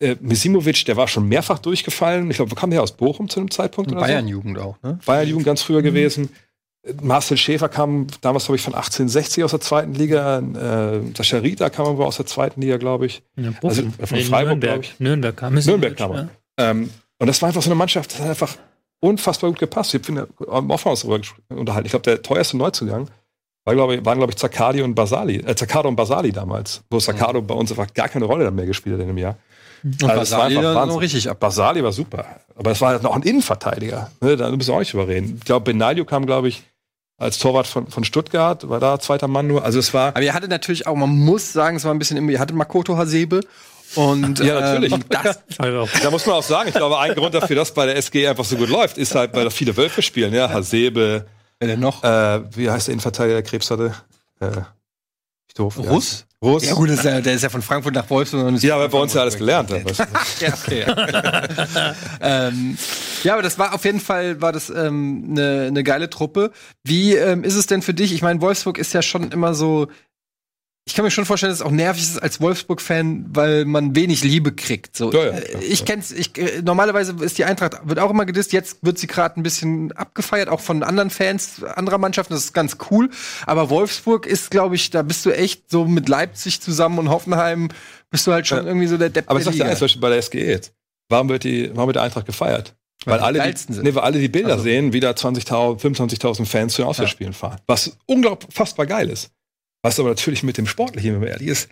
[0.00, 2.30] Äh, Misimovic, der war schon mehrfach durchgefallen.
[2.30, 3.90] Ich glaube, wo kam der aus Bochum zu einem Zeitpunkt?
[3.92, 4.06] oder so?
[4.06, 4.98] Bayern-Jugend auch, ne?
[5.06, 6.30] Bayern-Jugend ganz früher gewesen.
[6.82, 10.38] Äh, Marcel Schäfer kam damals, glaube ich, von 1860 aus der zweiten Liga.
[10.40, 13.22] Äh, Sascha Rita kam aber aus der zweiten Liga, glaube ich.
[13.36, 14.70] Ja, Also, von Nee, Freiburg, Nürnberg.
[14.72, 15.00] glaub ich.
[15.00, 15.54] Nürnberg kam.
[15.54, 16.28] Nürnberg kam er.
[16.58, 18.56] Ähm, und das war einfach so eine Mannschaft, das hat einfach
[19.00, 19.94] unfassbar gut gepasst.
[19.94, 21.86] Ich finde, am Aufwand darüber ges- unterhalten.
[21.86, 23.08] Ich glaube, der teuerste Neuzugang
[23.64, 26.82] war, glaube ich, waren, glaube ich, Zaccardi und Basali, äh, Zaccardo und Basali damals.
[26.90, 29.36] Wo Zaccardo bei uns einfach gar keine Rolle mehr gespielt hat in dem Jahr.
[29.84, 30.94] Und Also, war Basali einfach Wahnsinn.
[30.94, 31.38] noch richtig ab.
[31.40, 32.24] Basali war super.
[32.56, 34.10] Aber es war halt noch ein Innenverteidiger.
[34.20, 35.36] Ne, da müssen wir auch nicht drüber reden.
[35.38, 36.62] Ich glaube, Benaglio kam, glaube ich,
[37.18, 39.62] als Torwart von, von Stuttgart, war da zweiter Mann nur.
[39.64, 40.08] Also es war.
[40.08, 42.56] Aber ihr hattet natürlich auch, man muss sagen, es war ein bisschen, im- ihr hattet
[42.56, 43.40] Makoto Hasebe
[43.94, 44.92] und Ja, natürlich.
[44.92, 47.86] Ähm, das, Also, Da muss man auch sagen, ich glaube, ein Grund dafür, dass bei
[47.86, 50.32] der SG einfach so gut läuft, ist halt, weil da viele Wölfe spielen.
[50.34, 51.26] Ja, Hasebe,
[51.60, 52.02] wer denn noch?
[52.02, 53.94] äh, wie heißt der Innenverteidiger, der Krebs hatte?
[54.40, 54.62] Äh,
[55.46, 55.78] ich doof.
[55.78, 56.26] Russ?
[56.44, 56.64] Russ.
[56.64, 58.46] Ja gut, ist ja, der ist ja von Frankfurt nach Wolfsburg.
[58.46, 59.70] und Ja, aber bei uns ja alles gelernt.
[60.40, 60.84] ja, okay.
[62.20, 62.76] ähm,
[63.22, 66.50] ja, aber das war auf jeden Fall war das ähm, eine ne geile Truppe.
[66.84, 68.12] Wie ähm, ist es denn für dich?
[68.12, 69.88] Ich meine, Wolfsburg ist ja schon immer so.
[70.86, 74.22] Ich kann mir schon vorstellen, dass es auch nervig ist als Wolfsburg-Fan, weil man wenig
[74.22, 74.94] Liebe kriegt.
[74.96, 76.12] So, Ja, ja, Äh, klar, ich kenn's.
[76.12, 78.52] Ich, äh, normalerweise ist die Eintracht wird auch immer gedisst.
[78.52, 82.34] Jetzt wird sie gerade ein bisschen abgefeiert, auch von anderen Fans anderer Mannschaften.
[82.34, 83.08] Das ist ganz cool.
[83.46, 87.70] Aber Wolfsburg ist, glaube ich, da bist du echt so mit Leipzig zusammen und Hoffenheim
[88.10, 88.64] bist du halt schon Ja.
[88.64, 90.74] irgendwie so der Depp Aber ich sag dir eins, zum Beispiel bei der SG jetzt.
[91.08, 92.74] Warum wird die, warum wird der Eintracht gefeiert?
[93.06, 93.82] Weil die alle, die, sind.
[93.84, 94.64] nee, weil alle die Bilder Also.
[94.64, 97.58] sehen, wie da 20.000, 25.000 Fans zu den Auswärtsspielen fahren.
[97.66, 99.30] Was unglaublich fassbar geil ist.
[99.84, 101.68] Was aber natürlich mit dem Sportlichen, wenn man ehrlich ist,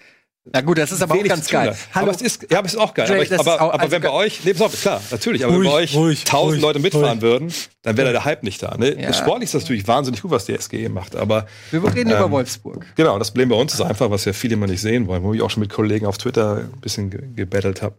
[0.52, 1.70] Na gut, das ist aber auch ganz geil.
[1.70, 1.76] hat.
[1.94, 3.09] Aber es ist, ja, aber es ist auch geil.
[3.09, 5.52] Jay, aber ich, aber, auch- aber also wenn bei euch, nee, auf, klar, natürlich, aber
[5.55, 7.22] wenn Ruhig, bei euch ruhig, tausend ruhig, Leute mitfahren ruhig.
[7.22, 8.76] würden, dann wäre der Hype nicht da.
[8.76, 9.01] Ne?
[9.01, 9.12] Ja.
[9.14, 11.16] Sportlich ist das natürlich wahnsinnig gut, was die SGE macht.
[11.16, 12.84] Aber Wir reden über Ähm, Wolfsburg.
[12.97, 15.32] Genau, das Problem bei uns ist einfach, was ja viele immer nicht sehen wollen, wo
[15.32, 17.97] ich auch schon mit Kollegen auf Twitter ein bisschen ge gebettelt habe.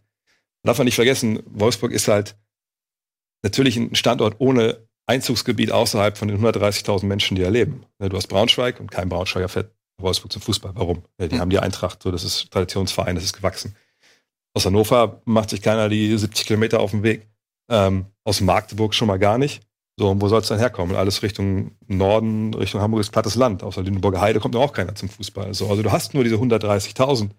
[0.64, 2.36] Darf man nicht vergessen, Wolfsburg ist halt
[3.44, 7.86] natürlich ein Standort ohne Einzugsgebiet außerhalb von den 130.000 Menschen, die da leben.
[8.00, 10.72] Ne, Du hast Braunschweig und kein Braunschweiger fährt Wolfsburg zum Fußball.
[10.76, 11.04] Warum?
[11.20, 13.76] Ja, Die haben die Eintracht, so, das ist Traditionsverein, das ist gewachsen.
[14.54, 17.28] Aus Hannover macht sich keiner die 70 Kilometer auf den Weg.
[17.70, 19.62] Ähm, aus Magdeburg schon mal gar nicht.
[19.98, 20.96] So, und wo soll es dann herkommen?
[20.96, 23.64] Alles Richtung Norden, Richtung Hamburg ist plattes Land.
[23.64, 25.54] Außer Lüneburger Heide kommt noch auch keiner zum Fußball.
[25.54, 27.30] So, also du hast nur diese 130.000,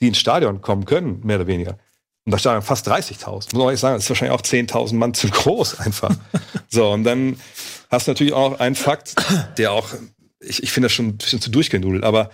[0.00, 1.78] die ins Stadion kommen können, mehr oder weniger.
[2.24, 3.32] Und da standen fast 30.000.
[3.32, 6.14] Muss man ehrlich sagen, das ist wahrscheinlich auch 10.000 Mann zu groß einfach.
[6.68, 7.38] so, und dann
[7.90, 9.14] hast du natürlich auch einen Fakt,
[9.58, 9.88] der auch,
[10.40, 12.30] ich, ich finde das schon ein bisschen zu durchgenudelt, aber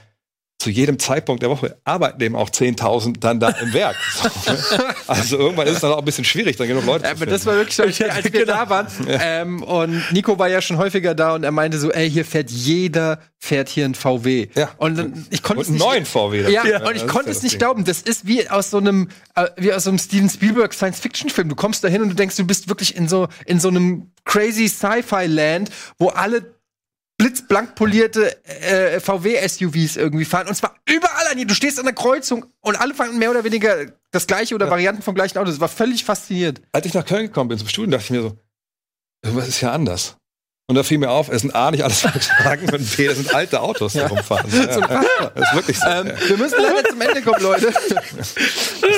[0.58, 3.96] zu jedem Zeitpunkt der Woche arbeiten eben auch 10.000 dann da im Werk.
[4.44, 4.76] So?
[5.06, 7.26] Also irgendwann ist es dann auch ein bisschen schwierig, dann genug Leute Ja, zu aber
[7.30, 8.52] das war wirklich so, als wir, als wir genau.
[8.52, 8.86] da waren.
[9.06, 12.50] Ähm, und Nico war ja schon häufiger da und er meinte so, ey, hier fährt
[12.50, 14.48] jeder, fährt hier ein VW.
[14.54, 14.70] Ja.
[14.76, 15.80] Und dann, ich konnte es nicht.
[15.80, 16.50] neuen VW.
[16.50, 17.84] Ja, Ja, und ich konnte es ja nicht glauben.
[17.84, 21.48] Das ist wie aus so einem, äh, wie aus so einem Steven Spielberg Science-Fiction-Film.
[21.48, 24.10] Du kommst da hin und du denkst, du bist wirklich in so, in so einem
[24.24, 26.53] crazy Sci-Fi-Land, wo alle
[27.16, 30.48] blitzblank polierte äh, VW-SUVs irgendwie fahren.
[30.48, 31.46] Und zwar überall an.
[31.46, 35.02] Du stehst an der Kreuzung und alle fahren mehr oder weniger das gleiche oder Varianten
[35.02, 35.50] vom gleichen Auto.
[35.50, 36.62] Das war völlig faszinierend.
[36.72, 38.38] Als ich nach Köln gekommen bin zum Studium, dachte ich mir so,
[39.22, 40.16] irgendwas ist ja anders.
[40.66, 43.34] Und da fiel mir auf, es sind A, nicht alles Volkswagen und B, das sind
[43.34, 44.50] alte Autos, die rumfahren.
[44.54, 45.30] Ja.
[45.34, 45.86] Das ist wirklich so.
[45.86, 47.70] Ähm, wir müssen leider zum Ende kommen, Leute.
[48.16, 48.34] Das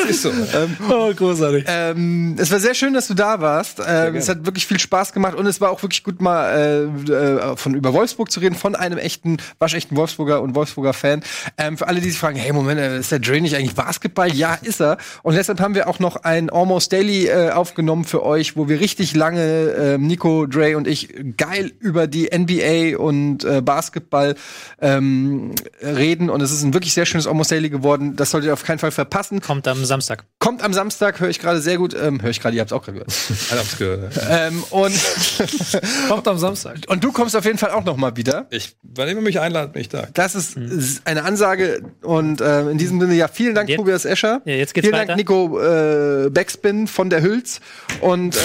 [0.09, 0.31] ist so.
[0.31, 1.65] Ähm, Oh, großartig.
[1.67, 3.81] ähm, es war sehr schön, dass du da warst.
[3.85, 7.13] Ähm, es hat wirklich viel Spaß gemacht und es war auch wirklich gut, mal äh,
[7.13, 11.25] äh, von über Wolfsburg zu reden, von einem echten, waschechten Wolfsburger und Wolfsburger Fan.
[11.59, 14.33] Ähm, für alle, die sich fragen, hey, Moment, äh, ist der Dre nicht eigentlich Basketball?
[14.33, 14.99] Ja, ist er.
[15.25, 18.79] Und deshalb haben wir auch noch ein Almost Daily äh, aufgenommen für euch, wo wir
[18.79, 24.35] richtig lange, äh, Nico, Dre und ich, geil über die NBA und äh, Basketball
[24.81, 25.53] ähm,
[25.83, 26.31] reden.
[26.31, 28.17] Und es ist ein wirklich sehr schönes Almost Daily geworden.
[28.17, 29.41] Das solltet ihr auf keinen Fall verpassen.
[29.41, 30.25] Kommt am Samstag.
[30.39, 31.95] Kommt am Samstag, höre ich gerade sehr gut.
[31.95, 33.13] Ähm, höre ich gerade, ihr habt es auch gerade gehört.
[33.51, 34.21] Alle haben's gehört.
[34.31, 34.95] ähm, und,
[36.09, 36.79] Kommt am Samstag.
[36.89, 38.47] und du kommst auf jeden Fall auch noch mal wieder.
[38.51, 40.09] Ich, wann immer mich einladen, bin ich da.
[40.15, 41.83] Das ist ist eine Ansage.
[42.03, 44.43] Und äh, in diesem Sinne, ja, vielen Dank, Jetzt- Tobias Escher.
[44.45, 45.07] Ja, jetzt geht's vielen weiter.
[45.09, 47.61] Dank, Nico äh, Backspin von der Hülz.
[48.01, 48.43] Und ähm,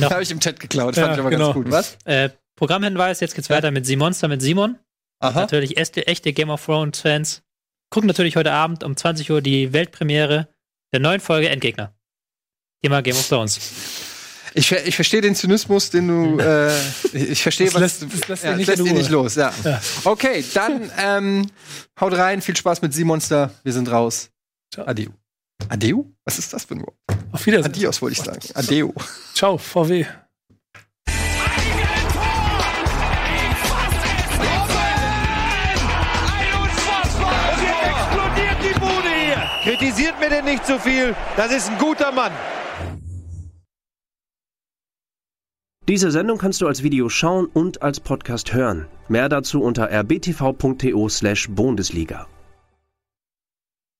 [0.00, 0.94] Noch- habe ich im Chat geklaut.
[0.94, 1.52] Fand Ja, ich aber genau.
[1.52, 1.70] ganz gut.
[1.70, 1.96] Was?
[2.04, 2.25] Äh,
[2.56, 4.78] Programmhinweis, jetzt geht's weiter mit Simonster mit Simon.
[5.20, 5.40] Aha.
[5.40, 7.42] Natürlich echte, echte Game of Thrones Fans.
[7.90, 10.48] Gucken natürlich heute Abend um 20 Uhr die Weltpremiere
[10.92, 11.94] der neuen Folge Endgegner.
[12.82, 13.60] Thema Game of Thrones.
[14.54, 16.38] Ich, ich verstehe den Zynismus, den du.
[16.38, 16.72] Äh,
[17.12, 17.80] ich verstehe, was.
[17.80, 19.34] lässt- das lässt ja, ihn nicht lässt nicht los.
[19.34, 19.52] Ja.
[20.04, 21.50] Okay, dann ähm,
[22.00, 22.40] haut rein.
[22.40, 23.50] Viel Spaß mit Simonster.
[23.64, 24.30] Wir sind raus.
[24.72, 24.86] Ciao.
[24.86, 25.08] Adeu.
[25.68, 26.04] Adeu?
[26.24, 26.96] Was ist das für ein Wort?
[27.32, 27.70] Auf Wiedersehen.
[27.72, 28.40] Adios, wollte ich sagen.
[28.54, 28.92] Adeu.
[29.34, 30.06] Ciao, VW.
[39.78, 41.14] Kritisiert mir denn nicht zu viel.
[41.36, 42.32] Das ist ein guter Mann.
[45.86, 48.86] Diese Sendung kannst du als Video schauen und als Podcast hören.
[49.08, 52.26] Mehr dazu unter rbtv.to slash Bundesliga.